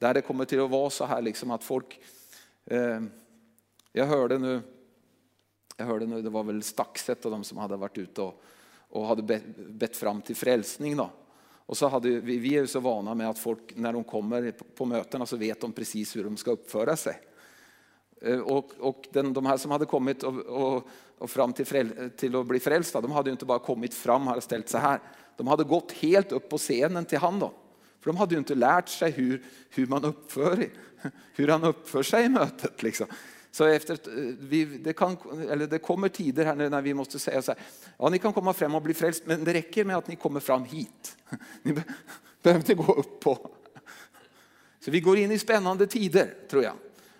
Där 0.00 0.14
det 0.14 0.20
kommer 0.20 0.44
till 0.44 0.60
att 0.60 0.70
vara 0.70 0.90
så 0.90 1.04
här 1.04 1.22
liksom 1.22 1.50
att 1.50 1.64
folk, 1.64 2.00
eh, 2.64 3.00
jag 3.92 4.06
hörde 4.06 4.38
nu, 4.38 4.60
jag 5.76 5.86
hörde 5.86 6.06
nu, 6.06 6.22
det 6.22 6.30
var 6.30 6.44
väl 6.44 6.62
Staxet 6.62 7.24
och 7.24 7.30
de 7.30 7.44
som 7.44 7.58
hade 7.58 7.76
varit 7.76 7.98
ute 7.98 8.22
och, 8.22 8.42
och 8.88 9.06
hade 9.06 9.22
bett, 9.22 9.56
bett 9.56 9.96
fram 9.96 10.20
till 10.22 10.36
frälsning. 10.36 10.96
Då. 10.96 11.10
Och 11.66 11.76
så 11.76 11.88
hade, 11.88 12.08
vi, 12.08 12.38
vi 12.38 12.56
är 12.56 12.60
ju 12.60 12.66
så 12.66 12.80
vana 12.80 13.14
med 13.14 13.30
att 13.30 13.38
folk 13.38 13.76
när 13.76 13.92
de 13.92 14.04
kommer 14.04 14.50
på, 14.50 14.64
på 14.64 14.84
mötena 14.84 15.26
så 15.26 15.36
vet 15.36 15.60
de 15.60 15.72
precis 15.72 16.16
hur 16.16 16.24
de 16.24 16.36
ska 16.36 16.50
uppföra 16.50 16.96
sig. 16.96 17.20
Eh, 18.22 18.40
och, 18.40 18.70
och 18.78 19.08
den, 19.12 19.32
de 19.32 19.46
här 19.46 19.56
som 19.56 19.70
hade 19.70 19.86
kommit 19.86 20.22
och, 20.22 20.34
och, 20.38 20.88
och 21.18 21.30
fram 21.30 21.52
till, 21.52 21.66
fräl, 21.66 22.10
till, 22.16 22.36
att 22.36 22.46
bli 22.46 22.60
frälsta, 22.60 23.00
de 23.00 23.12
hade 23.12 23.30
ju 23.30 23.32
inte 23.32 23.46
bara 23.46 23.58
kommit 23.58 23.94
fram 23.94 24.28
och 24.28 24.42
ställt 24.42 24.68
sig 24.68 24.80
här. 24.80 25.00
De 25.36 25.46
hade 25.46 25.64
gått 25.64 25.92
helt 25.92 26.32
upp 26.32 26.48
på 26.48 26.58
scenen 26.58 27.04
till 27.04 27.18
han 27.18 27.38
då. 27.38 27.52
För 28.00 28.10
de 28.10 28.16
hade 28.16 28.34
ju 28.34 28.38
inte 28.38 28.54
lärt 28.54 28.88
sig 28.88 29.10
hur, 29.10 29.42
hur 29.70 29.86
man 29.86 30.04
uppför, 30.04 30.68
hur 31.34 31.48
han 31.48 31.64
uppför 31.64 32.02
sig 32.02 32.24
i 32.24 32.28
mötet. 32.28 32.82
Liksom. 32.82 33.06
Så 33.50 33.64
efter, 33.64 33.92
eh, 33.92 34.34
vi, 34.40 34.64
det, 34.64 34.92
kan, 34.92 35.16
eller 35.50 35.66
det 35.66 35.78
kommer 35.78 36.08
tider 36.08 36.44
här 36.44 36.54
när 36.54 36.82
vi 36.82 36.94
måste 36.94 37.18
säga 37.18 37.42
så 37.42 37.52
här, 37.52 37.60
ja 37.98 38.08
ni 38.08 38.18
kan 38.18 38.32
komma 38.32 38.52
fram 38.52 38.74
och 38.74 38.82
bli 38.82 38.94
frälst, 38.94 39.22
men 39.26 39.44
det 39.44 39.54
räcker 39.54 39.84
med 39.84 39.96
att 39.96 40.08
ni 40.08 40.16
kommer 40.16 40.40
fram 40.40 40.64
hit. 40.64 41.16
Ni 41.62 41.74
behöver 42.42 42.60
inte 42.60 42.74
gå 42.74 42.92
upp 42.92 43.20
på. 43.20 43.50
Så 44.84 44.90
vi 44.90 45.00
går 45.00 45.18
in 45.18 45.30
i 45.30 45.38
spännande 45.38 45.86
tider 45.86 46.34
tror 46.50 46.62
jag. 46.62 46.72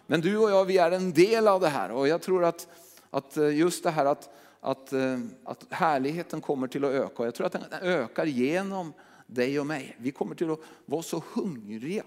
Men 0.06 0.20
du 0.20 0.36
och 0.36 0.50
jag, 0.50 0.64
vi 0.64 0.78
är 0.78 0.90
en 0.90 1.12
del 1.12 1.48
av 1.48 1.60
det 1.60 1.68
här 1.68 1.90
och 1.90 2.08
jag 2.08 2.22
tror 2.22 2.44
att, 2.44 2.68
att 3.10 3.36
eh, 3.36 3.56
just 3.56 3.82
det 3.82 3.90
här 3.90 4.06
att, 4.06 4.28
att, 4.60 4.92
eh, 4.92 5.18
att 5.44 5.66
härligheten 5.70 6.40
kommer 6.40 6.66
till 6.66 6.84
att 6.84 6.90
öka. 6.90 7.24
Jag 7.24 7.34
tror 7.34 7.46
att 7.46 7.52
den 7.52 7.64
ökar 7.82 8.26
genom 8.26 8.92
dig 9.34 9.60
och 9.60 9.66
mig. 9.66 9.96
Vi 9.98 10.10
kommer 10.10 10.34
till 10.34 10.50
att 10.50 10.60
vara 10.86 11.02
så 11.02 11.22
hungriga. 11.32 12.04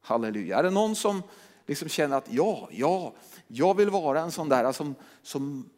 Halleluja. 0.00 0.58
Är 0.58 0.62
det 0.62 0.70
någon 0.70 0.96
som 0.96 1.22
liksom 1.66 1.88
känner 1.88 2.16
att 2.16 2.32
ja, 2.32 2.68
ja, 2.72 3.12
jag 3.46 3.76
vill 3.76 3.90
vara 3.90 4.20
en 4.20 4.32
sån 4.32 4.48
där 4.48 4.72
som, 4.72 4.94
som, 5.22 5.70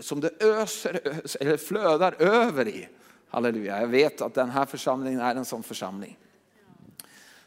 som 0.00 0.20
det 0.20 0.42
öser, 0.42 1.20
eller 1.40 1.56
flödar 1.56 2.22
över 2.22 2.68
i. 2.68 2.88
Halleluja. 3.28 3.80
Jag 3.80 3.88
vet 3.88 4.20
att 4.20 4.34
den 4.34 4.50
här 4.50 4.66
församlingen 4.66 5.20
är 5.20 5.34
en 5.34 5.44
sån 5.44 5.62
församling. 5.62 6.18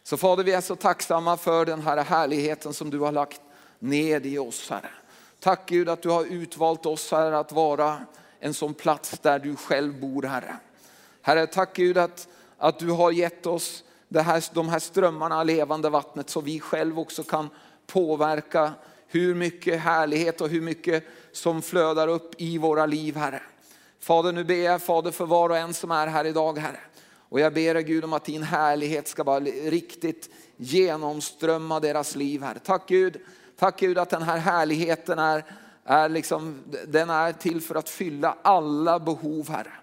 Så 0.04 0.18
Fader, 0.18 0.44
vi 0.44 0.52
är 0.52 0.62
så 0.62 0.76
tacksamma 0.76 1.38
för 1.38 1.66
den 1.66 1.82
här 1.82 2.04
härligheten 2.04 2.74
som 2.74 2.90
du 2.90 3.00
har 3.00 3.12
lagt 3.12 3.42
ned 3.80 4.26
i 4.26 4.38
oss, 4.38 4.70
Herre. 4.70 4.90
Tack 5.40 5.70
Gud 5.70 5.90
att 5.90 6.02
du 6.02 6.10
har 6.10 6.26
utvalt 6.26 6.86
oss, 6.86 7.12
Herre, 7.12 7.40
att 7.40 7.52
vara 7.52 7.98
en 8.40 8.54
sån 8.54 8.74
plats 8.74 9.20
där 9.20 9.40
du 9.40 9.56
själv 9.56 10.00
bor, 10.02 10.24
Herre. 10.24 10.58
Herre, 11.22 11.48
tack 11.48 11.76
Gud 11.76 11.98
att, 11.98 12.28
att 12.58 12.80
du 12.80 12.92
har 12.92 13.12
gett 13.12 13.46
oss 13.46 13.84
det 14.08 14.22
här, 14.22 14.44
de 14.54 14.70
här 14.70 14.80
strömmarna 14.80 15.40
av 15.40 15.46
levande 15.46 15.90
vattnet 15.90 16.30
så 16.30 16.42
vi 16.42 16.60
själv 16.60 17.00
också 17.00 17.24
kan 17.24 17.50
påverka 17.88 18.74
hur 19.08 19.36
mycket 19.36 19.80
härlighet 19.80 20.42
och 20.42 20.50
hur 20.50 20.62
mycket 20.62 21.04
som 21.32 21.62
flödar 21.62 22.08
upp 22.08 22.42
i 22.42 22.58
våra 22.58 22.86
liv, 22.86 23.16
Herre. 23.16 23.42
Fader, 24.00 24.32
nu 24.32 24.44
ber 24.44 24.56
jag 24.56 24.82
Fader 24.82 25.12
för 25.12 25.26
var 25.26 25.50
och 25.50 25.58
en 25.58 25.74
som 25.74 25.92
är 25.92 26.08
här 26.08 26.26
idag, 26.26 26.58
Herre. 26.58 26.80
Och 27.30 27.40
jag 27.40 27.54
ber 27.54 27.74
dig 27.74 27.84
Gud 27.84 28.04
om 28.04 28.14
att 28.14 28.26
din 28.26 28.44
härlighet 28.44 29.08
ska 29.08 29.24
bara 29.24 29.40
riktigt 29.40 30.30
genomströmma 30.58 31.80
deras 31.80 32.16
liv, 32.16 32.44
Herre. 32.44 32.60
Tack 32.60 32.88
Gud, 32.88 33.22
tack 33.58 33.80
Gud 33.80 33.98
att 33.98 34.10
den 34.10 34.22
här 34.22 34.38
härligheten 34.38 35.20
är, 35.20 35.46
är, 35.84 36.10
liksom, 36.10 36.64
den 36.88 37.10
är 37.10 37.32
till 37.32 37.62
för 37.62 37.76
att 37.76 37.90
fylla 37.90 38.38
alla 38.42 39.00
behov, 39.00 39.50
Herre. 39.50 39.74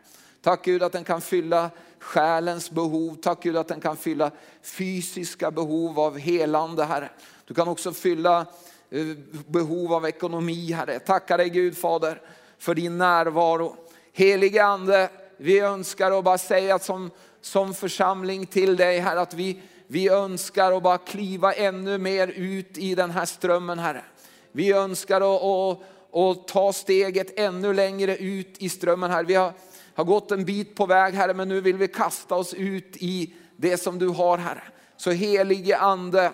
Tack 0.42 0.64
Gud 0.64 0.82
att 0.82 0.92
den 0.92 1.04
kan 1.04 1.20
fylla 1.20 1.70
själens 2.02 2.70
behov. 2.70 3.16
Tack 3.22 3.42
Gud 3.42 3.56
att 3.56 3.68
den 3.68 3.80
kan 3.80 3.96
fylla 3.96 4.30
fysiska 4.62 5.50
behov 5.50 6.00
av 6.00 6.18
helande 6.18 6.84
Herre. 6.84 7.10
Du 7.44 7.54
kan 7.54 7.68
också 7.68 7.92
fylla 7.92 8.46
eh, 8.90 9.06
behov 9.46 9.92
av 9.92 10.06
ekonomi 10.06 10.72
Herre. 10.72 10.98
Tackar 10.98 11.38
dig 11.38 11.48
Gud 11.48 11.76
Fader 11.76 12.20
för 12.58 12.74
din 12.74 12.98
närvaro. 12.98 13.76
Helige 14.12 14.64
Ande, 14.64 15.10
vi 15.36 15.60
önskar 15.60 16.18
att 16.18 16.24
bara 16.24 16.38
säga 16.38 16.78
som, 16.78 17.10
som 17.40 17.74
församling 17.74 18.46
till 18.46 18.76
dig 18.76 18.98
Herre 18.98 19.20
att 19.20 19.34
vi, 19.34 19.62
vi 19.86 20.08
önskar 20.08 20.72
att 20.72 20.82
bara 20.82 20.98
kliva 20.98 21.52
ännu 21.52 21.98
mer 21.98 22.28
ut 22.28 22.78
i 22.78 22.94
den 22.94 23.10
här 23.10 23.24
strömmen 23.24 23.78
Herre. 23.78 24.04
Vi 24.52 24.72
önskar 24.72 25.20
att, 25.20 25.42
att, 25.42 25.80
att 26.12 26.48
ta 26.48 26.72
steget 26.72 27.38
ännu 27.38 27.72
längre 27.72 28.16
ut 28.16 28.58
i 28.58 28.68
strömmen 28.68 29.10
här. 29.10 29.24
Vi 29.24 29.34
har 29.34 29.52
har 29.94 30.04
gått 30.04 30.30
en 30.30 30.44
bit 30.44 30.74
på 30.74 30.86
väg 30.86 31.14
Herre, 31.14 31.34
men 31.34 31.48
nu 31.48 31.60
vill 31.60 31.76
vi 31.76 31.88
kasta 31.88 32.34
oss 32.34 32.54
ut 32.54 32.96
i 32.96 33.34
det 33.56 33.76
som 33.76 33.98
du 33.98 34.08
har 34.08 34.38
Herre. 34.38 34.62
Så 34.96 35.10
helige 35.10 35.78
Ande, 35.78 36.32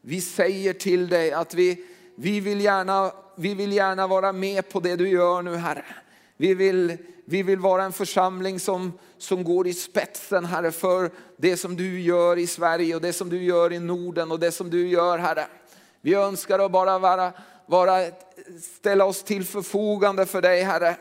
vi 0.00 0.20
säger 0.20 0.72
till 0.72 1.08
dig 1.08 1.32
att 1.32 1.54
vi, 1.54 1.84
vi, 2.14 2.40
vill 2.40 2.60
gärna, 2.60 3.12
vi 3.36 3.54
vill 3.54 3.72
gärna 3.72 4.06
vara 4.06 4.32
med 4.32 4.68
på 4.68 4.80
det 4.80 4.96
du 4.96 5.08
gör 5.08 5.42
nu 5.42 5.56
Herre. 5.56 5.84
Vi 6.36 6.54
vill, 6.54 6.96
vi 7.24 7.42
vill 7.42 7.58
vara 7.58 7.84
en 7.84 7.92
församling 7.92 8.60
som, 8.60 8.92
som 9.18 9.44
går 9.44 9.66
i 9.66 9.74
spetsen 9.74 10.44
Herre 10.44 10.72
för 10.72 11.10
det 11.36 11.56
som 11.56 11.76
du 11.76 12.00
gör 12.00 12.38
i 12.38 12.46
Sverige 12.46 12.94
och 12.94 13.00
det 13.00 13.12
som 13.12 13.28
du 13.28 13.42
gör 13.42 13.72
i 13.72 13.78
Norden 13.78 14.32
och 14.32 14.40
det 14.40 14.52
som 14.52 14.70
du 14.70 14.88
gör 14.88 15.18
Herre. 15.18 15.46
Vi 16.00 16.14
önskar 16.14 16.58
att 16.58 16.72
bara 16.72 16.98
vara, 16.98 17.32
vara, 17.66 18.06
ställa 18.76 19.04
oss 19.04 19.22
till 19.22 19.44
förfogande 19.44 20.26
för 20.26 20.42
dig 20.42 20.62
Herre. 20.62 20.96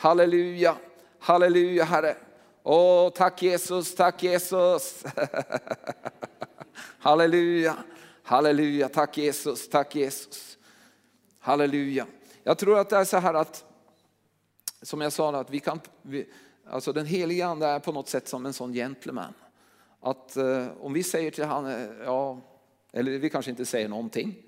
Halleluja, 0.00 0.76
Halleluja 1.18 1.84
Herre. 1.84 2.16
Åh, 2.62 3.10
tack 3.10 3.42
Jesus, 3.42 3.94
tack 3.94 4.22
Jesus. 4.22 5.04
Halleluja, 6.98 7.76
halleluja, 8.22 8.88
tack 8.88 9.18
Jesus, 9.18 9.68
tack 9.68 9.94
Jesus. 9.94 10.58
Halleluja. 11.38 12.06
Jag 12.42 12.58
tror 12.58 12.78
att 12.78 12.90
det 12.90 12.96
är 12.96 13.04
så 13.04 13.16
här 13.16 13.34
att, 13.34 13.64
som 14.82 15.00
jag 15.00 15.12
sa, 15.12 15.40
att 15.40 15.50
vi 15.50 15.60
kan, 15.60 15.80
vi, 16.02 16.28
alltså 16.66 16.92
den 16.92 17.06
heliga 17.06 17.46
ande 17.46 17.66
är 17.66 17.78
på 17.78 17.92
något 17.92 18.08
sätt 18.08 18.28
som 18.28 18.46
en 18.46 18.52
sån 18.52 18.72
gentleman. 18.72 19.34
Att 20.00 20.36
eh, 20.36 20.66
om 20.80 20.92
vi 20.92 21.02
säger 21.02 21.30
till 21.30 21.44
honom, 21.44 21.70
eh, 21.70 22.04
ja, 22.04 22.40
eller 22.92 23.18
vi 23.18 23.30
kanske 23.30 23.50
inte 23.50 23.66
säger 23.66 23.88
någonting. 23.88 24.42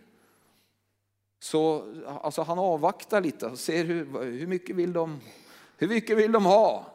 Så 1.43 1.93
alltså 2.23 2.43
han 2.43 2.59
avvaktar 2.59 3.21
lite 3.21 3.47
och 3.47 3.59
ser 3.59 3.85
hur, 3.85 4.23
hur, 4.23 4.47
mycket 4.47 4.77
vill 4.77 4.93
de, 4.93 5.21
hur 5.83 5.89
mycket 5.89 6.19
vill 6.19 6.33
de 6.33 6.45
ha. 6.45 6.93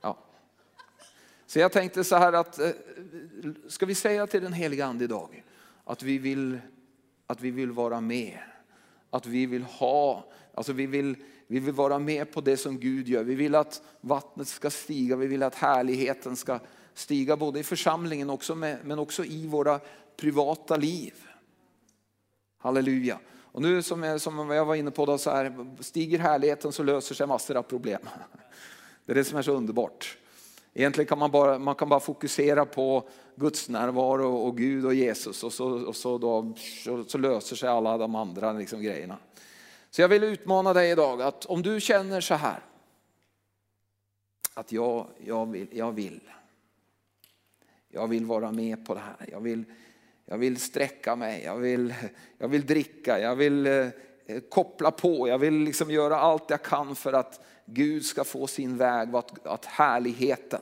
Ja. 0.00 0.18
Så 1.46 1.58
jag 1.58 1.72
tänkte 1.72 2.04
så 2.04 2.16
här 2.16 2.32
att, 2.32 2.58
eh, 2.58 2.70
ska 3.68 3.86
vi 3.86 3.94
säga 3.94 4.26
till 4.26 4.42
den 4.42 4.52
heliga 4.52 4.86
ande 4.86 5.04
idag 5.04 5.44
att 5.84 6.02
vi 6.02 6.18
vill, 6.18 6.58
att 7.26 7.40
vi 7.40 7.50
vill 7.50 7.72
vara 7.72 8.00
med. 8.00 8.38
Att 9.10 9.26
vi 9.26 9.46
vill 9.46 9.62
ha, 9.62 10.32
alltså 10.54 10.72
vi 10.72 10.86
vill, 10.86 11.16
vi 11.46 11.58
vill 11.58 11.74
vara 11.74 11.98
med 11.98 12.32
på 12.32 12.40
det 12.40 12.56
som 12.56 12.80
Gud 12.80 13.08
gör. 13.08 13.24
Vi 13.24 13.34
vill 13.34 13.54
att 13.54 13.82
vattnet 14.00 14.48
ska 14.48 14.70
stiga, 14.70 15.16
vi 15.16 15.26
vill 15.26 15.42
att 15.42 15.54
härligheten 15.54 16.36
ska 16.36 16.58
stiga 16.94 17.36
både 17.36 17.60
i 17.60 17.62
församlingen 17.62 18.30
också 18.30 18.54
med, 18.54 18.78
men 18.84 18.98
också 18.98 19.24
i 19.24 19.46
våra 19.46 19.80
privata 20.16 20.76
liv. 20.76 21.14
Halleluja. 22.58 23.18
Och 23.54 23.62
nu 23.62 23.82
som 23.82 24.02
jag, 24.02 24.20
som 24.20 24.50
jag 24.50 24.64
var 24.64 24.74
inne 24.74 24.90
på, 24.90 25.06
då, 25.06 25.18
så 25.18 25.30
här, 25.30 25.66
stiger 25.80 26.18
härligheten 26.18 26.72
så 26.72 26.82
löser 26.82 27.14
sig 27.14 27.26
massor 27.26 27.56
av 27.56 27.62
problem. 27.62 28.00
Det 29.04 29.12
är 29.12 29.16
det 29.16 29.24
som 29.24 29.38
är 29.38 29.42
så 29.42 29.52
underbart. 29.52 30.18
Egentligen 30.72 31.08
kan 31.08 31.18
man 31.18 31.30
bara, 31.30 31.58
man 31.58 31.74
kan 31.74 31.88
bara 31.88 32.00
fokusera 32.00 32.66
på 32.66 33.08
Guds 33.36 33.68
närvaro 33.68 34.36
och 34.36 34.56
Gud 34.56 34.86
och 34.86 34.94
Jesus 34.94 35.44
och 35.44 35.52
så, 35.52 35.86
och 35.86 35.96
så, 35.96 36.18
då, 36.18 36.54
så, 36.84 37.04
så 37.04 37.18
löser 37.18 37.56
sig 37.56 37.68
alla 37.68 37.98
de 37.98 38.14
andra 38.14 38.52
liksom 38.52 38.82
grejerna. 38.82 39.16
Så 39.90 40.02
jag 40.02 40.08
vill 40.08 40.24
utmana 40.24 40.72
dig 40.72 40.90
idag 40.90 41.22
att 41.22 41.46
om 41.46 41.62
du 41.62 41.80
känner 41.80 42.20
så 42.20 42.34
här, 42.34 42.60
att 44.54 44.72
jag, 44.72 45.06
jag, 45.24 45.50
vill, 45.50 45.68
jag 45.72 45.92
vill, 45.92 46.20
jag 47.88 48.08
vill 48.08 48.24
vara 48.24 48.52
med 48.52 48.86
på 48.86 48.94
det 48.94 49.00
här. 49.00 49.28
Jag 49.32 49.40
vill, 49.40 49.64
jag 50.26 50.38
vill 50.38 50.60
sträcka 50.60 51.16
mig, 51.16 51.42
jag 51.44 51.56
vill, 51.56 51.94
jag 52.38 52.48
vill 52.48 52.66
dricka, 52.66 53.20
jag 53.20 53.36
vill 53.36 53.66
eh, 53.66 53.88
koppla 54.48 54.90
på, 54.90 55.28
jag 55.28 55.38
vill 55.38 55.54
liksom 55.54 55.90
göra 55.90 56.18
allt 56.18 56.50
jag 56.50 56.62
kan 56.62 56.96
för 56.96 57.12
att 57.12 57.40
Gud 57.64 58.04
ska 58.04 58.24
få 58.24 58.46
sin 58.46 58.76
väg 58.76 59.14
och 59.14 59.18
att, 59.18 59.46
att 59.46 59.64
härligheten 59.64 60.60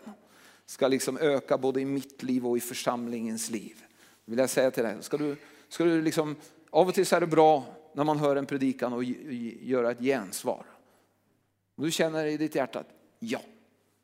ska 0.67 0.89
liksom 0.89 1.19
öka 1.19 1.59
både 1.59 1.81
i 1.81 1.85
mitt 1.85 2.23
liv 2.23 2.47
och 2.47 2.57
i 2.57 2.61
församlingens 2.61 3.51
liv. 3.51 3.85
Vill 4.25 4.39
jag 4.39 4.51
säga 4.51 4.71
till 4.71 4.83
dig, 4.83 4.97
ska 5.01 5.17
du, 5.17 5.37
ska 5.69 5.85
du 5.85 6.03
liksom, 6.03 6.37
av 6.71 6.89
och 6.89 6.95
till 6.95 7.07
så 7.07 7.17
är 7.17 7.21
det 7.21 7.27
bra 7.27 7.65
när 7.93 8.05
man 8.05 8.19
hör 8.19 8.37
en 8.37 8.47
predikan 8.47 8.93
och 8.93 9.05
göra 9.05 9.91
ett 9.91 10.01
gensvar. 10.01 10.65
du 11.77 11.91
känner 11.91 12.27
i 12.27 12.37
ditt 12.37 12.55
hjärta 12.55 12.81
att 12.81 12.91
ja, 13.19 13.41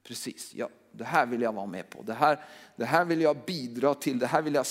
precis, 0.03 0.55
ja, 0.55 0.69
det 0.93 1.05
här 1.05 1.27
vill 1.27 1.43
jag 1.43 1.53
vara 1.53 1.67
med 1.67 1.91
på. 1.91 2.03
Det 2.03 2.15
här, 2.15 2.45
det 2.77 2.85
här 2.85 3.05
vill 3.05 3.21
jag 3.21 3.37
bidra 3.47 3.95
till, 3.95 4.19
det 4.19 4.27
här 4.27 4.43
vill 4.43 4.55
jag 4.55 4.67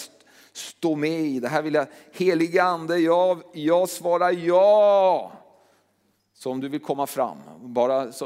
stå 0.57 0.95
med 0.95 1.21
i. 1.21 1.39
Det 1.39 1.47
här 1.47 1.61
vill 1.61 1.73
jag, 1.73 1.87
heliga 2.11 2.63
ande, 2.63 2.99
jag, 2.99 3.41
jag 3.53 3.89
svarar 3.89 4.31
ja. 4.31 5.31
Så 6.33 6.51
om 6.51 6.59
du 6.59 6.69
vill 6.69 6.79
komma 6.79 7.07
fram, 7.07 7.37
bara, 7.59 8.11
så, 8.11 8.25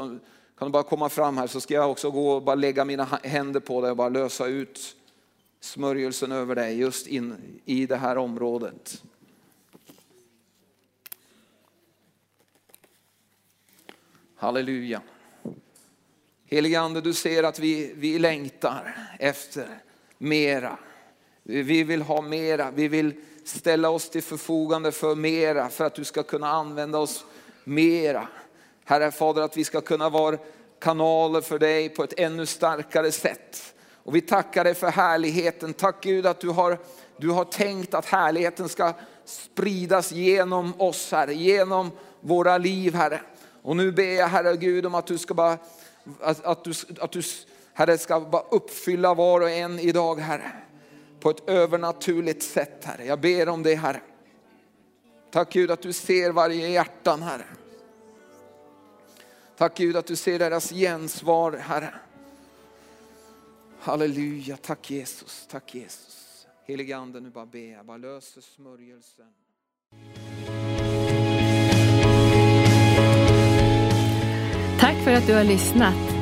kan 0.58 0.68
du 0.68 0.72
bara 0.72 0.82
komma 0.82 1.08
fram 1.08 1.38
här 1.38 1.46
så 1.46 1.60
ska 1.60 1.74
jag 1.74 1.90
också 1.90 2.10
gå 2.10 2.30
och 2.30 2.42
bara 2.42 2.54
lägga 2.54 2.84
mina 2.84 3.04
händer 3.22 3.60
på 3.60 3.80
dig 3.80 3.90
och 3.90 3.96
bara 3.96 4.08
lösa 4.08 4.46
ut 4.46 4.96
smörjelsen 5.60 6.32
över 6.32 6.54
dig 6.54 6.78
just 6.78 7.06
in 7.06 7.60
i 7.64 7.86
det 7.86 7.96
här 7.96 8.18
området. 8.18 9.02
Halleluja. 14.36 15.02
Helige 16.46 16.80
Ande, 16.80 17.00
du 17.00 17.12
ser 17.12 17.42
att 17.42 17.58
vi, 17.58 17.92
vi 17.96 18.18
längtar 18.18 18.94
efter 19.18 19.68
mera. 20.18 20.78
Vi 21.42 21.82
vill 21.82 22.02
ha 22.02 22.20
mera, 22.20 22.70
vi 22.70 22.88
vill 22.88 23.14
ställa 23.44 23.90
oss 23.90 24.10
till 24.10 24.22
förfogande 24.22 24.92
för 24.92 25.14
mera 25.14 25.68
för 25.68 25.84
att 25.84 25.94
du 25.94 26.04
ska 26.04 26.22
kunna 26.22 26.48
använda 26.48 26.98
oss 26.98 27.24
mera. 27.64 28.28
Herre 28.84 29.10
Fader, 29.10 29.42
att 29.42 29.56
vi 29.56 29.64
ska 29.64 29.80
kunna 29.80 30.08
vara 30.08 30.38
kanaler 30.80 31.40
för 31.40 31.58
dig 31.58 31.88
på 31.88 32.04
ett 32.04 32.14
ännu 32.16 32.46
starkare 32.46 33.12
sätt. 33.12 33.74
Och 34.04 34.16
vi 34.16 34.20
tackar 34.20 34.64
dig 34.64 34.74
för 34.74 34.90
härligheten. 34.90 35.74
Tack 35.74 36.02
Gud 36.02 36.26
att 36.26 36.40
du 36.40 36.48
har, 36.48 36.78
du 37.16 37.30
har 37.30 37.44
tänkt 37.44 37.94
att 37.94 38.06
härligheten 38.06 38.68
ska 38.68 38.92
spridas 39.24 40.12
genom 40.12 40.80
oss 40.80 41.12
Herre, 41.12 41.34
genom 41.34 41.90
våra 42.20 42.58
liv 42.58 42.94
Herre. 42.94 43.20
Och 43.62 43.76
nu 43.76 43.92
ber 43.92 44.18
jag 44.18 44.26
Herre 44.26 44.56
Gud 44.56 44.86
om 44.86 44.94
att 44.94 45.06
du 45.06 45.18
ska 45.18 45.34
bara, 45.34 45.58
att, 46.20 46.44
att 46.44 46.64
du, 46.64 46.72
att 47.00 47.12
du 47.12 47.22
Herre 47.72 47.98
ska 47.98 48.20
bara 48.20 48.44
uppfylla 48.50 49.14
var 49.14 49.40
och 49.40 49.50
en 49.50 49.78
idag 49.78 50.20
Herre 50.20 50.52
på 51.22 51.30
ett 51.30 51.48
övernaturligt 51.48 52.42
sätt 52.42 52.84
Herre. 52.84 53.04
Jag 53.04 53.20
ber 53.20 53.48
om 53.48 53.62
det 53.62 53.74
Herre. 53.74 54.00
Tack 55.30 55.52
Gud 55.52 55.70
att 55.70 55.82
du 55.82 55.92
ser 55.92 56.32
varje 56.32 56.68
hjärtan 56.68 57.22
Herre. 57.22 57.44
Tack 59.56 59.76
Gud 59.76 59.96
att 59.96 60.06
du 60.06 60.16
ser 60.16 60.38
deras 60.38 60.70
gensvar 60.70 61.52
Herre. 61.52 61.94
Halleluja, 63.78 64.56
tack 64.56 64.90
Jesus, 64.90 65.46
tack 65.50 65.74
Jesus. 65.74 66.46
Helige 66.66 66.96
Ande 66.96 67.20
nu 67.20 67.30
bara 67.30 67.46
be, 67.46 67.66
jag 67.66 67.86
bara 67.86 67.96
löser 67.96 68.40
smörjelsen. 68.40 69.26
Tack 74.80 75.04
för 75.04 75.12
att 75.12 75.26
du 75.26 75.34
har 75.34 75.44
lyssnat. 75.44 76.21